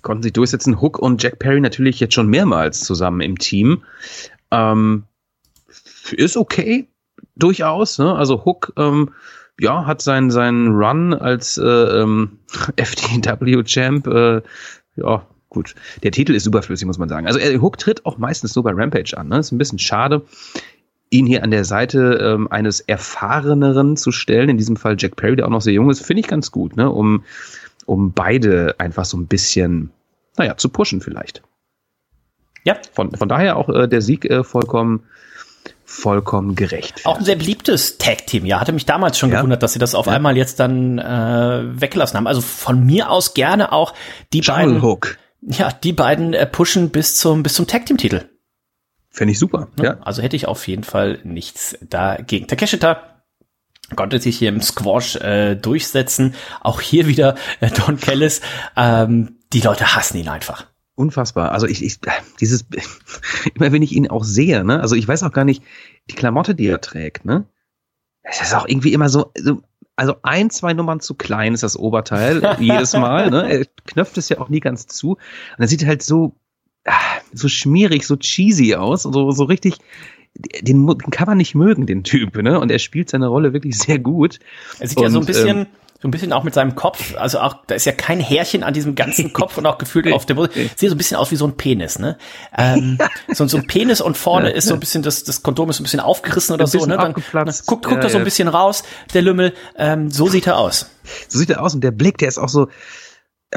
die 0.00 0.02
konnten 0.02 0.22
sich 0.22 0.32
durchsetzen. 0.32 0.80
Hook 0.80 0.98
und 0.98 1.22
Jack 1.22 1.38
Perry 1.38 1.60
natürlich 1.60 2.00
jetzt 2.00 2.14
schon 2.14 2.28
mehrmals 2.28 2.80
zusammen 2.80 3.20
im 3.20 3.38
Team. 3.38 3.82
Ähm, 4.50 5.04
ist 6.12 6.38
okay, 6.38 6.88
durchaus. 7.36 7.98
Ne? 7.98 8.14
Also 8.14 8.44
Hook, 8.46 8.72
ähm, 8.78 9.10
ja, 9.60 9.84
hat 9.84 10.00
seinen 10.00 10.30
seinen 10.30 10.68
Run 10.68 11.12
als 11.12 11.58
äh, 11.58 11.62
ähm, 11.62 12.38
FTW-Champ, 12.76 14.06
äh, 14.06 14.42
ja, 14.96 15.26
gut. 15.50 15.74
Der 16.02 16.12
Titel 16.12 16.34
ist 16.34 16.46
überflüssig, 16.46 16.86
muss 16.86 16.98
man 16.98 17.10
sagen. 17.10 17.26
Also 17.26 17.38
äh, 17.38 17.58
Hook 17.58 17.76
tritt 17.76 18.06
auch 18.06 18.16
meistens 18.16 18.54
nur 18.56 18.64
bei 18.64 18.72
Rampage 18.72 19.16
an. 19.18 19.28
Ne? 19.28 19.38
Ist 19.38 19.52
ein 19.52 19.58
bisschen 19.58 19.78
schade, 19.78 20.22
ihn 21.10 21.26
hier 21.26 21.44
an 21.44 21.50
der 21.50 21.64
Seite 21.66 22.18
ähm, 22.22 22.48
eines 22.50 22.80
Erfahreneren 22.80 23.98
zu 23.98 24.12
stellen. 24.12 24.48
In 24.48 24.56
diesem 24.56 24.76
Fall 24.76 24.96
Jack 24.98 25.16
Perry, 25.16 25.36
der 25.36 25.44
auch 25.44 25.50
noch 25.50 25.60
sehr 25.60 25.74
jung 25.74 25.90
ist, 25.90 26.06
finde 26.06 26.20
ich 26.20 26.26
ganz 26.26 26.50
gut, 26.50 26.76
ne? 26.76 26.88
um 26.88 27.24
um 27.86 28.12
beide 28.12 28.74
einfach 28.78 29.04
so 29.04 29.16
ein 29.16 29.26
bisschen, 29.26 29.90
naja, 30.36 30.56
zu 30.56 30.68
pushen 30.68 31.00
vielleicht. 31.00 31.42
Ja. 32.64 32.76
Von, 32.92 33.12
von 33.12 33.28
daher 33.28 33.56
auch 33.56 33.68
äh, 33.68 33.88
der 33.88 34.02
Sieg 34.02 34.24
äh, 34.24 34.44
vollkommen 34.44 35.04
vollkommen 35.84 36.54
gerecht. 36.54 37.04
Auch 37.04 37.18
ein 37.18 37.24
sehr 37.24 37.34
beliebtes 37.34 37.98
Tag-Team, 37.98 38.46
ja. 38.46 38.60
Hatte 38.60 38.72
mich 38.72 38.86
damals 38.86 39.18
schon 39.18 39.30
ja. 39.30 39.38
gewundert, 39.38 39.62
dass 39.62 39.72
sie 39.72 39.80
das 39.80 39.96
auf 39.96 40.06
ja. 40.06 40.12
einmal 40.12 40.36
jetzt 40.36 40.60
dann 40.60 40.98
äh, 40.98 41.80
weggelassen 41.80 42.16
haben. 42.16 42.28
Also 42.28 42.40
von 42.40 42.86
mir 42.86 43.10
aus 43.10 43.34
gerne 43.34 43.72
auch 43.72 43.92
die 44.32 44.38
Jungle 44.38 44.66
beiden. 44.66 44.82
Hook. 44.82 45.18
Ja, 45.42 45.72
die 45.72 45.92
beiden 45.92 46.32
äh, 46.32 46.46
pushen 46.46 46.90
bis 46.90 47.16
zum, 47.16 47.42
bis 47.42 47.54
zum 47.54 47.66
Tag-Team-Titel. 47.66 48.28
Fände 49.10 49.32
ich 49.32 49.38
super, 49.38 49.68
ja. 49.78 49.84
ja. 49.84 49.98
Also 50.02 50.22
hätte 50.22 50.36
ich 50.36 50.46
auf 50.46 50.68
jeden 50.68 50.84
Fall 50.84 51.18
nichts 51.24 51.76
dagegen. 51.82 52.46
Takeshita 52.46 53.19
konnte 53.96 54.20
sich 54.20 54.38
hier 54.38 54.48
im 54.48 54.60
Squash 54.60 55.16
äh, 55.16 55.56
durchsetzen. 55.56 56.34
Auch 56.60 56.80
hier 56.80 57.06
wieder 57.06 57.36
äh, 57.60 57.70
Don 57.70 57.98
Kellis. 57.98 58.40
Ähm, 58.76 59.38
die 59.52 59.60
Leute 59.60 59.94
hassen 59.94 60.18
ihn 60.18 60.28
einfach. 60.28 60.66
Unfassbar. 60.94 61.52
Also 61.52 61.66
ich, 61.66 61.82
ich 61.82 61.98
dieses 62.40 62.66
immer 63.54 63.72
wenn 63.72 63.82
ich 63.82 63.92
ihn 63.92 64.10
auch 64.10 64.24
sehe, 64.24 64.64
ne? 64.64 64.80
Also 64.80 64.96
ich 64.96 65.08
weiß 65.08 65.22
auch 65.22 65.32
gar 65.32 65.44
nicht 65.44 65.62
die 66.10 66.14
Klamotte, 66.14 66.54
die 66.54 66.66
er 66.66 66.80
trägt, 66.80 67.24
ne? 67.24 67.46
Es 68.22 68.42
ist 68.42 68.54
auch 68.54 68.68
irgendwie 68.68 68.92
immer 68.92 69.08
so, 69.08 69.32
so 69.34 69.62
also 69.96 70.16
ein, 70.22 70.50
zwei 70.50 70.72
Nummern 70.72 71.00
zu 71.00 71.14
klein 71.14 71.54
ist 71.54 71.62
das 71.62 71.76
Oberteil 71.76 72.56
jedes 72.60 72.92
Mal. 72.92 73.30
Ne? 73.30 73.50
Er 73.50 73.66
knöpft 73.86 74.18
es 74.18 74.28
ja 74.28 74.38
auch 74.38 74.48
nie 74.48 74.60
ganz 74.60 74.86
zu. 74.86 75.12
Und 75.12 75.18
er 75.58 75.68
sieht 75.68 75.86
halt 75.86 76.02
so 76.02 76.36
ah, 76.86 76.92
so 77.32 77.48
schmierig, 77.48 78.06
so 78.06 78.16
cheesy 78.16 78.74
aus, 78.74 79.02
so 79.02 79.30
so 79.30 79.44
richtig 79.44 79.78
den, 80.34 80.86
den 80.86 81.10
kann 81.10 81.26
man 81.26 81.38
nicht 81.38 81.54
mögen, 81.54 81.86
den 81.86 82.04
Typ, 82.04 82.36
ne? 82.36 82.60
Und 82.60 82.70
er 82.70 82.78
spielt 82.78 83.10
seine 83.10 83.26
Rolle 83.28 83.52
wirklich 83.52 83.78
sehr 83.78 83.98
gut. 83.98 84.38
Er 84.78 84.88
sieht 84.88 84.98
und, 84.98 85.04
ja 85.04 85.10
so 85.10 85.20
ein 85.20 85.26
bisschen, 85.26 85.58
ähm, 85.58 85.66
so 86.00 86.08
ein 86.08 86.12
bisschen 86.12 86.32
auch 86.32 86.44
mit 86.44 86.54
seinem 86.54 86.76
Kopf, 86.76 87.14
also 87.16 87.40
auch, 87.40 87.56
da 87.66 87.74
ist 87.74 87.84
ja 87.84 87.92
kein 87.92 88.20
Härchen 88.20 88.62
an 88.62 88.72
diesem 88.72 88.94
ganzen 88.94 89.32
Kopf 89.34 89.58
und 89.58 89.66
auch 89.66 89.76
gefühlt 89.76 90.10
auf 90.12 90.24
der 90.24 90.34
Brust. 90.34 90.54
Sieht 90.54 90.88
so 90.88 90.94
ein 90.94 90.98
bisschen 90.98 91.18
aus 91.18 91.30
wie 91.30 91.36
so 91.36 91.46
ein 91.46 91.56
Penis, 91.56 91.98
ne? 91.98 92.16
Ähm, 92.56 92.98
so, 93.28 93.46
so 93.46 93.58
ein 93.58 93.66
Penis 93.66 94.00
und 94.00 94.16
vorne 94.16 94.50
ja, 94.50 94.56
ist 94.56 94.68
so 94.68 94.74
ein 94.74 94.80
bisschen, 94.80 95.02
das, 95.02 95.24
das 95.24 95.42
Kondom 95.42 95.68
ist 95.68 95.76
so 95.76 95.82
ein 95.82 95.84
bisschen 95.84 96.00
aufgerissen 96.00 96.54
oder 96.54 96.66
so, 96.66 96.86
ne? 96.86 96.96
Dann, 96.96 97.14
dann 97.32 97.44
guckt, 97.66 97.84
guckt 97.84 97.90
ja, 97.90 98.00
er 98.00 98.10
so 98.10 98.18
ein 98.18 98.24
bisschen 98.24 98.48
raus, 98.48 98.82
der 99.12 99.22
Lümmel. 99.22 99.52
Ähm, 99.76 100.10
so 100.10 100.28
sieht 100.28 100.46
er 100.46 100.56
aus. 100.56 100.90
So 101.28 101.38
sieht 101.38 101.50
er 101.50 101.62
aus 101.62 101.74
und 101.74 101.82
der 101.82 101.90
Blick, 101.90 102.18
der 102.18 102.28
ist 102.28 102.38
auch 102.38 102.48
so, 102.48 102.68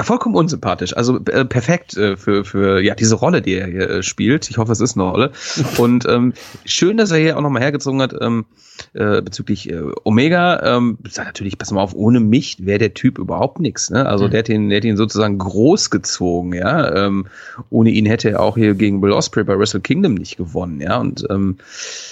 vollkommen 0.02 0.34
unsympathisch. 0.34 0.96
Also 0.96 1.20
äh, 1.26 1.44
perfekt 1.44 1.96
äh, 1.96 2.16
für, 2.16 2.44
für 2.44 2.80
ja 2.80 2.94
diese 2.94 3.14
Rolle, 3.14 3.42
die 3.42 3.54
er 3.54 3.66
hier 3.66 3.88
äh, 3.88 4.02
spielt. 4.02 4.50
Ich 4.50 4.58
hoffe, 4.58 4.72
es 4.72 4.80
ist 4.80 4.96
eine 4.96 5.08
Rolle. 5.08 5.32
Und 5.78 6.06
ähm, 6.08 6.32
schön, 6.64 6.96
dass 6.96 7.12
er 7.12 7.18
hier 7.18 7.36
auch 7.36 7.42
nochmal 7.42 7.62
hergezogen 7.62 8.02
hat 8.02 8.14
ähm, 8.20 8.46
äh, 8.94 9.22
bezüglich 9.22 9.70
äh, 9.70 9.82
Omega. 10.02 10.76
Ähm, 10.76 10.98
sag 11.08 11.26
natürlich, 11.26 11.58
pass 11.58 11.70
mal 11.70 11.80
auf, 11.80 11.94
ohne 11.94 12.18
mich 12.18 12.66
wäre 12.66 12.78
der 12.78 12.94
Typ 12.94 13.18
überhaupt 13.18 13.60
nichts. 13.60 13.90
Ne? 13.90 14.06
Also 14.06 14.26
mhm. 14.26 14.30
der, 14.32 14.38
hat 14.40 14.48
ihn, 14.48 14.68
der 14.68 14.78
hat 14.78 14.84
ihn 14.84 14.96
sozusagen 14.96 15.38
großgezogen. 15.38 16.54
Ja, 16.54 17.06
ähm, 17.06 17.26
ohne 17.70 17.90
ihn 17.90 18.06
hätte 18.06 18.30
er 18.30 18.40
auch 18.40 18.56
hier 18.56 18.74
gegen 18.74 19.00
Will 19.00 19.12
Ospreay 19.12 19.44
bei 19.44 19.56
Wrestle 19.56 19.80
Kingdom 19.80 20.14
nicht 20.14 20.36
gewonnen. 20.36 20.80
Ja, 20.80 20.98
und 20.98 21.24
ähm, 21.30 21.58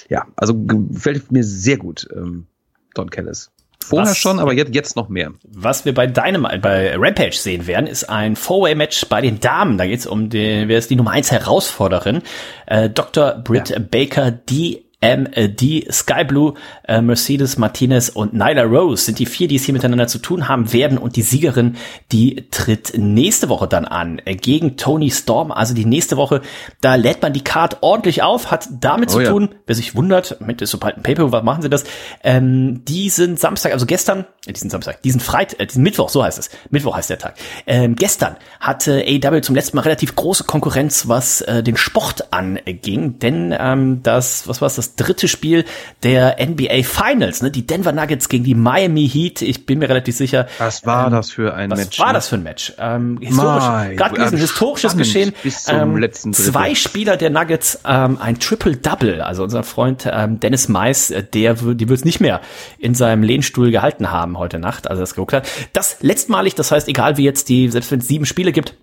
ja, 0.08 0.26
also 0.36 0.54
gefällt 0.56 1.32
mir 1.32 1.42
sehr 1.42 1.78
gut. 1.78 2.06
Ähm, 2.14 2.46
Don 2.94 3.10
Callis. 3.10 3.50
Vorher 3.84 4.10
was, 4.10 4.18
schon, 4.18 4.38
aber 4.38 4.52
jetzt, 4.52 4.74
jetzt 4.74 4.96
noch 4.96 5.08
mehr. 5.08 5.32
Was 5.48 5.84
wir 5.84 5.94
bei 5.94 6.06
Dynamite, 6.06 6.58
bei 6.58 6.94
Rampage 6.96 7.36
sehen 7.36 7.66
werden, 7.66 7.86
ist 7.86 8.04
ein 8.04 8.36
Four-Way-Match 8.36 9.06
bei 9.06 9.20
den 9.20 9.40
Damen. 9.40 9.78
Da 9.78 9.86
geht 9.86 10.00
es 10.00 10.06
um 10.06 10.28
den, 10.28 10.68
wer 10.68 10.78
ist 10.78 10.90
die 10.90 10.96
Nummer 10.96 11.12
1 11.12 11.30
Herausforderin? 11.30 12.22
Äh, 12.66 12.90
Dr. 12.90 13.32
Britt 13.32 13.70
ja. 13.70 13.78
Baker, 13.78 14.30
die 14.30 14.84
MD, 15.02 15.92
Sky 15.92 16.24
Blue, 16.24 16.54
äh, 16.86 17.02
Mercedes 17.02 17.58
Martinez 17.58 18.08
und 18.08 18.32
Nyla 18.32 18.62
Rose 18.62 19.04
sind 19.04 19.18
die 19.18 19.26
vier, 19.26 19.48
die 19.48 19.56
es 19.56 19.64
hier 19.64 19.74
miteinander 19.74 20.06
zu 20.06 20.18
tun 20.18 20.48
haben 20.48 20.72
werden. 20.72 20.96
Und 20.96 21.16
die 21.16 21.22
Siegerin, 21.22 21.76
die 22.12 22.48
tritt 22.50 22.92
nächste 22.96 23.48
Woche 23.48 23.66
dann 23.66 23.84
an 23.84 24.22
äh, 24.24 24.36
gegen 24.36 24.76
Tony 24.76 25.10
Storm. 25.10 25.50
Also 25.50 25.74
die 25.74 25.84
nächste 25.84 26.16
Woche, 26.16 26.40
da 26.80 26.94
lädt 26.94 27.20
man 27.20 27.32
die 27.32 27.42
Card 27.42 27.78
ordentlich 27.80 28.22
auf, 28.22 28.50
hat 28.50 28.68
damit 28.80 29.10
oh, 29.10 29.18
zu 29.18 29.24
tun, 29.24 29.48
ja. 29.50 29.58
wer 29.66 29.74
sich 29.74 29.96
wundert, 29.96 30.40
mit 30.40 30.62
ist 30.62 30.70
sobald 30.70 30.96
ein 30.96 31.02
Paper, 31.02 31.32
was 31.32 31.42
machen 31.42 31.62
sie 31.62 31.68
das? 31.68 31.84
Ähm, 32.22 32.84
diesen 32.84 33.36
Samstag, 33.36 33.72
also 33.72 33.86
gestern, 33.86 34.24
äh, 34.46 34.52
diesen 34.52 34.70
Samstag, 34.70 35.02
diesen 35.02 35.20
Freitag, 35.20 35.58
äh, 35.60 35.66
diesen 35.66 35.82
Mittwoch, 35.82 36.10
so 36.10 36.22
heißt 36.22 36.38
es. 36.38 36.50
Mittwoch 36.70 36.96
heißt 36.96 37.10
der 37.10 37.18
Tag. 37.18 37.34
Ähm, 37.66 37.96
gestern 37.96 38.36
hatte 38.60 39.04
AW 39.04 39.40
zum 39.40 39.56
letzten 39.56 39.76
Mal 39.76 39.82
relativ 39.82 40.14
große 40.14 40.44
Konkurrenz, 40.44 41.08
was 41.08 41.40
äh, 41.40 41.64
den 41.64 41.76
Sport 41.76 42.32
anging, 42.32 43.18
denn 43.18 43.54
ähm, 43.58 44.00
das, 44.04 44.46
was 44.46 44.60
war 44.60 44.66
es, 44.66 44.76
das 44.76 44.91
das 44.96 45.06
dritte 45.06 45.28
Spiel 45.28 45.64
der 46.02 46.36
NBA 46.40 46.82
Finals, 46.82 47.42
ne? 47.42 47.50
Die 47.50 47.66
Denver 47.66 47.92
Nuggets 47.92 48.28
gegen 48.28 48.44
die 48.44 48.54
Miami 48.54 49.08
Heat. 49.08 49.42
Ich 49.42 49.66
bin 49.66 49.78
mir 49.78 49.88
relativ 49.88 50.16
sicher. 50.16 50.46
Was 50.58 50.84
war 50.86 51.06
ähm, 51.06 51.12
das 51.12 51.30
für 51.30 51.54
ein 51.54 51.70
was 51.70 51.78
Match? 51.78 51.98
Was 51.98 52.04
war 52.04 52.08
ne? 52.08 52.14
das 52.14 52.28
für 52.28 52.36
ein 52.36 52.42
Match? 52.42 52.72
Ähm, 52.78 53.18
historisch, 53.20 53.96
gerade 53.96 54.14
gewesen, 54.14 54.38
historisches 54.38 54.96
Geschehen. 54.96 55.32
Bis 55.42 55.64
zum 55.64 55.76
ähm, 55.76 55.96
letzten 55.96 56.32
zwei 56.32 56.74
Spieler 56.74 57.16
der 57.16 57.30
Nuggets, 57.30 57.80
ähm, 57.86 58.18
ein 58.20 58.38
Triple-Double. 58.38 59.20
Also 59.20 59.42
unser 59.42 59.62
Freund 59.62 60.08
ähm, 60.10 60.40
Dennis 60.40 60.68
Mais, 60.68 61.10
äh, 61.10 61.22
der 61.22 61.54
die 61.54 61.88
wird 61.88 61.98
es 61.98 62.04
nicht 62.04 62.20
mehr 62.20 62.40
in 62.78 62.94
seinem 62.94 63.22
Lehnstuhl 63.22 63.70
gehalten 63.70 64.10
haben 64.10 64.38
heute 64.38 64.58
Nacht, 64.58 64.88
also 64.88 65.00
das 65.00 65.14
geguckt 65.14 65.32
hat. 65.32 65.48
Das 65.72 65.96
letztmalig, 66.00 66.54
das 66.54 66.70
heißt, 66.70 66.88
egal 66.88 67.16
wie 67.16 67.24
jetzt 67.24 67.48
die, 67.48 67.68
selbst 67.68 67.90
wenn 67.90 68.00
es 68.00 68.08
sieben 68.08 68.26
Spiele 68.26 68.52
gibt, 68.52 68.74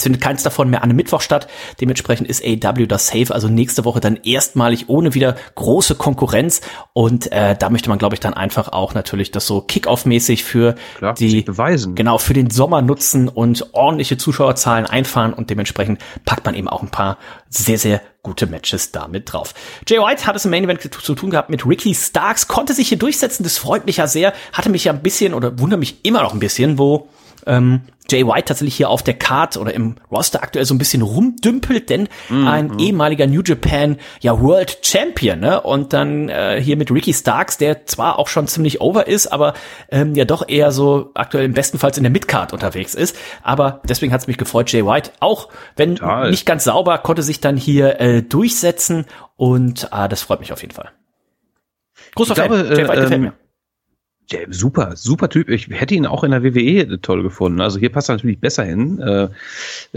es 0.00 0.04
findet 0.04 0.22
keins 0.22 0.42
davon 0.42 0.70
mehr 0.70 0.82
an 0.82 0.88
einem 0.88 0.96
Mittwoch 0.96 1.20
statt. 1.20 1.46
Dementsprechend 1.78 2.26
ist 2.26 2.42
AW 2.42 2.86
das 2.86 3.08
safe. 3.08 3.34
Also 3.34 3.48
nächste 3.48 3.84
Woche 3.84 4.00
dann 4.00 4.16
erstmalig 4.16 4.88
ohne 4.88 5.12
wieder 5.12 5.36
große 5.56 5.94
Konkurrenz. 5.94 6.62
Und 6.94 7.30
äh, 7.32 7.54
da 7.54 7.68
möchte 7.68 7.90
man, 7.90 7.98
glaube 7.98 8.14
ich, 8.14 8.20
dann 8.20 8.32
einfach 8.32 8.68
auch 8.68 8.94
natürlich 8.94 9.30
das 9.30 9.46
so 9.46 9.60
Kick-Off-mäßig 9.60 10.42
für 10.42 10.74
Klar, 10.96 11.12
die 11.12 11.42
beweisen. 11.42 11.96
Genau, 11.96 12.16
für 12.16 12.32
den 12.32 12.48
Sommer 12.48 12.80
nutzen 12.80 13.28
und 13.28 13.74
ordentliche 13.74 14.16
Zuschauerzahlen 14.16 14.86
einfahren. 14.86 15.34
Und 15.34 15.50
dementsprechend 15.50 16.00
packt 16.24 16.46
man 16.46 16.54
eben 16.54 16.68
auch 16.68 16.82
ein 16.82 16.90
paar 16.90 17.18
sehr, 17.50 17.76
sehr 17.76 18.00
gute 18.22 18.46
Matches 18.46 18.92
damit 18.92 19.30
drauf. 19.30 19.52
Jay 19.86 19.98
White 19.98 20.26
hat 20.26 20.34
es 20.34 20.46
im 20.46 20.50
Main 20.50 20.64
Event 20.64 20.80
zu 20.80 21.14
tun 21.14 21.28
gehabt 21.28 21.50
mit 21.50 21.66
Ricky 21.66 21.94
Starks, 21.94 22.48
konnte 22.48 22.72
sich 22.72 22.88
hier 22.88 22.98
durchsetzen. 22.98 23.42
Das 23.42 23.58
freut 23.58 23.84
mich 23.84 23.98
ja 23.98 24.06
sehr. 24.06 24.32
Hatte 24.54 24.70
mich 24.70 24.84
ja 24.84 24.94
ein 24.94 25.02
bisschen 25.02 25.34
oder 25.34 25.58
wundert 25.58 25.78
mich 25.78 26.04
immer 26.04 26.22
noch 26.22 26.32
ein 26.32 26.40
bisschen, 26.40 26.78
wo 26.78 27.08
ähm, 27.46 27.82
Jay 28.10 28.26
White 28.26 28.46
tatsächlich 28.46 28.76
hier 28.76 28.90
auf 28.90 29.02
der 29.02 29.14
Card 29.14 29.56
oder 29.56 29.72
im 29.72 29.94
Roster 30.10 30.42
aktuell 30.42 30.64
so 30.64 30.74
ein 30.74 30.78
bisschen 30.78 31.02
rumdümpelt, 31.02 31.88
denn 31.88 32.08
mm, 32.28 32.46
ein 32.46 32.66
mm. 32.68 32.78
ehemaliger 32.78 33.26
New 33.26 33.42
Japan 33.42 33.98
ja 34.20 34.40
World 34.40 34.78
Champion, 34.82 35.38
ne? 35.38 35.60
Und 35.60 35.92
dann 35.92 36.28
äh, 36.28 36.60
hier 36.60 36.76
mit 36.76 36.90
Ricky 36.90 37.12
Starks, 37.12 37.56
der 37.56 37.86
zwar 37.86 38.18
auch 38.18 38.28
schon 38.28 38.48
ziemlich 38.48 38.80
over 38.80 39.06
ist, 39.06 39.28
aber 39.28 39.54
ähm, 39.90 40.14
ja 40.14 40.24
doch 40.24 40.48
eher 40.48 40.72
so 40.72 41.10
aktuell 41.14 41.44
im 41.44 41.54
bestenfalls 41.54 41.96
in 41.96 42.02
der 42.02 42.10
Midcard 42.10 42.52
unterwegs 42.52 42.94
ist. 42.94 43.16
Aber 43.42 43.80
deswegen 43.88 44.12
hat 44.12 44.22
es 44.22 44.26
mich 44.26 44.38
gefreut, 44.38 44.72
Jay 44.72 44.84
White, 44.84 45.12
auch 45.20 45.48
wenn 45.76 45.96
Total. 45.96 46.30
nicht 46.30 46.46
ganz 46.46 46.64
sauber, 46.64 46.98
konnte 46.98 47.22
sich 47.22 47.40
dann 47.40 47.56
hier 47.56 48.00
äh, 48.00 48.22
durchsetzen 48.22 49.06
und 49.36 49.88
äh, 49.92 50.08
das 50.08 50.22
freut 50.22 50.40
mich 50.40 50.52
auf 50.52 50.62
jeden 50.62 50.74
Fall. 50.74 50.90
Großer 52.16 52.32
ich 52.32 52.38
Fan. 52.38 52.48
Glaube, 52.48 52.74
Jay 52.74 52.88
White 52.88 52.92
äh, 52.92 53.02
gefällt 53.02 53.12
ähm, 53.12 53.22
mir. 53.22 53.32
Ja, 54.30 54.40
super, 54.48 54.94
super 54.96 55.28
Typ. 55.28 55.48
Ich 55.48 55.68
hätte 55.70 55.94
ihn 55.94 56.06
auch 56.06 56.22
in 56.22 56.30
der 56.30 56.44
WWE 56.44 57.00
toll 57.00 57.22
gefunden. 57.22 57.60
Also 57.60 57.78
hier 57.78 57.90
passt 57.90 58.08
er 58.08 58.16
natürlich 58.16 58.40
besser 58.40 58.64
hin 58.64 59.00
äh, 59.00 59.28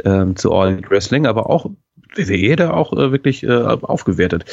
äh, 0.03 0.33
zu 0.33 0.51
All 0.51 0.81
Wrestling, 0.89 1.27
aber 1.27 1.49
auch 1.49 1.69
WWE 2.15 2.55
da 2.55 2.71
auch 2.71 2.93
äh, 2.93 3.11
wirklich 3.11 3.43
äh, 3.43 3.51
aufgewertet. 3.51 4.45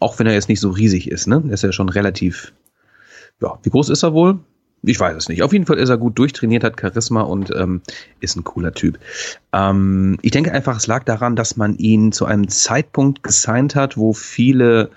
Auch 0.00 0.18
wenn 0.18 0.26
er 0.26 0.34
jetzt 0.34 0.48
nicht 0.48 0.60
so 0.60 0.70
riesig 0.70 1.10
ist, 1.10 1.26
ne? 1.28 1.42
Er 1.46 1.54
ist 1.54 1.62
ja 1.62 1.72
schon 1.72 1.88
relativ. 1.88 2.52
Ja, 3.40 3.58
wie 3.62 3.70
groß 3.70 3.88
ist 3.88 4.02
er 4.02 4.14
wohl? 4.14 4.40
Ich 4.82 5.00
weiß 5.00 5.16
es 5.16 5.28
nicht. 5.28 5.42
Auf 5.42 5.52
jeden 5.52 5.64
Fall 5.64 5.78
ist 5.78 5.88
er 5.88 5.96
gut 5.96 6.18
durchtrainiert, 6.18 6.62
hat 6.62 6.78
Charisma 6.78 7.22
und 7.22 7.50
ähm, 7.56 7.80
ist 8.20 8.36
ein 8.36 8.44
cooler 8.44 8.74
Typ. 8.74 8.98
Ähm, 9.52 10.18
ich 10.22 10.32
denke 10.32 10.52
einfach, 10.52 10.76
es 10.76 10.86
lag 10.86 11.04
daran, 11.04 11.36
dass 11.36 11.56
man 11.56 11.76
ihn 11.76 12.12
zu 12.12 12.26
einem 12.26 12.48
Zeitpunkt 12.48 13.22
gesigned 13.22 13.76
hat, 13.76 13.96
wo 13.96 14.12
viele 14.12 14.90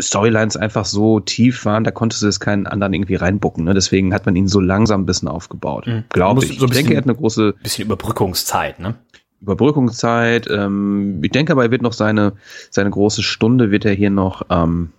Storylines 0.00 0.56
einfach 0.56 0.84
so 0.84 1.20
tief 1.20 1.64
waren, 1.64 1.84
da 1.84 1.90
konntest 1.90 2.22
du 2.22 2.26
es 2.26 2.40
keinen 2.40 2.66
anderen 2.66 2.94
irgendwie 2.94 3.16
reinbucken. 3.16 3.64
Ne? 3.64 3.74
Deswegen 3.74 4.14
hat 4.14 4.26
man 4.26 4.36
ihn 4.36 4.48
so 4.48 4.60
langsam 4.60 5.02
ein 5.02 5.06
bisschen 5.06 5.28
aufgebaut. 5.28 5.86
Mhm. 5.86 6.04
Glaube 6.10 6.44
ich. 6.44 6.58
So 6.58 6.66
ich 6.66 6.72
denke, 6.72 6.94
er 6.94 6.98
hat 6.98 7.04
eine 7.04 7.14
große 7.14 7.54
bisschen 7.62 7.86
Überbrückungszeit, 7.86 8.80
ne? 8.80 8.94
Überbrückungszeit. 9.40 10.48
Ähm, 10.50 11.20
ich 11.22 11.30
denke 11.30 11.52
aber, 11.52 11.64
er 11.64 11.70
wird 11.70 11.82
noch 11.82 11.92
seine, 11.92 12.32
seine 12.70 12.90
große 12.90 13.22
Stunde 13.22 13.70
wird 13.70 13.84
er 13.84 13.92
hier 13.92 14.10
noch 14.10 14.42
ähm, 14.50 14.90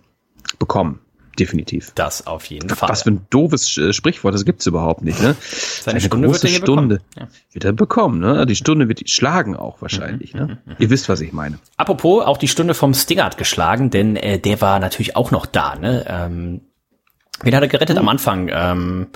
bekommen 0.58 1.00
definitiv. 1.38 1.92
Das 1.94 2.26
auf 2.26 2.46
jeden 2.46 2.68
Fall. 2.68 2.88
Was 2.88 3.02
für 3.02 3.10
ein 3.10 3.26
doofes 3.30 3.76
äh, 3.78 3.92
Sprichwort, 3.92 4.34
das 4.34 4.44
gibt's 4.44 4.66
überhaupt 4.66 5.02
nicht. 5.02 5.20
Ne? 5.22 5.36
Seine 5.40 5.96
Eine 5.96 6.00
Stunde 6.00 6.28
große 6.28 6.42
wird 6.44 6.54
Stunde 6.54 7.00
ja. 7.18 7.28
wird 7.52 7.64
er 7.64 7.72
bekommen. 7.72 8.20
Ne? 8.20 8.46
Die 8.46 8.56
Stunde 8.56 8.88
wird 8.88 9.08
schlagen 9.08 9.56
auch 9.56 9.80
wahrscheinlich. 9.82 10.34
Mhm, 10.34 10.40
ne? 10.40 10.46
Mhm, 10.46 10.72
mhm. 10.72 10.76
Ihr 10.78 10.90
wisst, 10.90 11.08
was 11.08 11.20
ich 11.20 11.32
meine. 11.32 11.58
Apropos, 11.76 12.24
auch 12.24 12.36
die 12.36 12.48
Stunde 12.48 12.74
vom 12.74 12.94
Stinger 12.94 13.24
hat 13.24 13.38
geschlagen, 13.38 13.90
denn 13.90 14.16
äh, 14.16 14.38
der 14.38 14.60
war 14.60 14.78
natürlich 14.78 15.16
auch 15.16 15.30
noch 15.30 15.46
da. 15.46 15.76
Ne? 15.76 16.04
Ähm, 16.08 16.60
wen 17.42 17.54
hat 17.54 17.62
er 17.62 17.68
gerettet 17.68 17.96
mhm. 17.96 18.02
am 18.02 18.08
Anfang? 18.08 18.50
Ähm, 18.52 19.06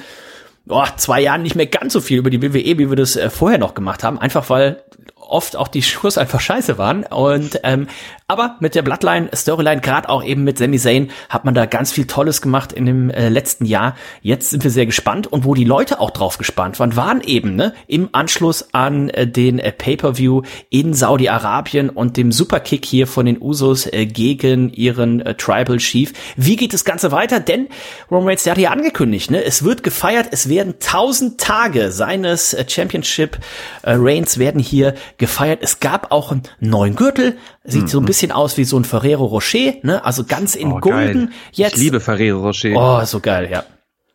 oh, 0.67 0.85
zwei 0.97 1.21
Jahren 1.21 1.43
nicht 1.43 1.55
mehr 1.55 1.67
ganz 1.67 1.93
so 1.93 2.01
viel 2.01 2.19
über 2.19 2.29
die 2.29 2.41
WWE, 2.41 2.77
wie 2.77 2.89
wir 2.89 2.95
das 2.95 3.15
äh, 3.15 3.29
vorher 3.29 3.59
noch 3.59 3.73
gemacht 3.73 4.03
haben, 4.03 4.19
einfach 4.19 4.49
weil 4.49 4.83
oft 5.15 5.55
auch 5.55 5.67
die 5.67 5.81
Schuss 5.81 6.17
einfach 6.17 6.39
scheiße 6.39 6.77
waren. 6.77 7.03
Und 7.03 7.59
ähm, 7.63 7.87
aber 8.27 8.55
mit 8.59 8.73
der 8.73 8.81
Bloodline 8.81 9.29
Storyline, 9.35 9.81
gerade 9.81 10.09
auch 10.09 10.23
eben 10.23 10.43
mit 10.43 10.57
Sami 10.57 10.79
Zayn, 10.79 11.11
hat 11.29 11.45
man 11.45 11.53
da 11.53 11.67
ganz 11.67 11.91
viel 11.91 12.07
Tolles 12.07 12.41
gemacht 12.41 12.73
in 12.73 12.87
dem 12.87 13.11
äh, 13.11 13.29
letzten 13.29 13.65
Jahr. 13.65 13.95
Jetzt 14.23 14.49
sind 14.49 14.63
wir 14.63 14.71
sehr 14.71 14.87
gespannt 14.87 15.27
und 15.27 15.45
wo 15.45 15.53
die 15.53 15.63
Leute 15.63 15.99
auch 15.99 16.09
drauf 16.09 16.39
gespannt 16.39 16.79
waren, 16.79 16.95
waren 16.95 17.21
eben 17.21 17.55
ne 17.55 17.75
im 17.85 18.09
Anschluss 18.13 18.73
an 18.73 19.09
äh, 19.09 19.27
den 19.27 19.59
äh, 19.59 19.71
Pay-per-View 19.71 20.41
in 20.71 20.95
Saudi-Arabien 20.95 21.91
und 21.91 22.17
dem 22.17 22.31
Superkick 22.31 22.83
hier 22.83 23.05
von 23.05 23.27
den 23.27 23.39
Usos 23.39 23.85
äh, 23.85 24.07
gegen 24.07 24.73
ihren 24.73 25.21
äh, 25.21 25.35
Tribal 25.35 25.77
Chief. 25.77 26.11
Wie 26.35 26.55
geht 26.55 26.73
das 26.73 26.83
Ganze 26.83 27.11
weiter? 27.11 27.39
Denn 27.39 27.67
Roman 28.09 28.29
Reigns, 28.29 28.41
der 28.41 28.53
hat 28.53 28.57
ja 28.59 28.71
angekündigt, 28.71 29.29
ne, 29.29 29.43
es 29.43 29.63
wird 29.63 29.83
gefeiert, 29.83 30.29
es 30.31 30.49
werden 30.49 30.79
tausend 30.79 31.39
Tage 31.39 31.91
seines 31.91 32.55
äh, 32.55 32.65
Championship 32.67 33.37
Reigns 33.83 34.39
werden 34.39 34.59
hier 34.59 34.95
gefeiert. 35.19 35.59
Es 35.61 35.79
gab 35.79 36.11
auch 36.11 36.31
einen 36.31 36.41
neuen 36.59 36.95
Gürtel, 36.95 37.37
sieht 37.63 37.83
mhm. 37.83 37.87
so 37.87 37.99
ein 37.99 38.01
mhm. 38.01 38.14
Bisschen 38.15 38.31
aus 38.31 38.55
wie 38.57 38.63
so 38.63 38.79
ein 38.79 38.85
Ferrero 38.85 39.25
Rocher, 39.25 39.73
ne? 39.81 40.03
Also 40.05 40.23
ganz 40.23 40.55
in 40.55 40.71
oh, 40.71 40.79
Golden. 40.79 41.25
Geil. 41.27 41.35
Jetzt. 41.51 41.75
Ich 41.75 41.83
liebe 41.83 41.99
Ferrero 41.99 42.39
Rocher. 42.39 42.71
Oh, 42.73 43.03
so 43.03 43.19
geil, 43.19 43.49
ja. 43.51 43.65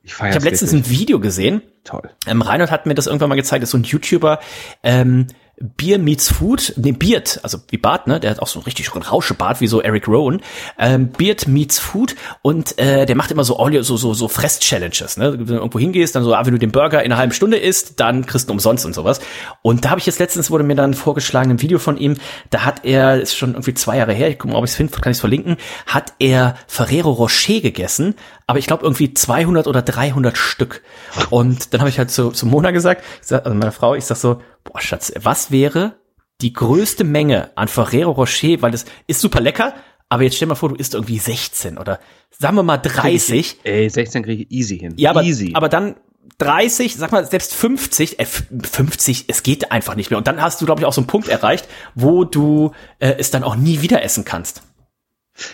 Ich, 0.02 0.14
ich 0.14 0.20
habe 0.20 0.44
letztens 0.44 0.72
ein 0.72 0.88
Video 0.88 1.20
gesehen. 1.20 1.60
Toll. 1.84 2.08
Ähm, 2.26 2.40
Reinhold 2.40 2.70
hat 2.70 2.86
mir 2.86 2.94
das 2.94 3.06
irgendwann 3.06 3.28
mal 3.28 3.34
gezeigt, 3.34 3.62
das 3.62 3.68
ist 3.68 3.72
so 3.72 3.78
ein 3.78 3.84
YouTuber, 3.84 4.40
ähm, 4.82 5.26
Beer 5.60 5.98
meets 5.98 6.32
Food, 6.32 6.72
ne, 6.76 6.94
Beard, 6.94 7.38
also 7.42 7.58
wie 7.68 7.76
Bart, 7.76 8.06
ne, 8.06 8.18
der 8.18 8.30
hat 8.30 8.40
auch 8.40 8.46
so 8.46 8.60
ein 8.60 8.62
richtig 8.62 8.90
Rauschebart, 8.94 9.60
wie 9.60 9.66
so 9.66 9.82
Eric 9.82 10.08
Rowan, 10.08 10.40
ähm, 10.78 11.08
Beard 11.10 11.48
meets 11.48 11.78
Food 11.78 12.16
und 12.40 12.78
äh, 12.78 13.04
der 13.04 13.14
macht 13.14 13.30
immer 13.30 13.44
so 13.44 13.58
Audio, 13.58 13.82
so, 13.82 13.98
so, 13.98 14.14
so 14.14 14.28
Fress-Challenges, 14.28 15.18
ne, 15.18 15.32
wenn 15.38 15.44
du 15.44 15.54
irgendwo 15.54 15.78
hingehst, 15.78 16.16
dann 16.16 16.24
so, 16.24 16.34
ah, 16.34 16.46
wenn 16.46 16.54
du 16.54 16.58
den 16.58 16.72
Burger 16.72 17.02
in 17.02 17.12
einer 17.12 17.18
halben 17.18 17.32
Stunde 17.32 17.58
isst, 17.58 18.00
dann 18.00 18.24
kriegst 18.24 18.48
du 18.48 18.54
umsonst 18.54 18.86
und 18.86 18.94
sowas. 18.94 19.20
Und 19.60 19.84
da 19.84 19.90
habe 19.90 20.00
ich 20.00 20.06
jetzt 20.06 20.18
letztens, 20.18 20.50
wurde 20.50 20.64
mir 20.64 20.76
dann 20.76 20.94
vorgeschlagen, 20.94 21.50
ein 21.50 21.60
Video 21.60 21.78
von 21.78 21.98
ihm, 21.98 22.16
da 22.48 22.64
hat 22.64 22.86
er, 22.86 23.20
ist 23.20 23.36
schon 23.36 23.50
irgendwie 23.50 23.74
zwei 23.74 23.98
Jahre 23.98 24.14
her, 24.14 24.30
ich 24.30 24.38
gucke 24.38 24.54
mal, 24.54 24.58
ob 24.58 24.64
ich 24.64 24.70
es 24.70 24.76
finde, 24.76 24.92
kann 24.98 25.10
ich 25.10 25.16
es 25.16 25.20
verlinken, 25.20 25.58
hat 25.86 26.14
er 26.18 26.56
Ferrero 26.68 27.10
Rocher 27.10 27.60
gegessen, 27.60 28.14
aber 28.50 28.58
ich 28.58 28.66
glaube 28.66 28.82
irgendwie 28.82 29.14
200 29.14 29.68
oder 29.68 29.80
300 29.80 30.36
Stück. 30.36 30.82
Und 31.30 31.72
dann 31.72 31.80
habe 31.80 31.88
ich 31.88 32.00
halt 32.00 32.10
zu, 32.10 32.32
zu 32.32 32.46
Mona 32.46 32.72
gesagt, 32.72 33.04
sag, 33.20 33.46
also 33.46 33.56
meiner 33.56 33.70
Frau, 33.70 33.94
ich 33.94 34.04
sag 34.04 34.16
so, 34.16 34.42
boah 34.64 34.80
Schatz, 34.80 35.12
was 35.22 35.52
wäre 35.52 35.94
die 36.40 36.52
größte 36.52 37.04
Menge 37.04 37.52
an 37.54 37.68
Ferrero 37.68 38.10
Rocher, 38.10 38.60
weil 38.60 38.72
das 38.72 38.86
ist 39.06 39.20
super 39.20 39.40
lecker, 39.40 39.72
aber 40.08 40.24
jetzt 40.24 40.34
stell 40.34 40.48
mal 40.48 40.56
vor, 40.56 40.70
du 40.70 40.74
isst 40.74 40.94
irgendwie 40.94 41.20
16 41.20 41.78
oder 41.78 42.00
sagen 42.36 42.56
wir 42.56 42.64
mal 42.64 42.78
30. 42.78 43.38
Ich, 43.38 43.56
ey, 43.62 43.88
16 43.88 44.24
kriege 44.24 44.42
ich 44.42 44.50
easy 44.50 44.78
hin. 44.80 44.94
Ja, 44.96 45.10
aber, 45.10 45.22
easy. 45.22 45.52
aber 45.54 45.68
dann 45.68 45.94
30, 46.38 46.96
sag 46.96 47.12
mal, 47.12 47.24
selbst 47.24 47.54
50, 47.54 48.18
äh, 48.18 48.26
50, 48.26 49.26
es 49.28 49.44
geht 49.44 49.70
einfach 49.70 49.94
nicht 49.94 50.10
mehr. 50.10 50.18
Und 50.18 50.26
dann 50.26 50.42
hast 50.42 50.60
du, 50.60 50.66
glaube 50.66 50.80
ich, 50.80 50.86
auch 50.86 50.92
so 50.92 51.02
einen 51.02 51.06
Punkt 51.06 51.28
erreicht, 51.28 51.68
wo 51.94 52.24
du 52.24 52.72
äh, 52.98 53.14
es 53.16 53.30
dann 53.30 53.44
auch 53.44 53.54
nie 53.54 53.80
wieder 53.80 54.02
essen 54.02 54.24
kannst. 54.24 54.62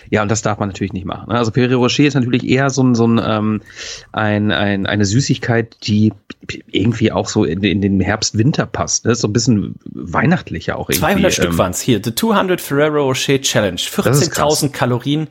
Ja, 0.09 0.21
und 0.21 0.29
das 0.29 0.41
darf 0.41 0.59
man 0.59 0.69
natürlich 0.69 0.93
nicht 0.93 1.05
machen. 1.05 1.29
Ne? 1.29 1.37
Also 1.37 1.51
Ferrero 1.51 1.79
Rocher 1.79 2.03
ist 2.03 2.13
natürlich 2.13 2.47
eher 2.47 2.69
so 2.69 2.83
ein, 2.83 2.95
so 2.95 3.07
ein, 3.07 3.21
ähm, 3.23 3.61
ein, 4.11 4.51
ein 4.51 4.85
eine 4.85 5.05
Süßigkeit, 5.05 5.77
die 5.83 6.13
irgendwie 6.71 7.11
auch 7.11 7.27
so 7.27 7.43
in, 7.43 7.63
in 7.63 7.81
den 7.81 7.99
Herbst-Winter 7.99 8.65
passt. 8.65 9.05
Ne? 9.05 9.15
So 9.15 9.27
ein 9.27 9.33
bisschen 9.33 9.75
weihnachtlicher 9.85 10.77
auch 10.77 10.89
irgendwie. 10.89 10.99
200 10.99 11.33
Stück 11.33 11.51
ähm, 11.51 11.57
waren 11.57 11.71
es 11.71 11.81
hier. 11.81 12.01
The 12.03 12.13
200 12.13 12.61
Ferrero 12.61 13.03
Rocher 13.03 13.41
Challenge. 13.41 13.79
14.000 13.79 14.69
Kalorien. 14.69 15.27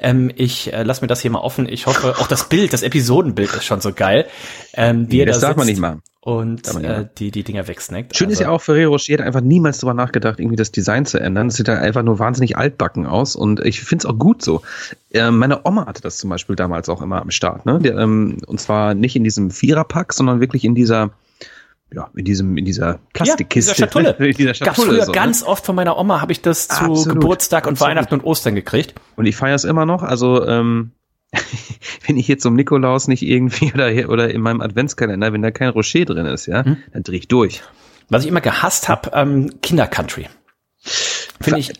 Ähm, 0.00 0.30
ich 0.34 0.72
äh, 0.72 0.82
lass 0.82 1.00
mir 1.00 1.08
das 1.08 1.20
hier 1.20 1.30
mal 1.30 1.40
offen. 1.40 1.68
Ich 1.68 1.86
hoffe, 1.86 2.16
auch 2.18 2.28
das 2.28 2.48
Bild, 2.48 2.72
das 2.72 2.82
Episodenbild 2.82 3.52
ist 3.54 3.64
schon 3.64 3.80
so 3.80 3.92
geil. 3.92 4.26
Ähm, 4.74 5.10
wie 5.10 5.24
das 5.24 5.40
da 5.40 5.48
darf 5.48 5.56
man 5.56 5.66
nicht 5.66 5.80
machen 5.80 6.02
und 6.28 6.68
äh, 6.84 7.06
die, 7.16 7.30
die 7.30 7.42
Dinger 7.42 7.66
wegsnackt. 7.68 8.14
Schön 8.14 8.26
also. 8.26 8.34
ist 8.34 8.40
ja 8.40 8.50
auch, 8.50 8.60
Ferrero 8.60 8.92
Rocher 8.92 9.14
hat 9.14 9.22
einfach 9.22 9.40
niemals 9.40 9.78
darüber 9.78 9.94
nachgedacht, 9.94 10.38
irgendwie 10.38 10.56
das 10.56 10.70
Design 10.70 11.06
zu 11.06 11.18
ändern. 11.18 11.46
Es 11.46 11.54
sieht 11.54 11.68
halt 11.68 11.80
einfach 11.80 12.02
nur 12.02 12.18
wahnsinnig 12.18 12.58
altbacken 12.58 13.06
aus 13.06 13.34
und 13.34 13.64
ich 13.64 13.80
finde 13.80 14.02
es 14.02 14.06
auch 14.06 14.18
gut 14.18 14.42
so. 14.42 14.60
Äh, 15.10 15.30
meine 15.30 15.64
Oma 15.64 15.86
hatte 15.86 16.02
das 16.02 16.18
zum 16.18 16.28
Beispiel 16.28 16.54
damals 16.54 16.90
auch 16.90 17.00
immer 17.00 17.22
am 17.22 17.30
Start, 17.30 17.64
ne? 17.64 17.78
Der, 17.78 17.96
ähm, 17.96 18.36
und 18.46 18.60
zwar 18.60 18.92
nicht 18.92 19.16
in 19.16 19.24
diesem 19.24 19.50
Viererpack, 19.50 20.12
sondern 20.12 20.40
wirklich 20.40 20.66
in 20.66 20.74
dieser 20.74 21.12
ja, 21.94 22.10
in 22.14 22.26
diesem, 22.26 22.58
in 22.58 22.66
dieser 22.66 22.98
Plastikkiste. 23.14 23.70
Ja, 23.70 23.74
dieser 23.74 23.86
Schatulle. 23.86 24.16
in 24.18 24.36
dieser 24.36 24.52
Schatulle. 24.54 24.88
Früher 24.88 25.04
so, 25.06 25.12
ne? 25.12 25.16
ganz 25.16 25.42
oft 25.42 25.64
von 25.64 25.74
meiner 25.74 25.96
Oma 25.96 26.20
habe 26.20 26.32
ich 26.32 26.42
das 26.42 26.68
zu 26.68 26.84
Absolut. 26.84 27.20
Geburtstag 27.20 27.66
und 27.66 27.72
Absolut. 27.72 27.90
Weihnachten 27.90 28.14
und 28.16 28.24
Ostern 28.24 28.54
gekriegt. 28.54 28.94
Und 29.16 29.24
ich 29.24 29.34
feiere 29.34 29.54
es 29.54 29.64
immer 29.64 29.86
noch. 29.86 30.02
Also 30.02 30.46
ähm, 30.46 30.90
wenn 32.06 32.16
ich 32.16 32.28
jetzt 32.28 32.42
zum 32.42 32.54
Nikolaus 32.54 33.08
nicht 33.08 33.22
irgendwie 33.22 33.72
oder, 33.74 34.08
oder 34.08 34.30
in 34.30 34.40
meinem 34.40 34.60
Adventskalender, 34.60 35.32
wenn 35.32 35.42
da 35.42 35.50
kein 35.50 35.68
Rocher 35.68 36.04
drin 36.04 36.26
ist, 36.26 36.46
ja, 36.46 36.64
hm? 36.64 36.78
dann 36.92 37.02
drehe 37.02 37.18
ich 37.18 37.28
durch. 37.28 37.62
Was 38.08 38.22
ich 38.22 38.28
immer 38.28 38.40
gehasst 38.40 38.88
habe, 38.88 39.10
ähm, 39.14 39.60
Kindercountry. 39.60 40.28
Finde 41.40 41.60
ich, 41.60 41.72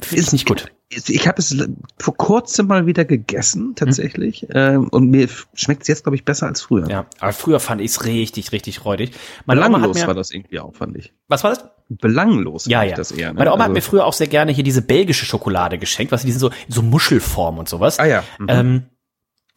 find 0.00 0.20
ich 0.20 0.32
nicht 0.32 0.46
gut 0.46 0.66
ich 1.06 1.28
habe 1.28 1.38
es 1.38 1.56
vor 1.98 2.16
kurzem 2.16 2.66
mal 2.66 2.86
wieder 2.86 3.04
gegessen, 3.04 3.74
tatsächlich. 3.74 4.42
Mhm. 4.42 4.48
Ähm, 4.54 4.88
und 4.88 5.10
mir 5.10 5.28
schmeckt 5.54 5.82
es 5.82 5.88
jetzt, 5.88 6.04
glaube 6.04 6.16
ich, 6.16 6.24
besser 6.24 6.46
als 6.46 6.62
früher. 6.62 6.88
Ja, 6.88 7.06
aber 7.20 7.32
früher 7.32 7.60
fand 7.60 7.80
ich 7.80 7.92
es 7.92 8.04
richtig, 8.04 8.52
richtig 8.52 8.84
räudig. 8.84 9.12
Meine 9.46 9.60
Belanglos 9.60 9.98
mir, 9.98 10.06
war 10.06 10.14
das 10.14 10.30
irgendwie 10.30 10.60
auch, 10.60 10.74
fand 10.74 10.96
ich. 10.96 11.12
Was 11.28 11.44
war 11.44 11.50
das? 11.50 11.64
Belanglos 11.88 12.66
ja, 12.66 12.82
ja. 12.82 12.96
das 12.96 13.12
eher. 13.12 13.28
Ne? 13.28 13.38
Meine 13.38 13.50
Oma 13.50 13.64
also, 13.64 13.64
hat 13.64 13.72
mir 13.74 13.82
früher 13.82 14.06
auch 14.06 14.14
sehr 14.14 14.26
gerne 14.26 14.52
hier 14.52 14.64
diese 14.64 14.82
belgische 14.82 15.26
Schokolade 15.26 15.78
geschenkt, 15.78 16.12
was 16.12 16.22
die 16.22 16.30
sind 16.30 16.40
so, 16.40 16.50
so 16.68 16.82
Muschelform 16.82 17.58
und 17.58 17.68
sowas. 17.68 17.98
Ah 17.98 18.06
ja. 18.06 18.24
Mhm. 18.38 18.46
Ähm, 18.48 18.82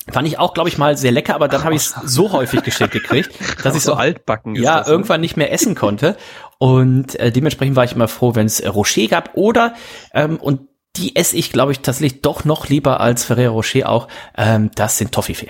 Fand 0.09 0.25
ich 0.25 0.39
auch, 0.39 0.53
glaube 0.53 0.69
ich, 0.69 0.77
mal 0.77 0.95
sehr 0.95 1.11
lecker, 1.11 1.35
aber 1.35 1.49
dann 1.49 1.65
habe 1.65 1.75
ich 1.75 1.81
es 1.81 1.95
so 2.05 2.31
häufig 2.31 2.63
geschenkt 2.63 2.93
gekriegt, 2.93 3.31
dass 3.63 3.75
ich 3.75 3.83
so 3.83 3.93
altbacken 3.93 4.55
ja 4.55 4.77
das, 4.77 4.87
ne? 4.87 4.93
irgendwann 4.93 5.19
nicht 5.19 5.35
mehr 5.35 5.51
essen 5.51 5.75
konnte. 5.75 6.15
Und 6.59 7.19
äh, 7.19 7.31
dementsprechend 7.31 7.75
war 7.75 7.83
ich 7.83 7.91
immer 7.91 8.07
froh, 8.07 8.33
wenn 8.33 8.45
es 8.45 8.61
äh, 8.61 8.69
Rocher 8.69 9.07
gab 9.07 9.31
oder 9.35 9.73
ähm, 10.13 10.37
und 10.37 10.61
die 10.97 11.15
esse 11.15 11.37
ich, 11.37 11.51
glaube 11.51 11.71
ich, 11.71 11.79
tatsächlich 11.79 12.21
doch 12.21 12.45
noch 12.45 12.67
lieber 12.67 12.99
als 12.99 13.23
Ferrero 13.23 13.55
Rocher 13.55 13.89
auch. 13.89 14.07
Ähm, 14.35 14.71
das 14.75 14.97
sind 14.97 15.11
Toffifee. 15.11 15.49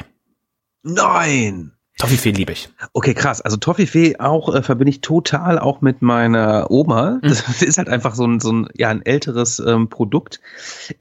Nein! 0.83 1.76
Toffifee 1.97 2.29
liebe 2.29 2.51
ich. 2.51 2.69
Okay, 2.93 3.15
krass. 3.15 3.41
Also 3.41 3.57
Toffifee 3.57 4.19
auch 4.19 4.53
äh, 4.53 4.61
verbinde 4.61 4.91
ich 4.91 5.01
total 5.01 5.57
auch 5.57 5.81
mit 5.81 6.03
meiner 6.03 6.69
Oma. 6.69 7.19
Mhm. 7.23 7.29
Das 7.29 7.61
ist 7.63 7.79
halt 7.79 7.89
einfach 7.89 8.13
so 8.13 8.23
ein, 8.23 8.39
so 8.39 8.51
ein, 8.51 8.67
ja, 8.75 8.89
ein 8.89 9.03
älteres 9.03 9.59
ähm, 9.59 9.89
Produkt. 9.89 10.39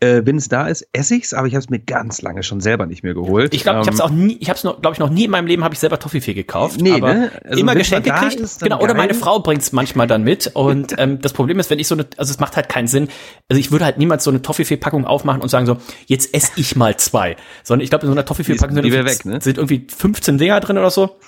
Äh, 0.01 0.23
wenn 0.25 0.37
es 0.37 0.49
da 0.49 0.67
ist, 0.69 0.89
esse 0.95 1.17
ich's, 1.17 1.35
aber 1.35 1.49
ich 1.49 1.55
habe 1.55 1.63
es 1.63 1.69
mir 1.69 1.81
ganz 1.81 2.23
lange 2.23 2.43
schon 2.43 2.63
selber 2.63 2.87
nicht 2.87 3.03
mehr 3.03 3.13
geholt. 3.13 3.53
Ich 3.53 3.63
glaube, 3.63 3.81
ähm, 3.81 3.83
ich 3.83 3.89
habe 3.89 3.95
es 3.95 4.01
auch 4.01 4.11
nie, 4.11 4.39
ich 4.41 4.49
habe 4.49 4.57
es 4.57 4.63
glaube 4.63 4.93
ich 4.93 4.99
noch 4.99 5.11
nie 5.11 5.27
in 5.27 5.31
meinem 5.31 5.47
Leben 5.47 5.65
habe 5.65 5.75
ich 5.75 5.81
selber 5.81 5.99
Toffifee 5.99 6.33
gekauft. 6.33 6.81
Nee, 6.81 6.93
aber 6.93 7.13
ne? 7.13 7.31
Also 7.45 7.61
immer 7.61 7.75
Geschenke 7.75 8.11
gekriegt. 8.11 8.41
Ist, 8.41 8.63
genau, 8.63 8.81
oder 8.81 8.95
meine 8.95 9.13
Frau 9.13 9.41
bringt's 9.41 9.73
manchmal 9.73 10.07
dann 10.07 10.25
mit. 10.25 10.51
Und 10.55 10.95
ähm, 10.99 11.21
das 11.21 11.35
Problem 11.35 11.59
ist, 11.59 11.69
wenn 11.69 11.79
ich 11.79 11.89
so 11.89 11.95
eine, 11.95 12.07
also 12.17 12.31
es 12.31 12.41
macht 12.41 12.57
halt 12.57 12.71
keinen 12.71 12.89
Sinn. 12.89 13.09
Also 13.51 13.61
ich 13.61 13.71
würde 13.71 13.85
halt 13.85 13.99
niemals 13.99 14.25
so 14.25 14.31
eine 14.31 14.41
Toffifee-Packung 14.41 15.05
aufmachen 15.05 15.43
und 15.43 15.51
sagen 15.51 15.67
so, 15.67 15.77
jetzt 16.07 16.33
esse 16.33 16.53
ich 16.57 16.75
mal 16.75 16.97
zwei. 16.97 17.37
Sondern 17.65 17.85
ich 17.85 17.91
glaube, 17.91 18.07
in 18.07 18.09
so 18.09 18.13
einer 18.13 18.25
Toffifee-Packung 18.25 18.75
sind, 18.77 18.91
weg, 18.91 19.25
ne? 19.27 19.43
sind 19.43 19.59
irgendwie 19.59 19.87
15 19.95 20.39
Dinger 20.39 20.59
drin 20.61 20.86
oder 20.87 20.91
so. 20.91 21.19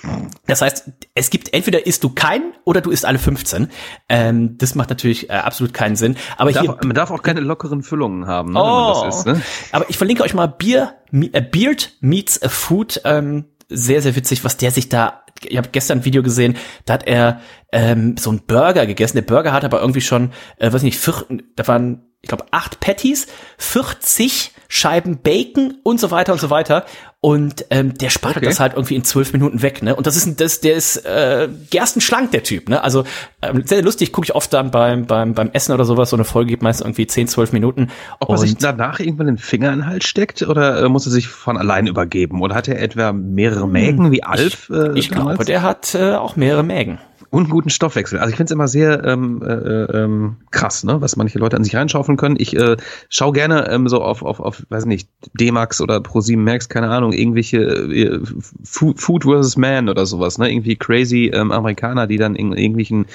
Das 0.47 0.61
heißt, 0.61 0.91
es 1.13 1.29
gibt 1.29 1.53
entweder 1.53 1.85
isst 1.85 2.03
du 2.03 2.09
keinen 2.09 2.53
oder 2.65 2.81
du 2.81 2.89
isst 2.89 3.05
alle 3.05 3.19
15. 3.19 3.69
Ähm, 4.07 4.57
das 4.57 4.75
macht 4.75 4.89
natürlich 4.89 5.29
äh, 5.29 5.33
absolut 5.33 5.73
keinen 5.73 5.95
Sinn. 5.95 6.15
Aber 6.37 6.51
man 6.51 6.61
hier, 6.61 6.71
darf, 6.71 6.83
man 6.83 6.95
darf 6.95 7.11
auch 7.11 7.21
keine 7.21 7.41
lockeren 7.41 7.83
Füllungen 7.83 8.27
haben, 8.27 8.53
ne, 8.53 8.61
oh, 8.61 9.05
isst, 9.07 9.25
ne? 9.25 9.41
Aber 9.71 9.89
ich 9.89 9.97
verlinke 9.97 10.23
euch 10.23 10.33
mal 10.33 10.47
Bier, 10.47 10.95
äh, 11.11 11.41
Beard 11.41 11.93
Meets 12.01 12.41
a 12.41 12.49
Food. 12.49 13.01
Ähm, 13.05 13.45
sehr, 13.67 14.01
sehr 14.01 14.15
witzig, 14.15 14.43
was 14.43 14.57
der 14.57 14.71
sich 14.71 14.89
da. 14.89 15.23
Ich 15.43 15.57
habe 15.57 15.69
gestern 15.71 15.99
ein 15.99 16.05
Video 16.05 16.23
gesehen, 16.23 16.57
da 16.85 16.95
hat 16.95 17.07
er 17.07 17.39
ähm, 17.71 18.17
so 18.17 18.29
einen 18.29 18.41
Burger 18.45 18.85
gegessen. 18.85 19.15
Der 19.15 19.21
Burger 19.21 19.53
hat 19.53 19.63
aber 19.63 19.79
irgendwie 19.79 20.01
schon, 20.01 20.31
äh, 20.57 20.73
weiß 20.73 20.81
nicht, 20.81 20.99
vier, 20.99 21.13
da 21.55 21.67
waren 21.67 22.09
ich 22.21 22.27
glaube, 22.27 22.45
acht 22.51 22.79
Patties, 22.79 23.27
40 23.57 24.51
Scheiben 24.67 25.21
Bacon 25.21 25.77
und 25.83 25.99
so 25.99 26.11
weiter 26.11 26.33
und 26.33 26.39
so 26.39 26.49
weiter. 26.49 26.85
Und 27.21 27.65
ähm, 27.69 27.95
der 27.95 28.09
spart 28.09 28.37
okay. 28.37 28.45
das 28.45 28.61
halt 28.61 28.73
irgendwie 28.73 28.95
in 28.95 29.03
zwölf 29.03 29.33
Minuten 29.33 29.61
weg, 29.61 29.83
ne? 29.83 29.93
Und 29.93 30.07
das 30.07 30.15
ist 30.15 30.25
ein, 30.25 30.37
das, 30.37 30.61
der 30.61 30.75
ist 30.75 31.05
äh, 31.05 31.49
gerstenschlank, 31.69 32.31
der 32.31 32.43
Typ, 32.43 32.69
ne? 32.69 32.81
Also 32.81 33.03
ähm, 33.41 33.63
sehr 33.65 33.81
lustig, 33.81 34.13
gucke 34.13 34.23
ich 34.23 34.35
oft 34.35 34.53
dann 34.53 34.71
beim, 34.71 35.05
beim, 35.05 35.33
beim 35.33 35.49
Essen 35.51 35.73
oder 35.73 35.83
sowas, 35.83 36.11
so 36.11 36.15
eine 36.15 36.23
Folge 36.23 36.51
gibt 36.51 36.63
meistens 36.63 36.85
irgendwie 36.85 37.07
zehn, 37.07 37.27
zwölf 37.27 37.51
Minuten. 37.51 37.89
Ob 38.21 38.29
er 38.29 38.37
sich 38.37 38.55
danach 38.55 39.01
irgendwann 39.01 39.27
den 39.27 39.37
Finger 39.37 39.73
in 39.73 39.79
den 39.79 39.85
Hals 39.87 40.05
steckt 40.05 40.43
oder 40.43 40.81
äh, 40.81 40.87
muss 40.87 41.07
er 41.07 41.11
sich 41.11 41.27
von 41.27 41.57
allein 41.57 41.87
übergeben? 41.87 42.41
Oder 42.41 42.55
hat 42.55 42.69
er 42.69 42.81
etwa 42.81 43.11
mehrere 43.11 43.67
Mägen 43.67 44.13
wie 44.13 44.23
Alf? 44.23 44.69
Äh, 44.69 44.91
ich, 44.93 45.07
ich 45.07 45.11
glaube, 45.11 45.43
der 45.43 45.61
hat 45.61 45.95
äh, 45.95 46.13
auch 46.13 46.37
mehrere 46.37 46.63
Mägen 46.63 46.99
und 47.31 47.49
guten 47.49 47.69
Stoffwechsel. 47.69 48.19
Also 48.19 48.31
ich 48.31 48.37
finde 48.37 48.51
es 48.51 48.53
immer 48.53 48.67
sehr 48.67 49.03
ähm, 49.03 49.41
äh, 49.43 49.53
ähm, 49.53 50.37
krass, 50.51 50.83
ne, 50.83 51.01
was 51.01 51.15
manche 51.15 51.37
Leute 51.39 51.55
an 51.57 51.63
sich 51.63 51.75
reinschaufeln 51.75 52.17
können. 52.17 52.35
Ich 52.39 52.55
äh, 52.55 52.77
schaue 53.09 53.33
gerne 53.33 53.69
ähm, 53.69 53.87
so 53.87 54.01
auf, 54.01 54.23
auf, 54.23 54.39
auf, 54.39 54.63
weiß 54.69 54.85
nicht, 54.85 55.09
D-Max 55.39 55.81
oder 55.81 55.97
Pro7 55.97 56.37
Max, 56.37 56.69
keine 56.69 56.89
Ahnung, 56.89 57.13
irgendwelche 57.13 57.59
äh, 57.59 58.19
Food, 58.63 59.23
versus 59.23 59.57
Man 59.57 59.89
oder 59.89 60.05
sowas, 60.05 60.37
ne? 60.37 60.51
Irgendwie 60.51 60.75
crazy 60.75 61.31
ähm, 61.33 61.51
Amerikaner, 61.51 62.07
die 62.07 62.17
dann 62.17 62.35
in 62.35 62.53
irgendwelchen 62.53 63.05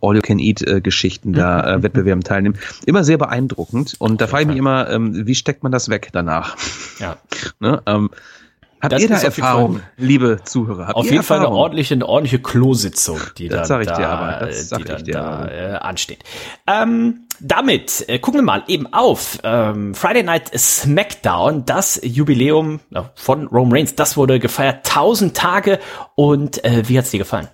All-You-Can-Eat-Geschichten 0.00 1.32
da 1.32 1.74
äh, 1.74 1.82
Wettbewerben 1.82 2.22
teilnehmen. 2.22 2.56
Immer 2.84 3.04
sehr 3.04 3.18
beeindruckend. 3.18 3.96
Und 3.98 4.20
da 4.20 4.26
frage 4.26 4.42
ich 4.42 4.48
mich 4.48 4.58
immer, 4.58 4.88
ähm, 4.90 5.26
wie 5.26 5.34
steckt 5.34 5.62
man 5.62 5.72
das 5.72 5.88
weg 5.88 6.10
danach? 6.12 6.56
Ja. 7.00 7.16
ne? 7.60 7.82
ähm, 7.86 8.10
Habt 8.80 8.92
das 8.92 9.02
ihr 9.02 9.08
da 9.08 9.18
Erfahrung, 9.18 9.80
liebe 9.96 10.40
Zuhörer? 10.44 10.88
Habt 10.88 10.96
auf 10.96 11.04
jeden 11.04 11.18
Erfahrung? 11.18 11.42
Fall 11.44 11.48
eine 11.48 11.56
ordentliche, 11.56 11.94
eine 11.94 12.06
ordentliche 12.06 12.40
Klositzung, 12.40 13.20
die 13.38 13.48
das 13.48 13.68
dann, 13.68 13.84
da, 13.84 14.08
aber, 14.08 14.46
das 14.46 14.68
die 14.68 14.84
dann 14.84 15.04
da 15.04 15.48
äh, 15.48 15.76
ansteht. 15.76 16.24
Ähm, 16.66 17.26
damit 17.40 18.04
äh, 18.08 18.18
gucken 18.18 18.40
wir 18.40 18.44
mal 18.44 18.64
eben 18.66 18.92
auf 18.92 19.38
ähm, 19.42 19.94
Friday 19.94 20.22
Night 20.22 20.50
SmackDown, 20.56 21.64
das 21.64 22.00
Jubiläum 22.02 22.80
äh, 22.92 23.02
von 23.14 23.46
Rome 23.46 23.74
Reigns. 23.74 23.94
Das 23.94 24.16
wurde 24.16 24.38
gefeiert, 24.38 24.86
1000 24.86 25.36
Tage. 25.36 25.78
Und 26.14 26.62
äh, 26.64 26.82
wie 26.86 26.98
hat's 26.98 27.10
dir 27.10 27.18
gefallen? 27.18 27.48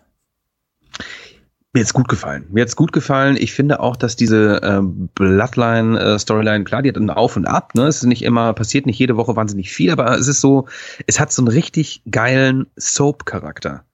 Mir 1.74 1.80
hat's 1.80 1.94
gut 1.94 2.08
gefallen. 2.08 2.46
Mir 2.50 2.62
hat's 2.62 2.76
gut 2.76 2.92
gefallen. 2.92 3.36
Ich 3.38 3.52
finde 3.52 3.80
auch, 3.80 3.96
dass 3.96 4.14
diese 4.14 4.60
äh, 4.62 4.80
Bloodline-Storyline, 4.82 6.60
äh, 6.60 6.64
klar, 6.64 6.82
die 6.82 6.90
hat 6.90 6.96
ein 6.96 7.08
Auf 7.08 7.36
und 7.36 7.46
Ab, 7.46 7.74
ne? 7.74 7.86
Es 7.86 7.96
ist 7.96 8.04
nicht 8.04 8.22
immer, 8.22 8.52
passiert 8.52 8.84
nicht 8.84 8.98
jede 8.98 9.16
Woche 9.16 9.36
wahnsinnig 9.36 9.72
viel, 9.72 9.90
aber 9.90 10.18
es 10.18 10.28
ist 10.28 10.42
so, 10.42 10.66
es 11.06 11.18
hat 11.18 11.32
so 11.32 11.40
einen 11.40 11.48
richtig 11.48 12.02
geilen 12.10 12.66
Soap-Charakter. 12.76 13.84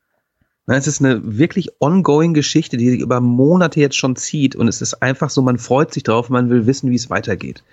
Ne, 0.68 0.76
es 0.76 0.86
ist 0.86 1.02
eine 1.02 1.20
wirklich 1.38 1.70
ongoing 1.80 2.34
Geschichte, 2.34 2.76
die 2.76 2.90
sich 2.90 3.00
über 3.00 3.20
Monate 3.20 3.80
jetzt 3.80 3.96
schon 3.96 4.16
zieht 4.16 4.54
und 4.54 4.68
es 4.68 4.82
ist 4.82 5.00
einfach 5.00 5.30
so, 5.30 5.40
man 5.40 5.56
freut 5.56 5.94
sich 5.94 6.02
drauf, 6.02 6.28
man 6.28 6.50
will 6.50 6.66
wissen, 6.66 6.90
wie 6.90 6.96
es 6.96 7.08
weitergeht. 7.08 7.64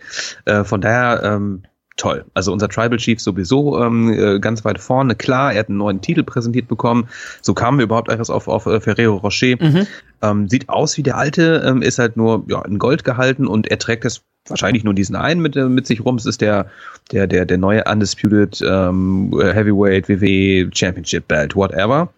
Äh, 0.45 0.63
von 0.63 0.79
daher, 0.79 1.21
ähm, 1.23 1.63
toll. 1.97 2.25
Also 2.33 2.51
unser 2.51 2.69
Tribal 2.69 2.97
Chief 2.97 3.19
sowieso 3.19 3.81
ähm, 3.81 4.11
äh, 4.11 4.39
ganz 4.39 4.65
weit 4.65 4.79
vorne. 4.79 5.15
Klar, 5.15 5.53
er 5.53 5.59
hat 5.59 5.69
einen 5.69 5.77
neuen 5.77 6.01
Titel 6.01 6.23
präsentiert 6.23 6.67
bekommen. 6.67 7.07
So 7.41 7.53
kamen 7.53 7.77
wir 7.77 7.83
überhaupt 7.83 8.09
etwas 8.09 8.29
auf, 8.29 8.47
auf 8.47 8.65
äh, 8.65 8.81
Ferrero 8.81 9.15
Rocher. 9.17 9.55
Mhm. 9.59 9.87
Ähm, 10.21 10.49
sieht 10.49 10.69
aus 10.69 10.97
wie 10.97 11.03
der 11.03 11.17
alte, 11.17 11.63
ähm, 11.65 11.81
ist 11.81 11.99
halt 11.99 12.17
nur 12.17 12.45
ja, 12.47 12.63
in 12.65 12.79
Gold 12.79 13.03
gehalten 13.03 13.47
und 13.47 13.67
er 13.67 13.79
trägt 13.79 14.05
es 14.05 14.23
wahrscheinlich 14.47 14.83
nur 14.83 14.93
diesen 14.93 15.15
einen 15.15 15.41
mit, 15.41 15.55
äh, 15.55 15.67
mit 15.67 15.87
sich 15.87 16.03
rum. 16.03 16.15
Es 16.15 16.25
ist 16.25 16.41
der, 16.41 16.69
der, 17.11 17.27
der, 17.27 17.45
der 17.45 17.57
neue 17.57 17.83
Undisputed 17.85 18.61
ähm, 18.61 19.31
Heavyweight 19.33 20.09
WWE 20.09 20.69
Championship 20.73 21.27
Belt, 21.27 21.55
whatever. 21.55 22.09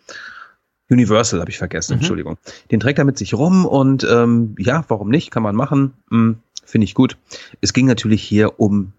Universal 0.90 1.42
habe 1.42 1.52
ich 1.52 1.58
vergessen, 1.58 1.94
mhm. 1.94 2.00
Entschuldigung. 2.00 2.38
Den 2.72 2.80
trägt 2.80 2.98
er 2.98 3.06
mit 3.06 3.18
sich 3.18 3.34
rum 3.34 3.66
und 3.66 4.08
ähm, 4.10 4.56
ja, 4.58 4.86
warum 4.88 5.10
nicht? 5.10 5.32
Kann 5.32 5.44
man 5.44 5.56
machen. 5.56 5.94
Hm, 6.10 6.38
Finde 6.64 6.86
ich 6.86 6.96
gut. 6.96 7.18
Es 7.62 7.74
ging 7.74 7.86
natürlich 7.86 8.24
hier 8.24 8.60
um 8.60 8.94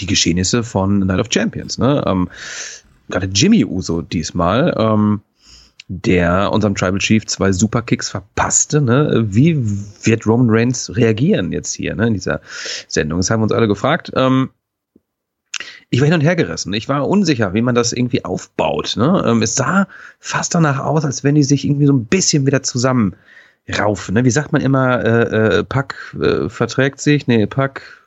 die 0.00 0.06
Geschehnisse 0.06 0.62
von 0.64 1.00
Night 1.00 1.20
of 1.20 1.28
Champions. 1.30 1.78
Ne? 1.78 2.02
Ähm, 2.06 2.28
gerade 3.08 3.26
Jimmy 3.26 3.64
Uso 3.64 4.02
diesmal, 4.02 4.74
ähm, 4.78 5.20
der 5.88 6.50
unserem 6.52 6.74
Tribal 6.74 6.98
Chief 6.98 7.26
zwei 7.26 7.52
Superkicks 7.52 8.08
verpasste. 8.08 8.80
Ne? 8.80 9.26
Wie 9.28 9.56
wird 10.04 10.26
Roman 10.26 10.48
Reigns 10.50 10.94
reagieren 10.96 11.52
jetzt 11.52 11.74
hier 11.74 11.94
ne, 11.94 12.06
in 12.06 12.14
dieser 12.14 12.40
Sendung? 12.88 13.20
Das 13.20 13.30
haben 13.30 13.42
uns 13.42 13.52
alle 13.52 13.68
gefragt. 13.68 14.10
Ähm, 14.14 14.50
ich 15.90 16.00
war 16.00 16.06
hin 16.06 16.14
und 16.14 16.22
her 16.22 16.36
gerissen. 16.36 16.72
Ich 16.72 16.88
war 16.88 17.08
unsicher, 17.08 17.54
wie 17.54 17.62
man 17.62 17.74
das 17.74 17.92
irgendwie 17.92 18.24
aufbaut. 18.24 18.96
Ne? 18.96 19.22
Ähm, 19.26 19.42
es 19.42 19.54
sah 19.54 19.86
fast 20.18 20.54
danach 20.54 20.80
aus, 20.80 21.04
als 21.04 21.22
wenn 21.22 21.34
die 21.34 21.44
sich 21.44 21.64
irgendwie 21.64 21.86
so 21.86 21.92
ein 21.92 22.06
bisschen 22.06 22.46
wieder 22.46 22.62
zusammen 22.62 23.14
raufen. 23.78 24.14
Ne? 24.14 24.24
Wie 24.24 24.30
sagt 24.30 24.52
man 24.52 24.62
immer, 24.62 25.04
äh, 25.04 25.58
äh, 25.58 25.64
Pack 25.64 26.16
äh, 26.20 26.48
verträgt 26.48 27.00
sich, 27.00 27.26
nee, 27.26 27.46
Pack 27.46 28.03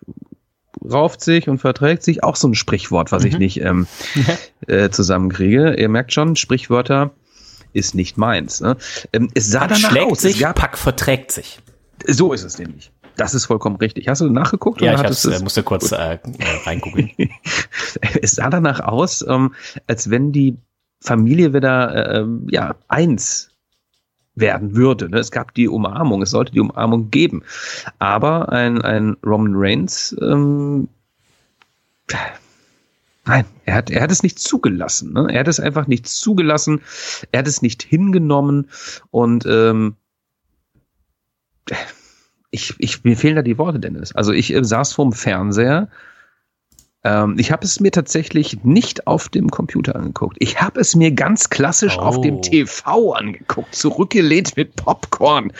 rauft 0.84 1.21
sich 1.21 1.47
und 1.49 1.59
verträgt 1.59 2.03
sich. 2.03 2.23
Auch 2.23 2.36
so 2.36 2.47
ein 2.47 2.55
Sprichwort, 2.55 3.11
was 3.11 3.23
mhm. 3.23 3.30
ich 3.30 3.38
nicht 3.38 3.61
ähm, 3.61 3.88
äh, 4.67 4.89
zusammenkriege. 4.89 5.75
Ihr 5.75 5.89
merkt 5.89 6.13
schon, 6.13 6.36
Sprichwörter 6.36 7.11
ist 7.73 7.95
nicht 7.95 8.17
meins. 8.17 8.61
Ne? 8.61 8.78
Ähm, 9.13 9.30
es 9.34 9.49
sah 9.51 9.67
Pack 9.67 9.78
schlägt 9.78 10.11
aus. 10.11 10.21
sich, 10.21 10.41
Pack 10.41 10.78
verträgt 10.78 11.32
sich. 11.32 11.59
So 12.05 12.34
ist 12.34 12.43
es 12.43 12.57
nämlich. 12.57 12.91
Das 13.17 13.34
ist 13.34 13.45
vollkommen 13.45 13.78
richtig. 13.78 14.07
Hast 14.07 14.21
du 14.21 14.30
nachgeguckt? 14.30 14.80
Ja, 14.82 14.93
ich 14.93 15.25
äh, 15.25 15.39
musste 15.39 15.63
kurz 15.63 15.91
äh, 15.91 16.19
reingucken. 16.65 17.11
es 18.21 18.32
sah 18.32 18.49
danach 18.49 18.80
aus, 18.80 19.25
ähm, 19.28 19.55
als 19.88 20.09
wenn 20.11 20.32
die 20.32 20.57
Familie 21.01 21.53
wieder 21.53 21.95
äh, 21.95 22.19
ähm, 22.19 22.47
ja 22.49 22.75
eins 22.88 23.49
werden 24.39 24.75
würde. 24.75 25.09
Ne? 25.09 25.19
Es 25.19 25.31
gab 25.31 25.53
die 25.53 25.67
Umarmung, 25.67 26.21
es 26.21 26.31
sollte 26.31 26.51
die 26.51 26.59
Umarmung 26.59 27.11
geben. 27.11 27.43
Aber 27.99 28.51
ein, 28.51 28.81
ein 28.81 29.17
Roman 29.25 29.53
Reigns, 29.55 30.15
ähm, 30.21 30.88
nein, 33.25 33.45
er 33.65 33.75
hat, 33.75 33.89
er 33.89 34.01
hat 34.01 34.11
es 34.11 34.23
nicht 34.23 34.39
zugelassen. 34.39 35.13
Ne? 35.13 35.27
Er 35.31 35.41
hat 35.41 35.47
es 35.47 35.59
einfach 35.59 35.88
nicht 35.88 36.07
zugelassen. 36.07 36.81
Er 37.31 37.39
hat 37.39 37.47
es 37.47 37.61
nicht 37.61 37.83
hingenommen 37.83 38.69
und 39.11 39.45
ähm, 39.45 39.95
ich, 42.51 42.73
ich, 42.77 43.03
mir 43.03 43.17
fehlen 43.17 43.35
da 43.35 43.41
die 43.41 43.57
Worte, 43.57 43.79
Dennis. 43.79 44.13
Also 44.13 44.31
ich 44.31 44.53
äh, 44.53 44.63
saß 44.63 44.93
vorm 44.93 45.13
Fernseher. 45.13 45.89
Ähm, 47.08 47.36
ich 47.39 47.51
habe 47.51 47.64
es 47.64 47.80
mir 47.80 47.91
tatsächlich 47.91 48.64
nicht 48.64 49.08
auf 49.08 49.30
dem 49.30 49.49
Computer 49.49 49.95
angeguckt. 49.95 50.36
Ich 50.39 50.60
habe 50.60 50.82
es 50.82 50.93
mir 50.95 51.12
ganz 51.12 51.49
klassisch 51.49 51.97
oh. 51.97 52.01
auf 52.01 52.22
dem 52.22 52.38
oh. 52.38 52.41
TV 52.41 53.14
angeguckt, 53.14 53.74
zurückgelehnt 53.74 54.58
mit 54.58 54.76
Popcorn 54.76 55.53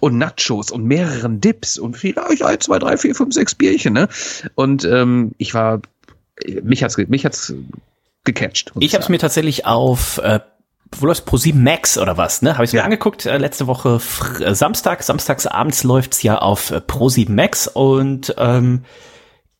und 0.00 0.18
Nachos 0.18 0.72
und 0.72 0.84
mehreren 0.84 1.40
Dips 1.40 1.78
und 1.78 1.96
vielleicht 1.96 2.42
ein, 2.42 2.60
zwei, 2.60 2.80
drei, 2.80 2.96
vier, 2.96 3.14
fünf, 3.14 3.32
sechs 3.32 3.54
Bierchen. 3.54 3.92
Ne? 3.92 4.08
Und 4.56 4.84
ähm, 4.84 5.32
ich 5.38 5.54
war, 5.54 5.80
mich 6.62 6.82
hat's, 6.82 6.98
mich 6.98 7.24
hat's 7.24 7.54
gecatcht. 8.24 8.72
Ich 8.80 8.94
habe 8.94 9.02
es 9.02 9.08
mir 9.08 9.18
tatsächlich 9.18 9.66
auf 9.66 10.18
äh, 10.18 10.40
wo 10.98 11.04
läuft 11.04 11.26
Pro 11.26 11.36
7 11.36 11.62
Max 11.62 11.98
oder 11.98 12.16
was, 12.16 12.40
ne? 12.40 12.54
Habe 12.54 12.64
ich 12.64 12.72
mir 12.72 12.78
ja. 12.78 12.84
angeguckt 12.84 13.26
äh, 13.26 13.36
letzte 13.36 13.66
Woche 13.66 14.00
äh, 14.40 14.54
Samstag. 14.54 15.02
Samstags 15.02 15.46
abends 15.46 15.84
läuft's 15.84 16.22
ja 16.22 16.38
auf 16.38 16.70
äh, 16.70 16.80
Pro 16.80 17.10
7 17.10 17.34
Max 17.34 17.68
und 17.68 18.34
ähm, 18.38 18.84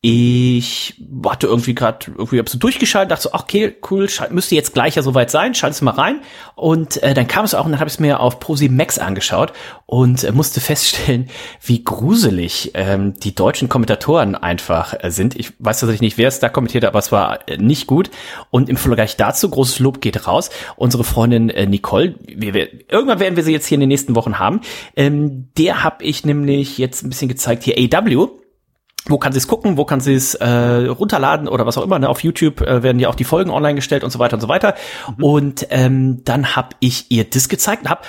ich 0.00 0.94
hatte 1.26 1.48
irgendwie 1.48 1.74
gerade 1.74 2.06
irgendwie 2.06 2.38
hab 2.38 2.48
so 2.48 2.56
durchgeschaltet, 2.56 3.10
dachte 3.10 3.22
so, 3.22 3.34
okay, 3.34 3.74
cool, 3.90 4.06
müsste 4.30 4.54
jetzt 4.54 4.72
gleich 4.72 4.94
ja 4.94 5.02
soweit 5.02 5.28
sein, 5.28 5.54
schalte 5.54 5.74
es 5.74 5.82
mal 5.82 5.90
rein 5.90 6.20
und 6.54 7.02
äh, 7.02 7.14
dann 7.14 7.26
kam 7.26 7.44
es 7.44 7.52
auch 7.52 7.64
und 7.64 7.72
dann 7.72 7.80
habe 7.80 7.88
ich 7.88 7.94
es 7.94 8.00
mir 8.00 8.20
auf 8.20 8.38
Pro7 8.38 8.70
Max 8.70 9.00
angeschaut 9.00 9.52
und 9.86 10.22
äh, 10.22 10.30
musste 10.30 10.60
feststellen, 10.60 11.28
wie 11.60 11.82
gruselig 11.82 12.70
ähm, 12.74 13.14
die 13.14 13.34
deutschen 13.34 13.68
Kommentatoren 13.68 14.36
einfach 14.36 14.94
äh, 15.00 15.10
sind. 15.10 15.34
Ich 15.34 15.54
weiß 15.58 15.80
tatsächlich 15.80 16.02
nicht, 16.02 16.16
wer 16.16 16.28
es 16.28 16.38
da 16.38 16.48
kommentiert, 16.48 16.84
aber 16.84 17.00
es 17.00 17.10
war 17.10 17.48
äh, 17.48 17.56
nicht 17.56 17.88
gut 17.88 18.08
und 18.50 18.68
im 18.68 18.76
Vergleich 18.76 19.16
dazu 19.16 19.50
großes 19.50 19.80
Lob 19.80 20.00
geht 20.00 20.28
raus. 20.28 20.50
Unsere 20.76 21.02
Freundin 21.02 21.50
äh, 21.50 21.66
Nicole, 21.66 22.14
wir, 22.24 22.54
wir, 22.54 22.68
irgendwann 22.88 23.18
werden 23.18 23.34
wir 23.34 23.42
sie 23.42 23.52
jetzt 23.52 23.66
hier 23.66 23.74
in 23.74 23.80
den 23.80 23.88
nächsten 23.88 24.14
Wochen 24.14 24.38
haben. 24.38 24.60
Ähm, 24.94 25.48
der 25.58 25.82
habe 25.82 26.04
ich 26.04 26.24
nämlich 26.24 26.78
jetzt 26.78 27.02
ein 27.02 27.08
bisschen 27.08 27.28
gezeigt 27.28 27.64
hier 27.64 27.74
AW 27.76 28.28
wo 29.08 29.18
kann 29.18 29.32
sie 29.32 29.38
es 29.38 29.48
gucken, 29.48 29.76
wo 29.76 29.84
kann 29.84 30.00
sie 30.00 30.14
es 30.14 30.34
äh, 30.34 30.46
runterladen 30.46 31.48
oder 31.48 31.66
was 31.66 31.76
auch 31.78 31.84
immer. 31.84 31.98
Ne? 31.98 32.08
Auf 32.08 32.22
YouTube 32.22 32.60
äh, 32.60 32.82
werden 32.82 32.98
ja 33.00 33.08
auch 33.08 33.14
die 33.14 33.24
Folgen 33.24 33.50
online 33.50 33.74
gestellt 33.74 34.04
und 34.04 34.10
so 34.10 34.18
weiter 34.18 34.34
und 34.34 34.40
so 34.40 34.48
weiter. 34.48 34.74
Mhm. 35.16 35.24
Und 35.24 35.66
ähm, 35.70 36.24
dann 36.24 36.56
habe 36.56 36.70
ich 36.80 37.10
ihr 37.10 37.24
das 37.24 37.48
gezeigt. 37.48 37.88
Hab, 37.88 38.06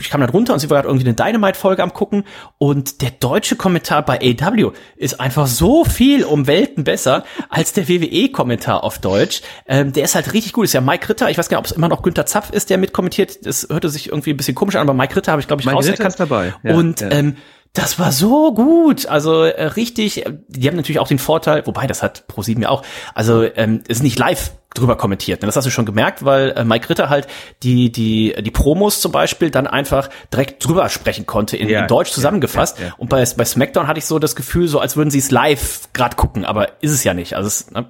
ich 0.00 0.10
kam 0.10 0.20
dann 0.20 0.30
runter 0.30 0.52
und 0.52 0.60
sie 0.60 0.70
war 0.70 0.78
gerade 0.78 0.88
irgendwie 0.88 1.06
eine 1.06 1.14
Dynamite-Folge 1.14 1.82
am 1.82 1.92
gucken. 1.92 2.24
Und 2.58 3.02
der 3.02 3.10
deutsche 3.10 3.56
Kommentar 3.56 4.04
bei 4.04 4.18
AW 4.18 4.72
ist 4.96 5.20
einfach 5.20 5.46
so 5.46 5.84
viel 5.84 6.24
um 6.24 6.46
Welten 6.46 6.84
besser 6.84 7.24
als 7.48 7.72
der 7.72 7.88
WWE-Kommentar 7.88 8.82
auf 8.84 8.98
Deutsch. 8.98 9.42
Ähm, 9.66 9.92
der 9.92 10.04
ist 10.04 10.14
halt 10.14 10.32
richtig 10.32 10.52
gut. 10.52 10.64
Ist 10.64 10.72
ja 10.72 10.80
Mike 10.80 11.08
Ritter. 11.08 11.30
Ich 11.30 11.38
weiß 11.38 11.48
gar 11.48 11.58
nicht, 11.58 11.66
ob 11.66 11.70
es 11.70 11.76
immer 11.76 11.88
noch 11.88 12.02
Günther 12.02 12.26
Zapf 12.26 12.50
ist, 12.50 12.70
der 12.70 12.78
mitkommentiert. 12.78 13.46
Das 13.46 13.68
hörte 13.70 13.88
sich 13.88 14.08
irgendwie 14.08 14.30
ein 14.30 14.36
bisschen 14.36 14.54
komisch 14.54 14.76
an, 14.76 14.82
aber 14.82 14.94
Mike 14.94 15.16
Ritter 15.16 15.32
habe 15.32 15.40
ich, 15.40 15.46
glaube 15.46 15.62
ich, 15.62 15.66
Mike 15.66 15.84
Ritter 15.84 16.06
ist 16.06 16.20
dabei. 16.20 16.54
Ja, 16.62 16.74
und 16.74 17.00
ja. 17.00 17.10
Ähm, 17.10 17.36
das 17.72 17.98
war 17.98 18.12
so 18.12 18.52
gut. 18.52 19.06
Also 19.06 19.44
äh, 19.44 19.64
richtig, 19.64 20.24
die 20.48 20.68
haben 20.68 20.76
natürlich 20.76 20.98
auch 20.98 21.08
den 21.08 21.18
Vorteil, 21.18 21.66
wobei 21.66 21.86
das 21.86 22.02
hat 22.02 22.26
ProSieben 22.26 22.62
ja 22.62 22.68
auch, 22.68 22.82
also 23.14 23.44
ähm, 23.54 23.82
ist 23.86 24.02
nicht 24.02 24.18
live 24.18 24.52
drüber 24.74 24.96
kommentiert. 24.96 25.42
Das 25.42 25.56
hast 25.56 25.64
du 25.64 25.70
schon 25.70 25.84
gemerkt, 25.84 26.24
weil 26.24 26.50
äh, 26.50 26.64
Mike 26.64 26.88
Ritter 26.88 27.08
halt 27.10 27.26
die, 27.62 27.90
die, 27.90 28.34
die 28.40 28.50
Promos 28.50 29.00
zum 29.00 29.10
Beispiel 29.10 29.50
dann 29.50 29.66
einfach 29.66 30.08
direkt 30.32 30.64
drüber 30.64 30.88
sprechen 30.88 31.26
konnte, 31.26 31.56
in, 31.56 31.68
ja, 31.68 31.82
in 31.82 31.88
Deutsch 31.88 32.12
zusammengefasst. 32.12 32.78
Ja, 32.78 32.86
ja, 32.86 32.94
und 32.96 33.08
bei, 33.08 33.24
bei 33.36 33.44
SmackDown 33.44 33.88
hatte 33.88 33.98
ich 33.98 34.06
so 34.06 34.20
das 34.20 34.36
Gefühl, 34.36 34.68
so 34.68 34.78
als 34.78 34.96
würden 34.96 35.10
sie 35.10 35.18
es 35.18 35.32
live 35.32 35.88
gerade 35.92 36.14
gucken, 36.14 36.44
aber 36.44 36.82
ist 36.82 36.92
es 36.92 37.02
ja 37.02 37.14
nicht. 37.14 37.34
Also 37.34 37.48
es 37.48 37.70
ne, 37.72 37.86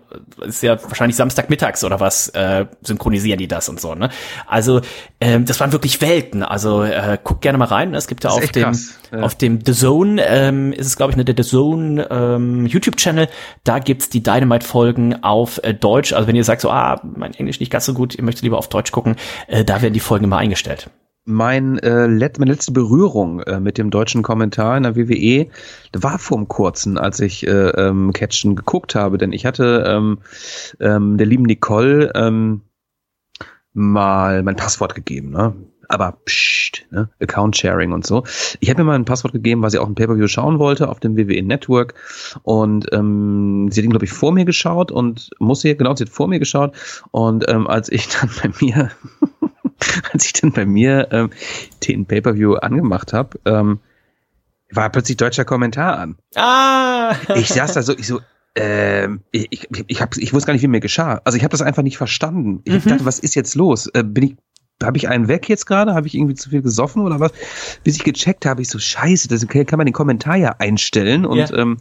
ist 0.46 0.62
ja 0.62 0.82
wahrscheinlich 0.82 1.16
Samstagmittags 1.16 1.84
oder 1.84 2.00
was, 2.00 2.28
äh, 2.28 2.64
synchronisieren 2.82 3.38
die 3.38 3.48
das 3.48 3.68
und 3.68 3.78
so. 3.78 3.94
Ne? 3.94 4.08
Also 4.46 4.80
ähm, 5.20 5.44
das 5.44 5.60
waren 5.60 5.72
wirklich 5.72 6.00
Welten. 6.00 6.42
Also 6.42 6.82
äh, 6.82 7.18
guck 7.22 7.42
gerne 7.42 7.58
mal 7.58 7.66
rein. 7.66 7.94
Es 7.94 8.08
gibt 8.08 8.24
ja 8.24 8.30
auf 8.30 8.52
dem, 8.52 8.74
auf 9.20 9.34
dem 9.34 9.60
The 9.64 9.74
Zone, 9.74 10.24
ähm, 10.26 10.72
ist 10.72 10.86
es 10.86 10.96
glaube 10.96 11.12
ich, 11.12 11.16
ne, 11.18 11.26
der 11.26 11.34
The 11.36 11.48
Zone 11.48 12.08
ähm, 12.10 12.64
YouTube-Channel, 12.64 13.28
da 13.64 13.80
gibt's 13.80 14.08
die 14.08 14.22
Dynamite-Folgen 14.22 15.22
auf 15.22 15.62
äh, 15.62 15.74
Deutsch. 15.74 16.14
Also 16.14 16.26
wenn 16.26 16.36
ihr 16.36 16.44
sagt 16.44 16.62
so, 16.62 16.69
ah, 16.70 17.00
mein 17.16 17.34
Englisch 17.34 17.60
nicht 17.60 17.72
ganz 17.72 17.86
so 17.86 17.94
gut, 17.94 18.14
ihr 18.14 18.24
möchtet 18.24 18.42
lieber 18.42 18.58
auf 18.58 18.68
Deutsch 18.68 18.92
gucken, 18.92 19.16
äh, 19.48 19.64
da 19.64 19.82
werden 19.82 19.94
die 19.94 20.00
Folgen 20.00 20.24
immer 20.24 20.38
eingestellt. 20.38 20.90
Mein, 21.26 21.78
äh, 21.78 22.06
let, 22.06 22.38
meine 22.38 22.50
letzte 22.52 22.72
Berührung 22.72 23.40
äh, 23.40 23.60
mit 23.60 23.76
dem 23.76 23.90
deutschen 23.90 24.22
Kommentar 24.22 24.76
in 24.76 24.84
der 24.84 24.96
WWE 24.96 25.48
war 25.92 26.18
vor 26.18 26.38
dem 26.38 26.48
kurzen, 26.48 26.96
als 26.96 27.20
ich 27.20 27.46
äh, 27.46 27.68
ähm, 27.70 28.12
Catchen 28.12 28.56
geguckt 28.56 28.94
habe, 28.94 29.18
denn 29.18 29.32
ich 29.32 29.44
hatte 29.44 29.84
ähm, 29.86 30.18
ähm, 30.80 31.18
der 31.18 31.26
lieben 31.26 31.44
Nicole 31.44 32.10
ähm, 32.14 32.62
mal 33.74 34.42
mein 34.42 34.56
Passwort 34.56 34.94
gegeben. 34.94 35.30
Ne? 35.30 35.54
Aber 35.90 36.18
pst, 36.24 36.86
ne? 36.90 37.08
Account 37.20 37.56
Sharing 37.56 37.92
und 37.92 38.06
so. 38.06 38.22
Ich 38.60 38.70
habe 38.70 38.82
mir 38.82 38.86
mal 38.86 38.94
ein 38.94 39.04
Passwort 39.04 39.32
gegeben, 39.32 39.60
weil 39.60 39.70
sie 39.70 39.78
auch 39.78 39.88
ein 39.88 39.96
Pay-Per-View 39.96 40.28
schauen 40.28 40.60
wollte 40.60 40.88
auf 40.88 41.00
dem 41.00 41.16
WWE 41.16 41.42
Network 41.42 41.94
und 42.44 42.86
ähm, 42.92 43.68
sie 43.70 43.80
hat 43.80 43.84
ihn, 43.84 43.90
glaube 43.90 44.04
ich, 44.04 44.12
vor 44.12 44.30
mir 44.32 44.44
geschaut 44.44 44.92
und 44.92 45.30
muss 45.40 45.62
sie, 45.62 45.76
genau, 45.76 45.94
sie 45.96 46.04
hat 46.04 46.10
vor 46.10 46.28
mir 46.28 46.38
geschaut 46.38 46.74
und 47.10 47.48
ähm, 47.48 47.66
als 47.66 47.90
ich 47.90 48.08
dann 48.20 48.30
bei 48.40 48.50
mir, 48.60 48.90
als 50.12 50.26
ich 50.26 50.32
dann 50.34 50.52
bei 50.52 50.64
mir 50.64 51.08
ähm, 51.10 51.30
den 51.86 52.06
Pay-Per-View 52.06 52.54
angemacht 52.54 53.12
habe, 53.12 53.40
ähm, 53.44 53.80
war 54.70 54.90
plötzlich 54.90 55.16
deutscher 55.16 55.44
Kommentar 55.44 55.98
an. 55.98 56.16
Ah! 56.36 57.16
Ich 57.34 57.48
saß 57.48 57.72
da 57.72 57.82
so, 57.82 57.98
ich 57.98 58.06
so, 58.06 58.20
ähm, 58.54 59.22
ich, 59.32 59.48
ich, 59.50 59.68
ich, 59.88 60.00
hab, 60.00 60.16
ich 60.16 60.32
wusste 60.32 60.46
gar 60.46 60.52
nicht, 60.52 60.62
wie 60.62 60.68
mir 60.68 60.78
geschah. 60.78 61.20
Also 61.24 61.36
ich 61.36 61.42
habe 61.42 61.50
das 61.50 61.62
einfach 61.62 61.82
nicht 61.82 61.98
verstanden. 61.98 62.60
Ich 62.64 62.84
mhm. 62.84 62.90
dachte, 62.90 63.04
was 63.04 63.18
ist 63.18 63.34
jetzt 63.34 63.56
los? 63.56 63.88
Äh, 63.88 64.04
bin 64.04 64.24
ich 64.24 64.36
habe 64.82 64.96
ich 64.96 65.08
einen 65.08 65.28
weg 65.28 65.48
jetzt 65.48 65.66
gerade? 65.66 65.94
Habe 65.94 66.06
ich 66.06 66.14
irgendwie 66.14 66.34
zu 66.34 66.50
viel 66.50 66.62
gesoffen 66.62 67.02
oder 67.02 67.20
was? 67.20 67.32
Bis 67.84 67.96
ich 67.96 68.04
gecheckt 68.04 68.46
habe, 68.46 68.62
ich 68.62 68.68
so, 68.68 68.78
scheiße, 68.78 69.28
das 69.28 69.46
kann 69.46 69.76
man 69.76 69.86
den 69.86 69.92
Kommentar 69.92 70.36
ja 70.36 70.56
einstellen. 70.58 71.26
Und 71.26 71.38
ja. 71.38 71.52
ähm, 71.54 71.78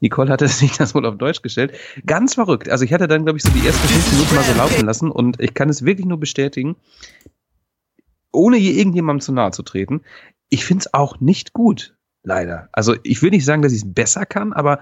Nicole 0.00 0.30
hatte 0.30 0.48
sich 0.48 0.72
das 0.78 0.94
wohl 0.94 1.06
auf 1.06 1.16
Deutsch 1.16 1.42
gestellt. 1.42 1.72
Ganz 2.06 2.34
verrückt. 2.34 2.68
Also 2.68 2.84
ich 2.84 2.92
hatte 2.92 3.08
dann, 3.08 3.24
glaube 3.24 3.38
ich, 3.38 3.42
so 3.42 3.50
die 3.50 3.66
ersten 3.66 3.86
fünf 3.88 4.12
Minuten 4.12 4.34
mal 4.34 4.44
so 4.44 4.52
laufen 4.58 4.86
lassen 4.86 5.10
und 5.10 5.40
ich 5.40 5.54
kann 5.54 5.68
es 5.68 5.84
wirklich 5.84 6.06
nur 6.06 6.20
bestätigen, 6.20 6.76
ohne 8.32 8.56
hier 8.56 8.74
irgendjemandem 8.74 9.20
zu 9.20 9.32
nahe 9.32 9.50
zu 9.50 9.62
treten. 9.62 10.02
Ich 10.48 10.64
finde 10.64 10.82
es 10.82 10.94
auch 10.94 11.20
nicht 11.20 11.52
gut, 11.52 11.96
leider. 12.22 12.68
Also 12.72 12.94
ich 13.02 13.22
will 13.22 13.30
nicht 13.30 13.44
sagen, 13.44 13.62
dass 13.62 13.72
ich 13.72 13.82
es 13.82 13.94
besser 13.94 14.26
kann, 14.26 14.52
aber 14.52 14.80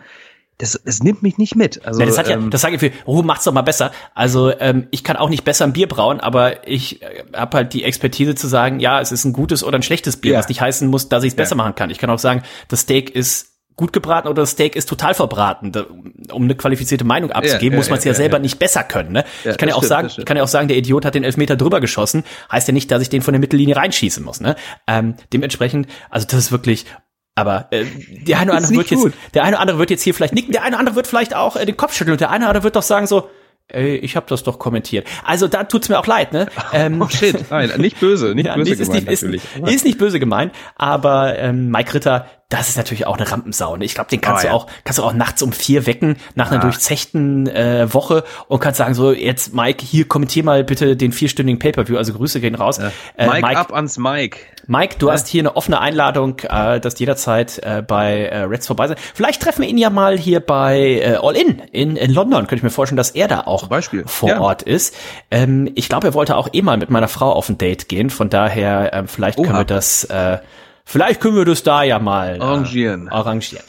das, 0.59 0.81
das 0.85 1.03
nimmt 1.03 1.23
mich 1.23 1.39
nicht 1.39 1.57
mit. 1.57 1.85
Also, 1.85 2.01
ja, 2.01 2.07
das 2.07 2.19
hat 2.19 2.29
ja, 2.29 2.37
ähm, 2.37 2.51
das 2.51 2.61
sage 2.61 2.77
ich 2.77 2.81
für, 2.81 2.93
oh, 3.07 3.23
macht's 3.23 3.45
doch 3.45 3.53
mal 3.53 3.63
besser. 3.63 3.91
Also 4.15 4.53
ähm, 4.61 4.87
ich 4.91 5.03
kann 5.03 5.17
auch 5.17 5.29
nicht 5.29 5.45
besser 5.45 5.65
ein 5.65 5.73
Bier 5.73 5.89
brauen, 5.89 6.21
aber 6.21 6.69
ich 6.69 7.03
äh, 7.03 7.25
habe 7.35 7.57
halt 7.57 7.73
die 7.73 7.83
Expertise 7.83 8.35
zu 8.35 8.47
sagen, 8.47 8.79
ja, 8.79 9.01
es 9.01 9.11
ist 9.11 9.25
ein 9.25 9.33
gutes 9.33 9.65
oder 9.65 9.79
ein 9.79 9.83
schlechtes 9.83 10.17
Bier, 10.17 10.35
ja. 10.35 10.39
was 10.39 10.49
nicht 10.49 10.61
heißen 10.61 10.89
muss, 10.89 11.09
dass 11.09 11.25
ich 11.25 11.33
es 11.33 11.37
besser 11.37 11.57
machen 11.57 11.75
kann. 11.75 11.91
Ich 11.91 11.99
kann 11.99 12.11
auch 12.11 12.19
sagen, 12.19 12.43
das 12.69 12.81
Steak 12.81 13.11
ist 13.11 13.55
gut 13.77 13.93
gebraten 13.93 14.29
oder 14.29 14.43
das 14.43 14.51
Steak 14.51 14.77
ist 14.77 14.89
total 14.89 15.15
verbraten. 15.15 15.73
Da, 15.73 15.87
um 16.33 16.45
eine 16.45 16.55
qualifizierte 16.55 17.05
Meinung 17.05 17.33
abzugeben, 17.33 17.73
ja, 17.73 17.77
muss 17.77 17.91
man 17.91 17.99
es 17.99 18.05
ja, 18.05 18.13
ja, 18.13 18.17
selber 18.17 18.39
nicht 18.39 18.59
besser 18.59 18.85
können. 18.85 19.13
Ne? 19.13 19.25
ich 19.45 19.57
kann 19.59 19.69
ja 19.69 19.75
auch 19.75 19.79
stimmt, 19.79 19.89
sagen, 19.89 20.11
ich 20.19 20.25
kann 20.25 20.37
ja 20.37 20.43
auch 20.43 20.49
sagen, 20.49 20.69
der 20.69 20.77
Idiot 20.77 21.05
hat 21.05 21.15
den 21.15 21.25
Elfmeter 21.25 21.57
drüber 21.57 21.81
geschossen, 21.81 22.25
heißt 22.51 22.69
ja 22.69 22.75
nicht, 22.75 22.91
dass 22.91 23.03
ich 23.03 23.09
den 23.09 23.23
von 23.23 23.33
der 23.33 23.41
Mittellinie 23.41 23.77
reinschießen 23.77 24.25
muss. 24.25 24.41
Ne? 24.41 24.55
Ähm, 24.87 25.15
dementsprechend, 25.33 25.89
also 26.11 26.27
das 26.27 26.39
ist 26.39 26.53
wirklich 26.53 26.87
aber 27.35 27.69
äh, 27.71 27.85
der 28.27 28.39
eine 28.39 28.53
oder 28.53 28.59
andere 28.59 28.77
wird 28.77 28.91
jetzt, 28.91 29.09
der 29.35 29.43
eine 29.43 29.57
oder 29.57 29.61
andere 29.61 29.79
wird 29.79 29.91
jetzt 29.91 30.03
hier 30.03 30.15
vielleicht 30.15 30.35
nicken, 30.35 30.53
der 30.53 30.63
eine 30.63 30.71
oder 30.77 30.81
andere 30.81 30.97
wird 30.97 31.07
vielleicht 31.07 31.35
auch 31.35 31.57
äh, 31.57 31.65
den 31.67 31.77
Kopf 31.77 31.95
schütteln 31.95 32.13
und 32.13 32.21
der 32.21 32.31
eine 32.31 32.45
oder 32.45 32.51
andere 32.51 32.65
wird 32.65 32.77
doch 32.77 32.83
sagen 32.83 33.07
so, 33.07 33.29
ey, 33.69 33.97
ich 33.97 34.15
habe 34.15 34.27
das 34.29 34.43
doch 34.43 34.59
kommentiert. 34.59 35.07
Also 35.25 35.49
da 35.49 35.65
tut's 35.65 35.89
mir 35.89 35.99
auch 35.99 36.07
leid, 36.07 36.33
ne? 36.33 36.47
Ähm, 36.73 37.01
oh 37.03 37.09
shit, 37.09 37.51
nein, 37.51 37.71
nicht 37.79 37.99
böse, 38.01 38.35
nicht 38.35 38.47
ja, 38.47 38.55
böse 38.55 38.73
ist 38.73 38.79
gemeint 38.79 39.09
nicht, 39.09 39.23
natürlich. 39.23 39.43
Ist, 39.45 39.75
ist, 39.75 39.85
nicht 39.85 39.99
böse 39.99 40.21
gemeint, 40.21 40.53
aber 40.77 41.39
ähm, 41.39 41.71
Mike 41.71 41.95
Ritter, 41.95 42.27
das 42.55 42.69
ist 42.69 42.77
natürlich 42.77 43.07
auch 43.07 43.17
eine 43.19 43.31
Rampensau. 43.31 43.77
Ne? 43.77 43.85
Ich 43.85 43.95
glaube, 43.95 44.11
den 44.11 44.21
kannst 44.21 44.45
oh, 44.45 44.49
du 44.49 44.55
auch, 44.55 44.67
kannst 44.85 45.01
du 45.01 45.03
auch 45.03 45.13
nachts 45.13 45.43
um 45.43 45.53
vier 45.53 45.87
wecken 45.87 46.17
nach 46.37 46.53
einer 46.53 46.61
ah. 46.61 46.63
durchzechten 46.63 47.49
äh, 47.49 47.93
Woche 47.93 48.23
und 48.47 48.61
kannst 48.61 48.79
sagen 48.79 48.95
so, 48.95 49.13
jetzt 49.13 49.55
Mike, 49.55 49.85
hier 49.85 50.07
kommentier 50.07 50.45
mal 50.45 50.63
bitte 50.63 50.97
den 50.97 51.11
vierstündigen 51.11 51.59
Pay-per-View. 51.59 51.97
Also 51.97 52.13
Grüße 52.13 52.41
gehen 52.41 52.55
raus. 52.55 52.79
Ja. 52.79 52.93
Äh, 53.17 53.27
Mike, 53.27 53.47
Mike, 53.47 53.59
ab 53.59 53.73
ans 53.73 53.99
Mike. 53.99 54.39
Mike, 54.69 54.97
du 54.99 55.09
ja. 55.09 55.15
hast 55.15 55.27
hier 55.27 55.43
eine 55.43 55.57
offene 55.57 55.81
Einladung, 55.81 56.39
äh, 56.49 56.79
dass 56.79 56.97
jederzeit 56.99 57.59
äh, 57.59 57.83
bei 57.87 58.27
äh, 58.27 58.43
Reds 58.43 58.69
vorbei 58.69 58.87
sein. 58.87 58.99
Vielleicht 59.15 59.43
treffen 59.43 59.63
wir 59.63 59.69
ihn 59.69 59.77
ja 59.77 59.91
mal 59.91 60.17
hier 60.17 60.39
bei 60.39 61.01
äh, 61.03 61.17
All 61.21 61.35
In 61.35 61.59
in, 61.73 61.97
in 61.97 62.15
London. 62.15 62.43
Könnte 62.47 62.57
ich 62.57 62.63
mir 62.63 62.71
vorstellen, 62.71 62.97
dass 62.97 63.11
er 63.11 63.27
da 63.27 63.41
auch 63.43 63.69
vor 64.07 64.29
ja. 64.29 64.41
Ort 64.41 64.63
ist. 64.63 64.95
Ähm, 65.33 65.73
ich 65.75 65.89
glaube, 65.89 66.07
er 66.07 66.15
wollte 66.15 66.37
auch 66.37 66.49
eh 66.53 66.63
mal 66.63 66.77
mit 66.77 66.89
meiner 66.89 67.09
Frau 67.09 67.33
auf 67.33 67.49
ein 67.49 67.59
Date 67.59 67.89
gehen. 67.89 68.11
Von 68.11 68.31
daher, 68.31 68.95
äh, 68.95 69.03
vielleicht 69.07 69.39
Oha. 69.39 69.47
können 69.47 69.59
wir 69.59 69.65
das 69.65 70.05
äh, 70.05 70.39
Vielleicht 70.85 71.21
können 71.21 71.37
wir 71.37 71.45
das 71.45 71.63
da 71.63 71.83
ja 71.83 71.99
mal 71.99 72.37
äh, 72.37 72.41
arrangieren. 72.41 73.09
arrangieren. 73.09 73.65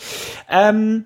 Ähm, 0.49 1.05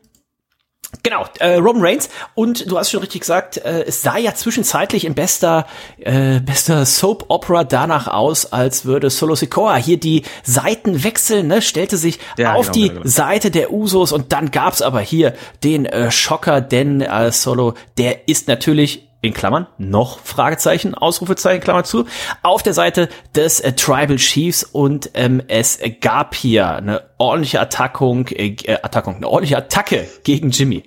Genau, 1.03 1.25
äh, 1.39 1.55
Roman 1.55 1.83
Reigns 1.83 2.09
und 2.33 2.69
du 2.69 2.77
hast 2.77 2.89
schon 2.89 3.01
richtig 3.01 3.21
gesagt, 3.21 3.57
äh, 3.57 3.83
es 3.83 4.01
sah 4.01 4.17
ja 4.17 4.33
zwischenzeitlich 4.33 5.05
in 5.05 5.13
bester 5.13 5.67
äh, 5.99 6.39
bester 6.39 6.83
Soap 6.83 7.25
Opera 7.27 7.63
danach 7.63 8.07
aus, 8.07 8.51
als 8.51 8.85
würde 8.85 9.11
Solo 9.11 9.35
Sikoa 9.35 9.75
hier 9.75 9.99
die 9.99 10.23
Seiten 10.43 11.03
wechseln, 11.03 11.47
ne, 11.47 11.61
stellte 11.61 11.97
sich 11.97 12.19
ja, 12.37 12.53
auf 12.53 12.71
genau, 12.71 12.73
die 12.73 12.89
genau. 12.89 13.01
Seite 13.05 13.51
der 13.51 13.71
Usos 13.71 14.11
und 14.11 14.31
dann 14.31 14.49
gab's 14.49 14.81
aber 14.81 14.99
hier 14.99 15.35
den 15.63 15.85
äh, 15.85 16.09
Schocker, 16.09 16.59
denn 16.59 17.01
äh, 17.01 17.31
Solo, 17.31 17.75
der 17.99 18.27
ist 18.27 18.47
natürlich 18.47 19.08
in 19.21 19.33
Klammern, 19.33 19.67
noch 19.77 20.19
Fragezeichen, 20.19 20.95
Ausrufezeichen, 20.95 21.61
Klammer 21.61 21.83
zu, 21.83 22.05
auf 22.41 22.63
der 22.63 22.73
Seite 22.73 23.09
des 23.35 23.59
äh, 23.59 23.73
Tribal 23.73 24.15
Chiefs 24.17 24.63
und 24.63 25.11
ähm, 25.13 25.41
es 25.47 25.79
gab 25.99 26.35
hier 26.35 26.69
eine 26.69 27.03
ordentliche 27.17 27.59
Attackung, 27.59 28.27
äh, 28.29 28.55
Attackung, 28.81 29.17
eine 29.17 29.27
ordentliche 29.27 29.57
Attacke 29.57 30.07
gegen 30.23 30.51
Jimmy. 30.51 30.83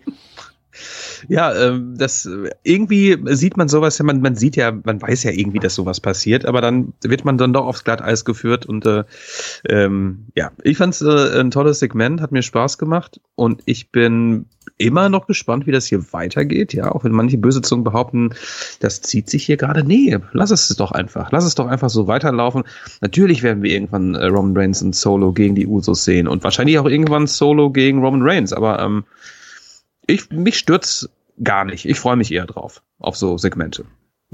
Ja, 1.28 1.54
ähm, 1.54 1.94
das 1.96 2.28
irgendwie 2.62 3.18
sieht 3.34 3.56
man 3.56 3.68
sowas 3.68 3.98
ja, 3.98 4.04
man, 4.04 4.20
man 4.20 4.36
sieht 4.36 4.56
ja, 4.56 4.72
man 4.72 5.00
weiß 5.00 5.22
ja 5.24 5.30
irgendwie, 5.30 5.58
dass 5.58 5.74
sowas 5.74 6.00
passiert, 6.00 6.46
aber 6.46 6.60
dann 6.60 6.92
wird 7.02 7.24
man 7.24 7.38
dann 7.38 7.52
doch 7.52 7.66
aufs 7.66 7.84
Glatteis 7.84 8.24
geführt 8.24 8.66
und 8.66 8.86
äh, 8.86 9.04
ähm, 9.68 10.26
ja, 10.34 10.52
ich 10.62 10.76
fand's 10.76 11.02
äh, 11.02 11.40
ein 11.40 11.50
tolles 11.50 11.78
Segment, 11.78 12.20
hat 12.20 12.32
mir 12.32 12.42
Spaß 12.42 12.78
gemacht 12.78 13.20
und 13.34 13.62
ich 13.66 13.90
bin 13.90 14.46
immer 14.78 15.08
noch 15.08 15.26
gespannt, 15.26 15.66
wie 15.66 15.72
das 15.72 15.86
hier 15.86 16.12
weitergeht, 16.12 16.72
ja, 16.72 16.90
auch 16.92 17.04
wenn 17.04 17.12
manche 17.12 17.38
böse 17.38 17.62
Zungen 17.62 17.84
behaupten, 17.84 18.30
das 18.80 19.00
zieht 19.00 19.28
sich 19.28 19.44
hier 19.44 19.56
gerade. 19.56 19.84
Nee, 19.84 20.18
lass 20.32 20.50
es 20.50 20.68
doch 20.68 20.92
einfach. 20.92 21.30
Lass 21.32 21.44
es 21.44 21.54
doch 21.54 21.66
einfach 21.66 21.90
so 21.90 22.06
weiterlaufen. 22.06 22.64
Natürlich 23.00 23.42
werden 23.42 23.62
wir 23.62 23.70
irgendwann 23.70 24.14
äh, 24.14 24.26
Roman 24.26 24.56
Reigns 24.56 24.82
und 24.82 24.94
Solo 24.94 25.32
gegen 25.32 25.54
die 25.54 25.66
Usos 25.66 26.04
sehen 26.04 26.28
und 26.28 26.44
wahrscheinlich 26.44 26.78
auch 26.78 26.86
irgendwann 26.86 27.26
Solo 27.26 27.70
gegen 27.70 28.02
Roman 28.02 28.22
Reigns, 28.22 28.52
aber 28.52 28.80
ähm, 28.80 29.04
ich, 30.07 30.30
mich 30.30 30.59
stürzt 30.59 31.11
gar 31.42 31.64
nicht. 31.64 31.86
Ich 31.86 31.98
freue 31.98 32.16
mich 32.16 32.32
eher 32.32 32.46
drauf, 32.46 32.82
auf 32.98 33.16
so 33.16 33.38
Segmente. 33.38 33.84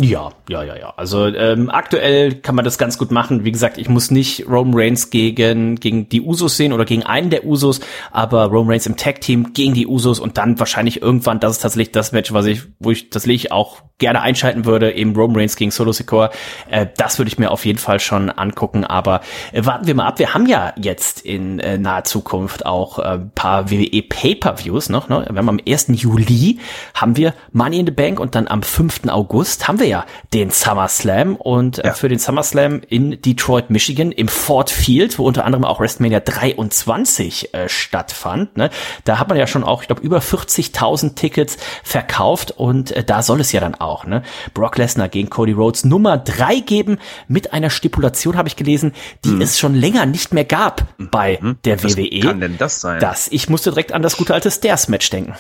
Ja, 0.01 0.31
ja, 0.49 0.63
ja, 0.63 0.77
ja. 0.77 0.95
Also 0.97 1.27
ähm, 1.27 1.71
aktuell 1.71 2.35
kann 2.35 2.55
man 2.55 2.65
das 2.65 2.79
ganz 2.79 2.99
gut 2.99 3.11
machen. 3.11 3.45
Wie 3.45 3.51
gesagt, 3.51 3.79
ich 3.79 3.89
muss 3.89 4.13
nicht 4.13 4.49
Roman 4.49 4.75
Reigns 4.77 5.11
gegen 5.11 5.75
gegen 5.75 6.09
die 6.09 6.21
Usos 6.21 6.57
sehen 6.57 6.73
oder 6.73 6.85
gegen 6.85 7.03
einen 7.03 7.31
der 7.31 7.45
Usos, 7.45 7.81
aber 8.13 8.45
Roman 8.45 8.71
Reigns 8.71 8.87
im 8.87 8.97
Tag 8.97 9.21
Team 9.21 9.53
gegen 9.55 9.75
die 9.75 9.89
Usos 9.89 10.21
und 10.21 10.39
dann 10.39 10.57
wahrscheinlich 10.61 11.03
irgendwann, 11.03 11.41
das 11.41 11.57
ist 11.57 11.63
tatsächlich 11.63 11.91
das 11.91 12.13
Match, 12.13 12.33
was 12.33 12.47
ich, 12.47 12.63
wo 12.79 12.93
ich 12.93 13.11
das 13.11 13.27
ich 13.27 13.51
auch 13.51 13.83
gerne 13.99 14.23
einschalten 14.23 14.65
würde, 14.65 14.93
eben 14.93 15.15
Roman 15.17 15.37
Reigns 15.37 15.57
gegen 15.57 15.73
Solo 15.73 15.93
Sikoa. 15.93 16.31
Äh, 16.71 16.87
das 16.97 17.19
würde 17.19 17.29
ich 17.29 17.39
mir 17.39 17.51
auf 17.51 17.67
jeden 17.67 17.81
Fall 17.81 17.99
schon 17.99 18.31
angucken. 18.31 18.85
Aber 18.85 19.21
äh, 19.53 19.67
warten 19.67 19.87
wir 19.87 19.95
mal 19.95 20.07
ab. 20.07 20.21
Wir 20.21 20.33
haben 20.33 20.47
ja 20.47 20.73
jetzt 20.81 21.21
in 21.23 21.59
äh, 21.59 21.77
naher 21.77 22.05
Zukunft 22.05 22.65
auch 22.65 23.01
äh, 23.01 23.19
paar 23.35 23.71
WWE 23.71 24.03
Pay-per-Views 24.03 24.89
noch. 24.89 25.09
Ne? 25.09 25.27
Wir 25.29 25.37
haben 25.37 25.49
am 25.49 25.61
1. 25.67 25.89
Juli 25.89 26.61
haben 26.95 27.17
wir 27.17 27.35
Money 27.53 27.81
in 27.81 27.87
the 27.87 27.93
Bank 27.93 28.21
und 28.21 28.37
dann 28.37 28.47
am 28.47 28.63
5. 28.63 29.09
August 29.09 29.67
haben 29.67 29.81
wir 29.81 29.88
ja 29.89 30.07
den 30.33 30.51
SummerSlam 30.51 31.37
und 31.37 31.79
äh, 31.79 31.89
ja. 31.89 31.93
für 31.95 32.09
den 32.09 32.19
SummerSlam 32.19 32.83
in 32.89 33.21
Detroit, 33.21 33.71
Michigan 33.71 34.13
im 34.13 34.29
Ford 34.29 34.71
Field, 34.71 35.19
wo 35.19 35.27
unter 35.27 35.45
anderem 35.45 35.65
auch 35.65 35.81
WrestleMania 35.81 36.21
23 36.21 37.55
äh, 37.55 37.69
stattfand. 37.69 38.57
Ne? 38.57 38.71
Da 39.05 39.19
hat 39.19 39.29
man 39.29 39.39
ja 39.39 39.47
schon 39.47 39.65
auch, 39.65 39.83
ich 39.83 39.89
glaube, 39.89 40.03
über 40.03 40.19
40.000 40.19 41.15
Tickets 41.15 41.57
verkauft 41.83 42.53
und 42.53 42.93
äh, 42.93 43.03
da 43.05 43.23
soll 43.23 43.41
es 43.41 43.53
ja 43.53 43.61
dann 43.61 43.75
auch. 43.75 44.05
Ne? 44.05 44.23
Brock 44.55 44.77
Lesnar 44.79 45.09
gegen 45.09 45.31
Cody 45.31 45.53
Rhodes 45.53 45.85
Nummer 45.85 46.19
drei 46.19 46.61
geben 46.61 46.99
mit 47.27 47.53
einer 47.53 47.71
Stipulation, 47.71 48.37
habe 48.37 48.49
ich 48.49 48.57
gelesen, 48.57 48.93
die 49.25 49.31
hm. 49.31 49.41
es 49.41 49.59
schon 49.59 49.75
länger 49.75 50.07
nicht 50.07 50.33
mehr 50.33 50.45
gab 50.45 50.87
bei 50.99 51.37
hm. 51.37 51.59
der 51.65 51.83
Was 51.83 51.97
WWE. 51.97 52.21
kann 52.21 52.41
denn 52.41 52.59
das 52.59 52.81
sein? 52.81 53.01
Das, 53.01 53.29
ich 53.29 53.49
musste 53.49 53.71
direkt 53.71 53.93
an 53.93 54.03
das 54.03 54.17
gute 54.17 54.35
alte 54.35 54.51
Stairs-Match 54.51 55.11
denken. 55.11 55.35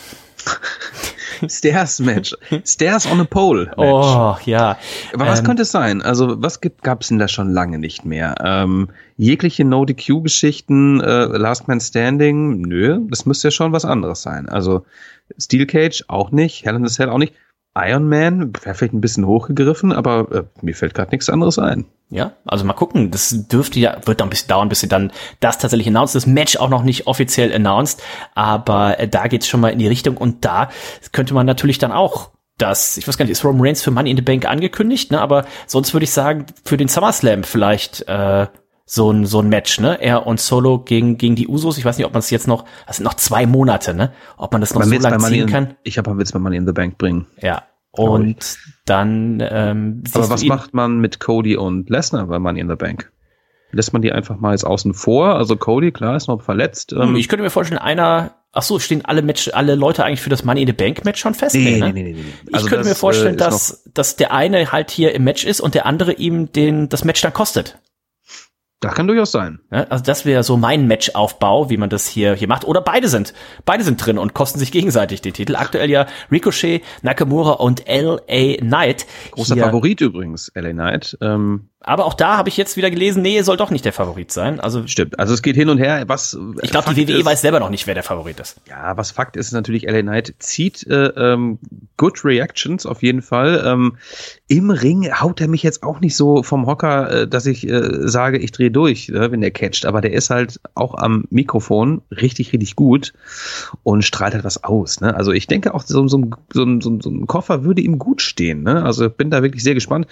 Stairs 1.48 2.00
Match. 2.00 2.34
Stairs 2.64 3.06
on 3.06 3.20
a 3.20 3.24
Pole. 3.24 3.66
Match. 3.66 3.76
Oh, 3.78 4.36
ja. 4.44 4.78
Aber 5.12 5.26
was 5.26 5.40
ähm, 5.40 5.46
könnte 5.46 5.62
es 5.62 5.70
sein? 5.70 6.02
Also, 6.02 6.40
was 6.42 6.60
gab 6.60 7.02
es 7.02 7.08
denn 7.08 7.18
da 7.18 7.28
schon 7.28 7.52
lange 7.52 7.78
nicht 7.78 8.04
mehr? 8.04 8.34
Ähm, 8.42 8.88
jegliche 9.16 9.64
No-DQ-Geschichten, 9.64 11.00
äh, 11.00 11.24
Last 11.26 11.68
Man 11.68 11.80
Standing, 11.80 12.62
nö, 12.62 13.00
das 13.08 13.26
müsste 13.26 13.48
ja 13.48 13.52
schon 13.52 13.72
was 13.72 13.84
anderes 13.84 14.22
sein. 14.22 14.48
Also, 14.48 14.84
Steel 15.38 15.66
Cage 15.66 16.04
auch 16.08 16.30
nicht, 16.30 16.64
Hell 16.64 16.76
in 16.76 16.86
the 16.86 16.92
Cell 16.92 17.10
auch 17.10 17.18
nicht. 17.18 17.34
Iron 17.78 18.08
Man 18.08 18.52
wäre 18.62 18.74
vielleicht 18.74 18.94
ein 18.94 19.00
bisschen 19.00 19.26
hochgegriffen, 19.26 19.92
aber 19.92 20.32
äh, 20.32 20.42
mir 20.62 20.74
fällt 20.74 20.94
gerade 20.94 21.10
nichts 21.10 21.30
anderes 21.30 21.58
ein. 21.58 21.86
Ja, 22.10 22.32
also 22.46 22.64
mal 22.64 22.72
gucken. 22.72 23.10
Das 23.10 23.48
dürfte 23.48 23.78
ja, 23.78 23.98
wird 24.06 24.18
noch 24.18 24.26
ein 24.26 24.30
bisschen 24.30 24.48
dauern, 24.48 24.68
bis 24.68 24.80
sie 24.80 24.88
dann 24.88 25.12
das 25.40 25.58
tatsächlich 25.58 25.88
announced. 25.88 26.14
Das 26.14 26.26
Match 26.26 26.56
auch 26.56 26.70
noch 26.70 26.82
nicht 26.82 27.06
offiziell 27.06 27.52
announced, 27.54 28.02
aber 28.34 28.98
äh, 28.98 29.08
da 29.08 29.28
geht's 29.28 29.46
schon 29.46 29.60
mal 29.60 29.68
in 29.68 29.78
die 29.78 29.88
Richtung 29.88 30.16
und 30.16 30.44
da 30.44 30.70
könnte 31.12 31.34
man 31.34 31.46
natürlich 31.46 31.78
dann 31.78 31.92
auch 31.92 32.30
das, 32.56 32.96
ich 32.96 33.06
weiß 33.06 33.16
gar 33.16 33.24
nicht, 33.24 33.32
ist 33.32 33.44
Roman 33.44 33.66
Reigns 33.66 33.82
für 33.82 33.92
Money 33.92 34.10
in 34.10 34.16
the 34.16 34.22
Bank 34.22 34.44
angekündigt, 34.46 35.12
ne? 35.12 35.20
Aber 35.20 35.46
sonst 35.66 35.92
würde 35.92 36.04
ich 36.04 36.10
sagen, 36.10 36.46
für 36.64 36.76
den 36.76 36.88
SummerSlam 36.88 37.44
vielleicht 37.44 38.08
äh, 38.08 38.46
so 38.90 39.10
ein, 39.10 39.26
so 39.26 39.40
ein 39.40 39.50
Match, 39.50 39.80
ne? 39.80 40.00
Er 40.00 40.26
und 40.26 40.40
Solo 40.40 40.78
gegen, 40.78 41.18
gegen 41.18 41.36
die 41.36 41.46
Usos. 41.46 41.76
Ich 41.76 41.84
weiß 41.84 41.98
nicht, 41.98 42.06
ob 42.06 42.14
man 42.14 42.20
es 42.20 42.30
jetzt 42.30 42.48
noch, 42.48 42.64
das 42.86 42.96
sind 42.96 43.04
noch 43.04 43.14
zwei 43.14 43.46
Monate, 43.46 43.92
ne? 43.92 44.12
Ob 44.38 44.50
man 44.52 44.62
das 44.62 44.72
noch 44.72 44.80
man 44.80 44.88
so 44.88 45.08
lange 45.08 45.18
ziehen 45.18 45.46
kann. 45.46 45.74
Ich 45.82 45.98
habe 45.98 46.16
Witz 46.16 46.32
bei 46.32 46.38
Money 46.38 46.56
in 46.56 46.66
the 46.66 46.72
Bank 46.72 46.96
bringen. 46.96 47.26
Ja. 47.40 47.64
Und 47.90 48.58
dann, 48.86 49.42
ähm, 49.46 50.04
Aber 50.14 50.30
was 50.30 50.44
macht 50.44 50.72
man 50.72 51.00
mit 51.00 51.20
Cody 51.20 51.56
und 51.56 51.90
Lesnar 51.90 52.26
bei 52.26 52.38
Money 52.38 52.60
in 52.60 52.68
the 52.68 52.76
Bank? 52.76 53.12
Lässt 53.72 53.92
man 53.92 54.00
die 54.00 54.10
einfach 54.10 54.38
mal 54.38 54.52
jetzt 54.52 54.64
außen 54.64 54.94
vor? 54.94 55.34
Also 55.34 55.56
Cody, 55.56 55.92
klar, 55.92 56.16
ist 56.16 56.28
noch 56.28 56.40
verletzt. 56.40 56.94
Ähm. 56.94 57.14
Ich 57.16 57.28
könnte 57.28 57.42
mir 57.42 57.50
vorstellen, 57.50 57.78
einer, 57.78 58.36
ach 58.52 58.62
so, 58.62 58.78
stehen 58.78 59.04
alle 59.04 59.20
Match, 59.20 59.50
alle 59.52 59.74
Leute 59.74 60.04
eigentlich 60.04 60.22
für 60.22 60.30
das 60.30 60.44
Money 60.44 60.62
in 60.62 60.66
the 60.66 60.72
Bank 60.72 61.04
Match 61.04 61.20
schon 61.20 61.34
fest? 61.34 61.54
Nee, 61.54 61.78
ne? 61.78 61.92
nee, 61.92 62.02
nee, 62.02 62.12
nee, 62.12 62.22
nee. 62.22 62.52
Also 62.54 62.66
ich 62.66 62.72
könnte 62.72 62.88
mir 62.88 62.94
vorstellen, 62.94 63.34
äh, 63.34 63.38
dass, 63.38 63.84
dass 63.92 64.16
der 64.16 64.32
eine 64.32 64.72
halt 64.72 64.90
hier 64.90 65.14
im 65.14 65.24
Match 65.24 65.44
ist 65.44 65.60
und 65.60 65.74
der 65.74 65.84
andere 65.84 66.14
ihm 66.14 66.50
den, 66.52 66.88
das 66.88 67.04
Match 67.04 67.20
dann 67.20 67.34
kostet. 67.34 67.78
Das 68.80 68.94
kann 68.94 69.08
durchaus 69.08 69.32
sein. 69.32 69.58
Ja, 69.72 69.84
also 69.88 70.04
das 70.04 70.24
wäre 70.24 70.44
so 70.44 70.56
mein 70.56 70.86
Matchaufbau, 70.86 71.68
wie 71.68 71.76
man 71.76 71.90
das 71.90 72.06
hier 72.06 72.34
hier 72.34 72.46
macht. 72.46 72.64
Oder 72.64 72.80
beide 72.80 73.08
sind, 73.08 73.34
beide 73.64 73.82
sind 73.82 74.04
drin 74.04 74.18
und 74.18 74.34
kosten 74.34 74.60
sich 74.60 74.70
gegenseitig 74.70 75.20
die 75.20 75.32
Titel. 75.32 75.56
Aktuell 75.56 75.90
ja 75.90 76.06
Ricochet, 76.30 76.82
Nakamura 77.02 77.52
und 77.52 77.88
L.A. 77.88 78.56
Knight. 78.58 79.06
Großer 79.32 79.54
hier. 79.54 79.64
Favorit 79.64 80.00
übrigens, 80.00 80.48
L.A. 80.50 80.70
Knight. 80.70 81.18
Ähm, 81.20 81.70
aber 81.80 82.06
auch 82.06 82.14
da 82.14 82.36
habe 82.36 82.48
ich 82.48 82.56
jetzt 82.56 82.76
wieder 82.76 82.90
gelesen, 82.90 83.22
nee, 83.22 83.40
soll 83.42 83.56
doch 83.56 83.70
nicht 83.70 83.84
der 83.84 83.92
Favorit 83.92 84.30
sein. 84.30 84.60
Also 84.60 84.86
stimmt. 84.86 85.18
Also 85.18 85.34
es 85.34 85.42
geht 85.42 85.56
hin 85.56 85.70
und 85.70 85.78
her. 85.78 86.04
Was 86.06 86.38
ich 86.62 86.70
glaube, 86.70 86.92
die 86.94 87.08
WWE 87.08 87.18
ist, 87.18 87.24
weiß 87.24 87.40
selber 87.40 87.60
noch 87.60 87.70
nicht, 87.70 87.86
wer 87.86 87.94
der 87.94 88.02
Favorit 88.02 88.38
ist. 88.38 88.60
Ja, 88.68 88.96
was 88.96 89.10
Fakt 89.10 89.36
ist, 89.36 89.46
ist 89.48 89.52
natürlich, 89.52 89.84
LA 89.84 90.02
Knight 90.02 90.34
zieht 90.38 90.86
äh, 90.86 91.06
ähm, 91.06 91.58
good 91.96 92.24
Reactions 92.24 92.86
auf 92.86 93.02
jeden 93.02 93.22
Fall. 93.22 93.62
Ähm, 93.64 93.96
Im 94.50 94.70
Ring 94.70 95.10
haut 95.20 95.42
er 95.42 95.48
mich 95.48 95.62
jetzt 95.62 95.82
auch 95.82 96.00
nicht 96.00 96.16
so 96.16 96.42
vom 96.42 96.66
Hocker, 96.66 97.10
äh, 97.10 97.28
dass 97.28 97.44
ich 97.44 97.68
äh, 97.68 98.08
sage, 98.08 98.38
ich 98.38 98.50
drehe 98.50 98.70
durch, 98.70 99.10
äh, 99.10 99.30
wenn 99.30 99.42
der 99.42 99.50
catcht. 99.50 99.84
Aber 99.84 100.00
der 100.00 100.14
ist 100.14 100.30
halt 100.30 100.58
auch 100.74 100.94
am 100.94 101.24
Mikrofon 101.28 102.00
richtig, 102.10 102.54
richtig 102.54 102.74
gut 102.74 103.12
und 103.82 104.06
strahlt 104.06 104.32
halt 104.32 104.44
was 104.44 104.64
aus. 104.64 105.02
Ne? 105.02 105.14
Also 105.14 105.32
ich 105.32 105.48
denke 105.48 105.74
auch, 105.74 105.82
so, 105.82 106.08
so, 106.08 106.30
so, 106.50 106.64
so, 106.80 106.98
so 107.00 107.10
ein 107.10 107.26
Koffer 107.26 107.62
würde 107.64 107.82
ihm 107.82 107.98
gut 107.98 108.22
stehen. 108.22 108.62
Ne? 108.62 108.82
Also 108.82 109.10
bin 109.10 109.30
da 109.30 109.42
wirklich 109.42 109.62
sehr 109.62 109.74
gespannt. 109.74 110.06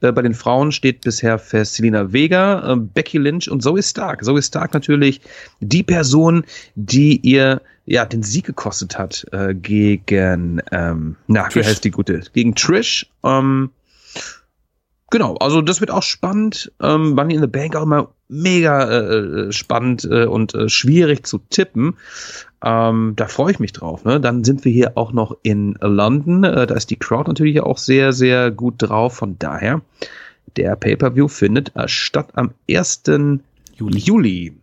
Äh, 0.00 0.10
bei 0.10 0.22
den 0.22 0.34
Frauen 0.34 0.72
steht 0.72 1.02
bisher 1.02 1.38
fest 1.38 1.74
Selina 1.74 2.12
Vega, 2.12 2.72
äh, 2.72 2.76
Becky 2.76 3.18
Lynch 3.18 3.48
und 3.48 3.62
Zoe 3.62 3.84
Stark. 3.84 4.24
Zoe 4.24 4.42
Stark 4.42 4.74
natürlich 4.74 5.20
die 5.60 5.84
Person, 5.84 6.44
die 6.74 7.18
ihr 7.18 7.62
ja 7.86 8.04
den 8.04 8.22
Sieg 8.22 8.44
gekostet 8.44 8.98
hat 8.98 9.26
äh, 9.32 9.54
gegen 9.54 10.60
ähm, 10.72 11.16
na 11.28 11.44
Trish. 11.44 11.54
wie 11.54 11.68
heißt 11.68 11.84
die 11.84 11.90
gute 11.90 12.22
gegen 12.32 12.54
Trish. 12.54 13.06
Ähm, 13.22 13.70
genau, 15.10 15.36
also 15.36 15.62
das 15.62 15.80
wird 15.80 15.90
auch 15.90 16.02
spannend. 16.02 16.72
Ähm, 16.80 17.14
Money 17.14 17.34
in 17.34 17.40
the 17.40 17.46
Bank 17.46 17.76
auch 17.76 17.82
immer 17.82 18.08
mega 18.28 18.90
äh, 18.90 19.52
spannend 19.52 20.04
äh, 20.04 20.26
und 20.26 20.54
äh, 20.54 20.68
schwierig 20.68 21.26
zu 21.26 21.38
tippen. 21.50 21.96
Ähm, 22.64 23.14
da 23.16 23.28
freue 23.28 23.52
ich 23.52 23.60
mich 23.60 23.72
drauf. 23.72 24.04
Ne? 24.04 24.20
Dann 24.20 24.44
sind 24.44 24.64
wir 24.64 24.72
hier 24.72 24.96
auch 24.96 25.12
noch 25.12 25.36
in 25.42 25.76
London. 25.80 26.44
Äh, 26.44 26.66
da 26.66 26.74
ist 26.74 26.90
die 26.90 26.96
Crowd 26.96 27.28
natürlich 27.28 27.60
auch 27.60 27.78
sehr, 27.78 28.12
sehr 28.12 28.50
gut 28.50 28.74
drauf. 28.78 29.14
Von 29.14 29.38
daher 29.38 29.82
der 30.56 30.74
Pay-per-View 30.76 31.28
findet 31.28 31.72
statt 31.86 32.30
am 32.34 32.52
1. 32.68 33.02
Juli. 33.74 33.98
Juli. 33.98 34.56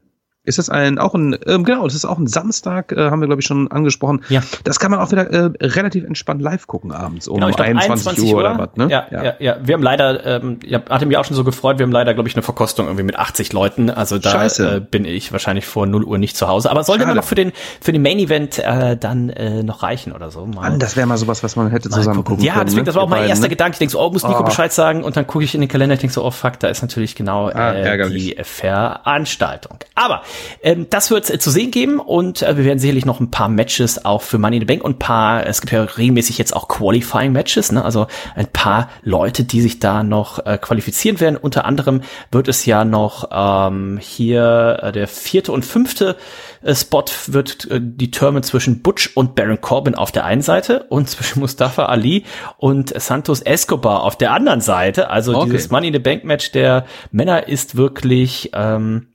Ist 0.45 0.57
das 0.57 0.69
ein, 0.69 0.99
auch 0.99 1.13
ein, 1.13 1.37
ähm, 1.47 1.63
genau, 1.63 1.85
das 1.85 1.95
ist 1.95 2.03
auch 2.03 2.17
ein 2.17 2.27
Samstag, 2.27 2.91
äh, 2.91 3.09
haben 3.09 3.21
wir 3.21 3.27
glaube 3.27 3.39
ich 3.41 3.45
schon 3.47 3.71
angesprochen. 3.71 4.23
Ja. 4.27 4.41
Das 4.65 4.77
kann 4.77 4.91
man 4.91 4.99
auch 4.99 5.09
wieder 5.11 5.29
äh, 5.31 5.51
relativ 5.61 6.03
entspannt 6.03 6.41
live 6.41 6.67
gucken 6.67 6.91
abends 6.91 7.29
um 7.29 7.35
Genau, 7.35 7.47
ich 7.47 7.55
glaub, 7.55 7.67
21, 7.69 8.07
21 8.07 8.23
Uhr 8.25 8.33
Uhr. 8.33 8.39
oder 8.41 8.57
was, 8.59 8.75
ne? 8.75 8.87
Ja, 8.91 9.07
ja, 9.09 9.33
ja, 9.39 9.55
Wir 9.63 9.73
haben 9.73 9.83
leider, 9.83 10.25
ähm, 10.25 10.59
ja, 10.65 10.81
hatte 10.89 11.05
mich 11.05 11.15
auch 11.17 11.23
schon 11.23 11.37
so 11.37 11.45
gefreut, 11.45 11.79
wir 11.79 11.85
haben 11.85 11.93
leider, 11.93 12.13
glaube 12.13 12.27
ich, 12.27 12.35
eine 12.35 12.43
Verkostung 12.43 12.87
irgendwie 12.87 13.03
mit 13.05 13.17
80 13.17 13.53
Leuten. 13.53 13.89
Also 13.89 14.17
da 14.19 14.31
Scheiße. 14.31 14.75
äh, 14.75 14.79
bin 14.81 15.05
ich 15.05 15.31
wahrscheinlich 15.31 15.65
vor 15.65 15.85
0 15.87 16.03
Uhr 16.03 16.17
nicht 16.17 16.35
zu 16.35 16.49
Hause. 16.49 16.69
Aber 16.71 16.83
sollte 16.83 17.05
mir 17.05 17.15
noch 17.15 17.23
für 17.23 17.35
den, 17.35 17.53
für 17.79 17.93
den 17.93 18.01
Main 18.01 18.19
Event 18.19 18.59
äh, 18.59 18.97
dann 18.97 19.29
äh, 19.29 19.63
noch 19.63 19.81
reichen 19.81 20.11
oder 20.11 20.29
so. 20.29 20.45
Mal. 20.45 20.71
Mann, 20.71 20.79
das 20.79 20.97
wäre 20.97 21.07
mal 21.07 21.17
sowas, 21.17 21.41
was 21.41 21.55
man 21.55 21.69
hätte 21.69 21.89
zusammen 21.89 22.17
gucken. 22.17 22.23
gucken 22.35 22.43
ja, 22.45 22.53
können. 22.55 22.65
deswegen, 22.65 22.81
ne? 22.81 22.85
das 22.87 22.95
war 22.95 23.03
auch 23.03 23.07
mein 23.07 23.19
beiden, 23.19 23.29
erster 23.29 23.45
ne? 23.45 23.49
Gedanke. 23.49 23.75
Ich 23.75 23.79
denke 23.79 23.93
so, 23.93 24.01
oh, 24.01 24.11
muss 24.11 24.23
Nico 24.27 24.41
Oh. 24.41 24.43
Bescheid 24.43 24.73
sagen 24.73 25.05
und 25.05 25.15
dann 25.15 25.25
gucke 25.25 25.45
ich 25.45 25.55
in 25.55 25.61
den 25.61 25.69
Kalender, 25.69 25.93
ich 25.93 26.01
denke 26.01 26.13
so, 26.13 26.21
oh 26.25 26.31
fuck, 26.31 26.59
da 26.59 26.67
ist 26.67 26.81
natürlich 26.81 27.15
genau 27.15 27.47
Ah, 27.47 27.71
äh, 27.71 27.81
ärgerlich. 27.81 28.35
die 28.35 28.43
Veranstaltung. 28.43 29.77
Aber 29.95 30.23
ähm, 30.61 30.87
das 30.89 31.11
wird 31.11 31.25
es 31.25 31.29
äh, 31.29 31.39
zu 31.39 31.51
sehen 31.51 31.71
geben 31.71 31.99
und 31.99 32.41
äh, 32.41 32.57
wir 32.57 32.65
werden 32.65 32.79
sicherlich 32.79 33.05
noch 33.05 33.19
ein 33.19 33.31
paar 33.31 33.49
Matches 33.49 34.05
auch 34.05 34.21
für 34.21 34.37
Money 34.37 34.57
in 34.57 34.61
the 34.61 34.65
Bank 34.65 34.83
und 34.83 34.95
ein 34.95 34.99
paar, 34.99 35.45
es 35.45 35.61
gibt 35.61 35.73
ja 35.73 35.83
regelmäßig 35.83 36.37
jetzt 36.37 36.55
auch 36.55 36.67
Qualifying 36.67 37.31
Matches, 37.31 37.71
ne? 37.71 37.83
also 37.83 38.07
ein 38.35 38.47
paar 38.47 38.89
Leute, 39.03 39.43
die 39.43 39.61
sich 39.61 39.79
da 39.79 40.03
noch 40.03 40.45
äh, 40.45 40.57
qualifizieren 40.57 41.19
werden. 41.19 41.37
Unter 41.37 41.65
anderem 41.65 42.01
wird 42.31 42.47
es 42.47 42.65
ja 42.65 42.85
noch 42.85 43.29
ähm, 43.31 43.99
hier 44.01 44.79
äh, 44.81 44.91
der 44.91 45.07
vierte 45.07 45.51
und 45.51 45.65
fünfte 45.65 46.17
äh, 46.61 46.73
Spot 46.73 47.05
wird 47.27 47.69
äh, 47.69 47.79
determined 47.81 48.45
zwischen 48.45 48.81
Butch 48.81 49.11
und 49.15 49.35
Baron 49.35 49.61
Corbin 49.61 49.95
auf 49.95 50.11
der 50.11 50.25
einen 50.25 50.41
Seite 50.41 50.83
und 50.89 51.09
zwischen 51.13 51.39
Mustafa 51.39 51.85
Ali 51.85 52.23
und 52.57 52.99
Santos 52.99 53.41
Escobar 53.41 54.03
auf 54.03 54.17
der 54.17 54.31
anderen 54.31 54.61
Seite. 54.61 55.09
Also 55.09 55.33
Okay. 55.33 55.51
dieses 55.51 55.71
Money 55.71 55.87
in 55.87 55.93
the 55.93 55.99
Bank 55.99 56.23
Match 56.23 56.51
der 56.51 56.85
Männer 57.11 57.47
ist 57.47 57.75
wirklich 57.75 58.51
ähm, 58.53 59.12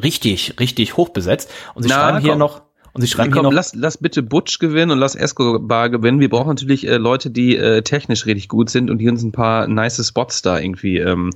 richtig, 0.00 0.56
richtig 0.60 0.96
hoch 0.96 1.10
besetzt. 1.10 1.50
Und 1.74 1.82
sie 1.82 1.88
Na, 1.88 1.94
schreiben 1.96 2.18
hier 2.20 2.30
komm. 2.32 2.38
noch, 2.38 2.62
und 2.94 3.00
sie 3.00 3.08
schreiben 3.08 3.30
Komm, 3.32 3.40
hier 3.40 3.50
noch, 3.50 3.52
lass, 3.52 3.74
lass 3.74 3.96
bitte 3.98 4.22
Butch 4.22 4.58
gewinnen 4.58 4.90
und 4.90 4.98
lass 4.98 5.14
Escobar 5.14 5.88
gewinnen. 5.90 6.20
Wir 6.20 6.28
brauchen 6.28 6.48
natürlich 6.48 6.86
äh, 6.86 6.96
Leute, 6.96 7.30
die 7.30 7.56
äh, 7.56 7.82
technisch 7.82 8.26
richtig 8.26 8.48
gut 8.48 8.68
sind 8.70 8.90
und 8.90 8.98
die 8.98 9.08
uns 9.08 9.22
ein 9.22 9.32
paar 9.32 9.66
nice 9.66 10.06
Spots 10.06 10.42
da 10.42 10.58
irgendwie 10.58 10.98
ähm, 10.98 11.30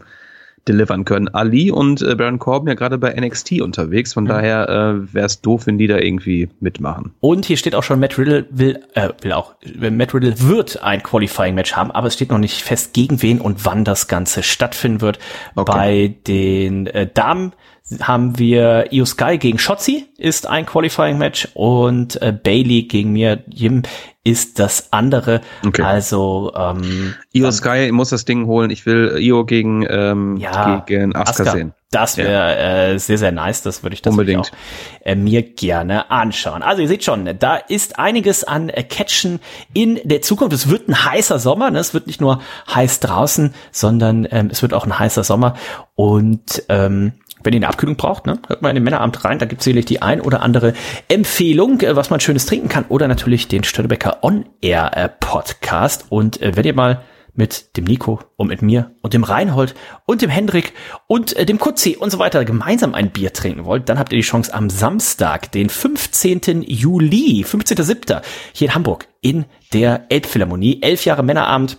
delivern 0.69 1.05
können. 1.05 1.29
Ali 1.29 1.71
und 1.71 2.03
äh, 2.03 2.15
Baron 2.15 2.39
Corbin 2.39 2.69
ja 2.69 2.75
gerade 2.75 2.99
bei 2.99 3.15
NXT 3.15 3.61
unterwegs, 3.61 4.11
Mhm. 4.11 4.15
von 4.15 4.27
daher 4.27 4.69
äh, 4.69 5.15
wäre 5.15 5.27
es 5.27 5.41
doof, 5.41 5.67
wenn 5.67 5.79
die 5.79 5.87
da 5.87 5.97
irgendwie 5.99 6.49
mitmachen. 6.61 7.15
Und 7.21 7.47
hier 7.47 7.57
steht 7.57 7.75
auch 7.75 7.83
schon, 7.85 8.01
Matt 8.01 8.19
Riddle 8.19 8.47
will, 8.51 8.81
äh, 8.95 9.11
will 9.23 9.33
auch, 9.33 9.55
Matt 9.79 10.13
Riddle 10.13 10.35
wird 10.41 10.83
ein 10.83 11.03
Qualifying-Match 11.03 11.75
haben, 11.75 11.91
aber 11.91 12.09
es 12.09 12.15
steht 12.15 12.31
noch 12.31 12.39
nicht 12.39 12.63
fest, 12.63 12.93
gegen 12.95 13.23
wen 13.23 13.41
und 13.41 13.65
wann 13.65 13.85
das 13.85 14.09
Ganze 14.09 14.43
stattfinden 14.43 15.01
wird. 15.01 15.19
Okay. 15.55 15.73
Bei 15.73 16.15
den 16.27 16.87
äh, 16.89 17.09
Damen 17.13 17.53
haben 18.01 18.39
wir 18.39 18.89
Io 18.93 19.05
Sky 19.05 19.39
gegen 19.39 19.59
Shotzi, 19.59 20.07
ist 20.19 20.47
ein 20.47 20.67
Qualifying-Match 20.67 21.49
und 21.55 22.21
äh, 22.21 22.33
Bailey 22.33 22.83
gegen 22.85 23.13
mir, 23.13 23.45
Jim, 23.49 23.83
ist 24.25 24.59
das 24.59 24.93
andere. 24.93 25.41
Okay. 25.65 25.83
Also, 25.83 26.53
ähm, 26.57 27.15
Io 27.33 27.51
Sky 27.53 27.93
muss 27.93 28.11
das 28.11 28.25
Ding 28.25 28.47
holen. 28.47 28.71
Ich 28.71 28.85
will 28.87 29.17
Io 29.21 29.45
gegen, 29.45 29.87
ähm, 29.89 30.37
Ja, 30.37 30.83
gegen 30.85 31.15
Asuka, 31.15 31.31
Asuka. 31.31 31.51
sehen. 31.53 31.73
Das 31.93 32.17
wäre 32.17 32.57
äh, 32.95 32.99
sehr, 32.99 33.19
sehr 33.19 33.31
nice. 33.31 33.63
Das 33.63 33.85
würde 33.85 33.95
ich 33.95 34.03
das 34.03 34.13
ich 34.13 34.19
Unbedingt. 34.19 34.51
auch, 34.51 35.07
äh, 35.07 35.15
mir 35.15 35.43
gerne 35.43 36.11
anschauen. 36.11 36.65
Also 36.65 36.83
ihr 36.83 36.89
seht 36.89 37.05
schon, 37.05 37.31
da 37.39 37.55
ist 37.55 38.01
einiges 38.01 38.43
an 38.43 38.69
äh, 38.69 38.83
Catchen 38.83 39.39
in 39.73 40.01
der 40.03 40.23
Zukunft. 40.23 40.53
Es 40.55 40.69
wird 40.69 40.89
ein 40.89 41.05
heißer 41.05 41.39
Sommer. 41.39 41.71
Ne? 41.71 41.79
Es 41.79 41.95
wird 41.95 42.09
nicht 42.09 42.21
nur 42.21 42.41
heiß 42.75 42.99
draußen, 42.99 43.55
sondern 43.71 44.27
ähm, 44.33 44.49
es 44.51 44.61
wird 44.63 44.75
auch 44.75 44.85
ein 44.85 44.99
heißer 44.99 45.23
Sommer. 45.23 45.55
Und 45.95 46.65
ähm, 46.69 47.13
wenn 47.47 47.55
ihr 47.55 47.59
eine 47.59 47.69
Abkühlung 47.69 47.97
braucht, 47.97 48.27
ne, 48.27 48.39
hört 48.47 48.61
mal 48.61 48.69
in 48.69 48.75
den 48.75 48.85
Männeramt 48.85 49.25
rein. 49.25 49.39
Da 49.39 49.47
gibt 49.47 49.61
es 49.63 49.65
sicherlich 49.65 49.87
die 49.87 50.03
ein 50.03 50.21
oder 50.21 50.43
andere 50.43 50.75
Empfehlung, 51.09 51.81
äh, 51.81 51.97
was 51.97 52.11
man 52.11 52.21
Schönes 52.21 52.45
trinken 52.45 52.69
kann. 52.69 52.85
Oder 52.91 53.09
natürlich 53.09 53.49
den 53.49 53.65
Störtebecker 53.65 54.19
On-Air 54.23 54.91
äh, 54.95 55.09
Podcast. 55.09 56.07
Und 56.11 56.43
äh, 56.43 56.57
wenn 56.57 56.67
ihr 56.67 56.75
mal 56.75 57.03
mit 57.37 57.77
dem 57.77 57.85
Nico 57.85 58.21
und 58.37 58.49
mit 58.49 58.63
mir 58.63 58.91
und 59.03 59.15
dem 59.15 59.23
Reinhold 59.23 59.75
und 60.07 60.23
dem 60.23 60.31
Hendrik 60.31 60.73
und 61.07 61.37
äh, 61.37 61.47
dem 61.47 61.59
Kutzi 61.59 61.97
und 61.99 62.11
so 62.11 62.19
weiter 62.19 62.45
gemeinsam 62.45 62.95
ein 62.95 63.11
Bier 63.11 63.33
trinken 63.33 63.65
wollt, 63.65 63.89
dann 63.89 63.99
habt 63.99 64.13
ihr 64.13 64.19
die 64.19 64.25
Chance 64.25 64.53
am 64.53 64.71
Samstag, 64.71 65.53
den 65.53 65.69
15. 65.69 66.63
Juli, 66.63 67.45
15.07. 67.47 68.23
hier 68.53 68.69
in 68.69 68.75
Hamburg 68.75 69.07
in 69.21 69.45
der 69.73 70.07
Elbphilharmonie. 70.09 70.83
Elf 70.83 71.05
Jahre 71.05 71.23
Männerabend 71.23 71.79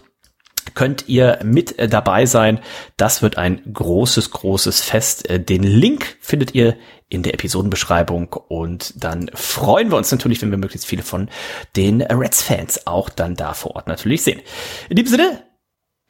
könnt 0.78 1.09
ihr 1.09 1.39
mit 1.43 1.80
äh, 1.80 1.88
dabei 1.88 2.28
sein. 2.28 2.59
Das 2.97 3.23
wird 3.23 3.36
ein 3.39 3.61
großes, 3.73 4.30
großes 4.30 4.82
Fest. 4.82 5.28
Äh, 5.28 5.39
Den 5.39 5.63
Link 5.63 6.17
findet 6.21 6.53
ihr 6.53 6.78
in 7.09 7.23
der 7.23 7.34
Episodenbeschreibung 7.34 8.32
und 8.47 8.93
dann 9.03 9.32
freuen 9.34 9.89
wir 9.89 9.97
uns 9.97 10.11
natürlich, 10.11 10.39
wenn 10.43 10.51
wir 10.51 10.59
möglichst 10.59 10.86
viele 10.86 11.01
von 11.01 11.30
den 11.75 12.03
Reds-Fans 12.03 12.86
auch 12.86 13.09
dann 13.09 13.34
da 13.34 13.55
vor 13.55 13.75
Ort 13.75 13.88
natürlich 13.88 14.21
sehen. 14.21 14.39
In 14.88 14.97
diesem 14.97 15.17
Sinne, 15.17 15.43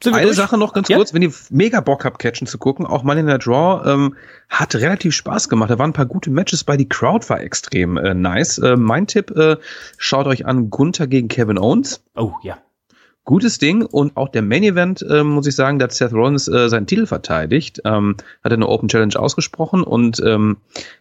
Eine 0.04 0.26
durch? 0.26 0.36
Sache 0.36 0.58
noch 0.58 0.74
ganz 0.74 0.90
Ja? 0.90 0.96
kurz, 0.98 1.14
wenn 1.14 1.22
ihr 1.22 1.32
mega 1.48 1.80
Bock 1.80 2.04
habt, 2.04 2.18
Catchen 2.18 2.46
zu 2.46 2.58
gucken, 2.58 2.84
auch 2.84 3.02
mal 3.04 3.16
in 3.16 3.24
der 3.24 3.38
Draw, 3.38 3.90
ähm, 3.90 4.16
hat 4.50 4.74
relativ 4.74 5.14
Spaß 5.14 5.48
gemacht. 5.48 5.70
Da 5.70 5.78
waren 5.78 5.90
ein 5.90 5.94
paar 5.94 6.04
gute 6.04 6.30
Matches 6.30 6.62
bei, 6.62 6.76
die 6.76 6.90
Crowd 6.90 7.26
war 7.30 7.40
extrem 7.40 7.96
äh, 7.96 8.12
nice. 8.12 8.58
Äh, 8.58 8.76
mein 8.76 9.06
Tipp, 9.06 9.30
äh, 9.30 9.56
schaut 9.96 10.26
euch 10.26 10.44
an 10.44 10.68
Gunther 10.68 11.06
gegen 11.06 11.28
Kevin 11.28 11.56
Owens. 11.58 12.02
Oh, 12.14 12.32
ja. 12.42 12.58
Gutes 13.28 13.58
Ding 13.58 13.84
und 13.84 14.16
auch 14.16 14.30
der 14.30 14.40
Main 14.40 14.62
Event, 14.62 15.04
äh, 15.06 15.22
muss 15.22 15.46
ich 15.46 15.54
sagen, 15.54 15.78
da 15.78 15.84
hat 15.84 15.92
Seth 15.92 16.14
Rollins 16.14 16.48
äh, 16.48 16.70
seinen 16.70 16.86
Titel 16.86 17.04
verteidigt, 17.04 17.78
ähm, 17.84 18.16
hat 18.42 18.54
eine 18.54 18.66
Open 18.66 18.88
Challenge 18.88 19.12
ausgesprochen 19.20 19.82
und 19.82 20.18
ähm, 20.24 20.56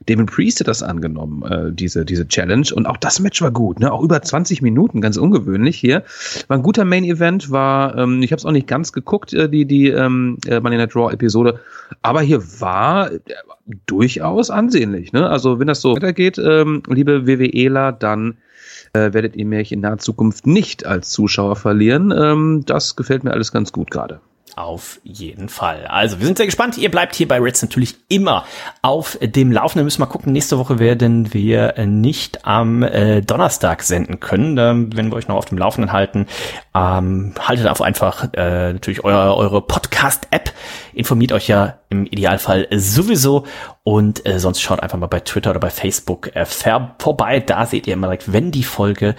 Damon 0.08 0.26
Priest 0.26 0.60
hat 0.60 0.68
das 0.68 0.84
angenommen, 0.84 1.50
äh, 1.50 1.72
diese, 1.72 2.04
diese 2.04 2.28
Challenge 2.28 2.68
und 2.76 2.86
auch 2.86 2.98
das 2.98 3.22
Match 3.22 3.42
war 3.42 3.52
gut, 3.52 3.80
ne? 3.80 3.94
auch 3.94 4.04
über 4.04 4.22
20 4.22 4.62
Minuten, 4.62 5.00
ganz 5.00 5.16
ungewöhnlich 5.16 5.78
hier. 5.78 6.04
War 6.50 6.58
ein 6.58 6.64
guter 6.64 6.84
Main 6.84 7.06
Event, 7.06 7.50
war, 7.50 7.98
ähm, 7.98 8.22
ich 8.22 8.34
habe 8.34 8.40
es 8.40 8.46
auch 8.46 8.52
nicht 8.52 8.68
ganz 8.68 8.92
geguckt, 8.92 9.34
äh, 9.34 9.48
die, 9.48 9.64
die 9.64 9.88
ähm, 9.88 10.38
äh, 10.48 10.60
Money 10.60 10.78
the 10.82 10.88
Draw 10.88 11.14
Episode, 11.14 11.62
aber 12.02 12.20
hier 12.20 12.44
war 12.60 13.10
äh, 13.10 13.20
durchaus 13.86 14.50
ansehnlich. 14.50 15.14
Ne? 15.14 15.30
Also 15.30 15.62
wenn 15.62 15.68
das 15.68 15.80
so 15.80 15.96
weitergeht, 15.96 16.38
ähm, 16.38 16.84
liebe 16.90 17.26
WWEler, 17.26 17.94
dann 17.94 18.36
äh, 18.94 19.14
werdet 19.14 19.36
ihr 19.36 19.46
mich 19.46 19.72
in 19.72 19.82
naher 19.82 19.98
Zukunft 19.98 20.48
nicht 20.48 20.86
als 20.86 21.10
Zuschauer 21.10 21.56
verlieren. 21.56 22.12
Ähm, 22.12 22.64
das 22.66 22.96
gefällt 22.96 23.24
mir 23.24 23.32
alles 23.32 23.52
ganz 23.52 23.72
gut 23.72 23.92
gerade. 23.92 24.20
Auf 24.58 25.00
jeden 25.04 25.50
Fall. 25.50 25.86
Also, 25.86 26.18
wir 26.18 26.26
sind 26.26 26.38
sehr 26.38 26.48
gespannt. 26.48 26.80
Ihr 26.80 26.90
bleibt 26.90 27.14
hier 27.14 27.28
bei 27.28 27.40
Reds 27.40 27.62
natürlich 27.62 27.94
immer 28.10 28.44
auf 28.82 29.16
dem 29.22 29.52
Laufenden. 29.52 29.86
Müssen 29.86 30.02
mal 30.02 30.08
gucken. 30.08 30.34
Nächste 30.34 30.58
Woche 30.58 30.80
werden 30.80 31.32
wir 31.32 31.78
äh, 31.78 31.86
nicht 31.86 32.44
am 32.44 32.82
äh, 32.82 33.22
Donnerstag 33.22 33.84
senden 33.84 34.20
können. 34.20 34.58
Ähm, 34.58 34.90
wenn 34.96 35.12
wir 35.12 35.16
euch 35.16 35.28
noch 35.28 35.36
auf 35.36 35.46
dem 35.46 35.60
Laufenden 35.60 35.92
halten, 35.92 36.26
ähm, 36.74 37.36
haltet 37.40 37.68
auf 37.68 37.84
einfach 37.84 38.34
äh, 38.34 38.74
natürlich 38.74 39.04
eure, 39.04 39.38
eure 39.38 39.62
Podcast-App. 39.62 40.52
Informiert 40.96 41.34
euch 41.34 41.48
ja 41.48 41.78
im 41.90 42.08
Idealfall 42.08 42.68
sowieso. 42.72 43.46
Und 43.84 44.26
äh, 44.28 44.40
sonst 44.40 44.62
schaut 44.62 44.82
einfach 44.82 44.98
mal 44.98 45.06
bei 45.06 45.20
Twitter 45.20 45.52
oder 45.52 45.60
bei 45.60 45.70
Facebook 45.70 46.36
äh, 46.36 46.48
vorbei. 46.48 47.42
Da 47.42 47.68
seht 47.68 47.86
ihr 47.86 47.94
immer 47.94 48.08
direkt, 48.08 48.34
wenn 48.34 48.50
die 48.50 48.64
Folge 48.64 49.14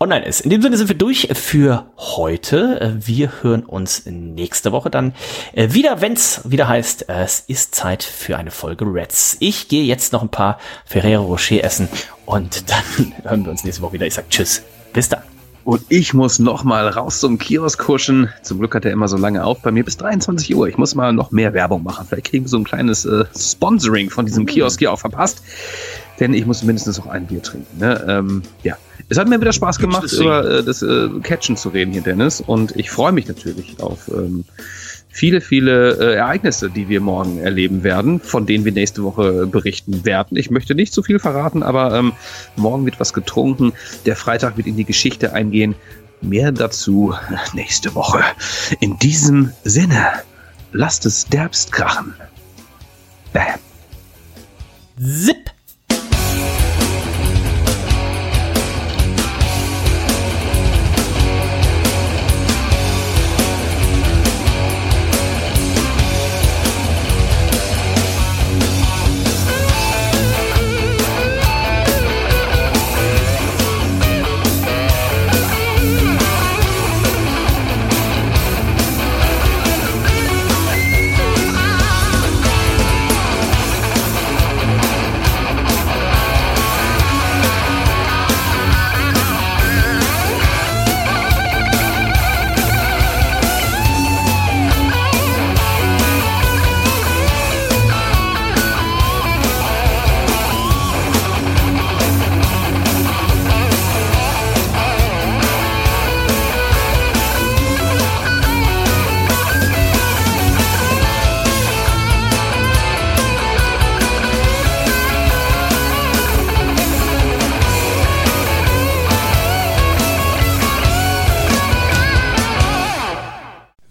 online 0.00 0.24
ist. 0.26 0.40
In 0.42 0.50
dem 0.50 0.62
Sinne 0.62 0.76
sind 0.76 0.88
wir 0.88 0.96
durch 0.96 1.28
für 1.32 1.86
heute. 1.96 2.80
Äh, 2.80 3.06
Wir 3.06 3.42
hören 3.42 3.64
uns 3.64 4.06
nächste 4.06 4.70
Woche 4.70 4.90
dann 4.90 5.12
äh, 5.54 5.72
wieder, 5.72 6.00
wenn's 6.00 6.42
wieder 6.44 6.68
heißt, 6.68 7.08
äh, 7.08 7.24
es 7.24 7.40
ist 7.48 7.74
Zeit 7.74 8.04
für 8.04 8.36
eine 8.36 8.52
Folge 8.52 8.84
Reds. 8.84 9.36
Ich 9.40 9.66
gehe 9.66 9.82
jetzt 9.82 10.12
noch 10.12 10.22
ein 10.22 10.28
paar 10.28 10.58
Ferrero 10.84 11.24
Rocher 11.24 11.64
essen 11.64 11.88
und 12.26 12.70
dann 12.70 13.12
hören 13.24 13.44
wir 13.44 13.50
uns 13.50 13.64
nächste 13.64 13.82
Woche 13.82 13.94
wieder. 13.94 14.06
Ich 14.06 14.14
sag 14.14 14.30
Tschüss. 14.30 14.62
Bis 14.92 15.08
dann. 15.08 15.22
Und 15.64 15.82
ich 15.88 16.14
muss 16.14 16.38
noch 16.38 16.64
mal 16.64 16.88
raus 16.88 17.20
zum 17.20 17.36
Kiosk 17.36 17.78
kuschen. 17.78 18.30
Zum 18.42 18.58
Glück 18.58 18.74
hat 18.74 18.86
er 18.86 18.92
immer 18.92 19.08
so 19.08 19.18
lange 19.18 19.44
auf 19.44 19.60
bei 19.60 19.70
mir 19.70 19.84
bis 19.84 19.98
23 19.98 20.54
Uhr. 20.54 20.66
Ich 20.68 20.78
muss 20.78 20.94
mal 20.94 21.12
noch 21.12 21.30
mehr 21.30 21.52
Werbung 21.52 21.82
machen. 21.82 22.06
Vielleicht 22.08 22.28
kriegen 22.28 22.44
wir 22.44 22.48
so 22.48 22.56
ein 22.56 22.64
kleines 22.64 23.04
äh, 23.04 23.24
Sponsoring 23.36 24.08
von 24.08 24.24
diesem 24.24 24.46
Kiosk 24.46 24.78
hier 24.78 24.92
auch 24.92 24.98
verpasst. 24.98 25.42
Denn 26.20 26.34
ich 26.34 26.46
muss 26.46 26.62
mindestens 26.62 26.98
noch 26.98 27.06
ein 27.06 27.26
Bier 27.26 27.42
trinken. 27.42 27.78
Ne? 27.78 28.04
Ähm, 28.08 28.42
ja, 28.62 28.76
es 29.08 29.18
hat 29.18 29.28
mir 29.28 29.40
wieder 29.40 29.52
Spaß 29.52 29.78
gemacht, 29.78 30.12
über 30.12 30.58
äh, 30.58 30.62
das 30.64 30.82
äh, 30.82 31.08
Catchen 31.22 31.56
zu 31.56 31.70
reden 31.70 31.92
hier, 31.92 32.02
Dennis. 32.02 32.40
Und 32.40 32.76
ich 32.76 32.90
freue 32.90 33.12
mich 33.12 33.26
natürlich 33.26 33.80
auf 33.80 34.08
ähm, 34.08 34.44
viele, 35.08 35.40
viele 35.40 35.92
äh, 35.92 36.14
Ereignisse, 36.16 36.70
die 36.70 36.88
wir 36.88 37.00
morgen 37.00 37.38
erleben 37.38 37.82
werden, 37.84 38.20
von 38.20 38.46
denen 38.46 38.64
wir 38.64 38.72
nächste 38.72 39.02
Woche 39.02 39.46
berichten 39.46 40.04
werden. 40.04 40.36
Ich 40.36 40.50
möchte 40.50 40.74
nicht 40.74 40.92
zu 40.92 41.02
viel 41.02 41.18
verraten, 41.18 41.62
aber 41.62 41.94
ähm, 41.94 42.12
morgen 42.56 42.84
wird 42.84 43.00
was 43.00 43.12
getrunken. 43.12 43.72
Der 44.04 44.16
Freitag 44.16 44.56
wird 44.56 44.66
in 44.66 44.76
die 44.76 44.84
Geschichte 44.84 45.32
eingehen. 45.32 45.74
Mehr 46.20 46.52
dazu 46.52 47.14
nächste 47.54 47.94
Woche. 47.94 48.22
In 48.80 48.98
diesem 48.98 49.52
Sinne, 49.64 50.06
lasst 50.72 51.06
es 51.06 51.26
derbst 51.26 51.72
krachen. 51.72 52.14
Bam. 53.32 53.58
Zip. 54.98 55.50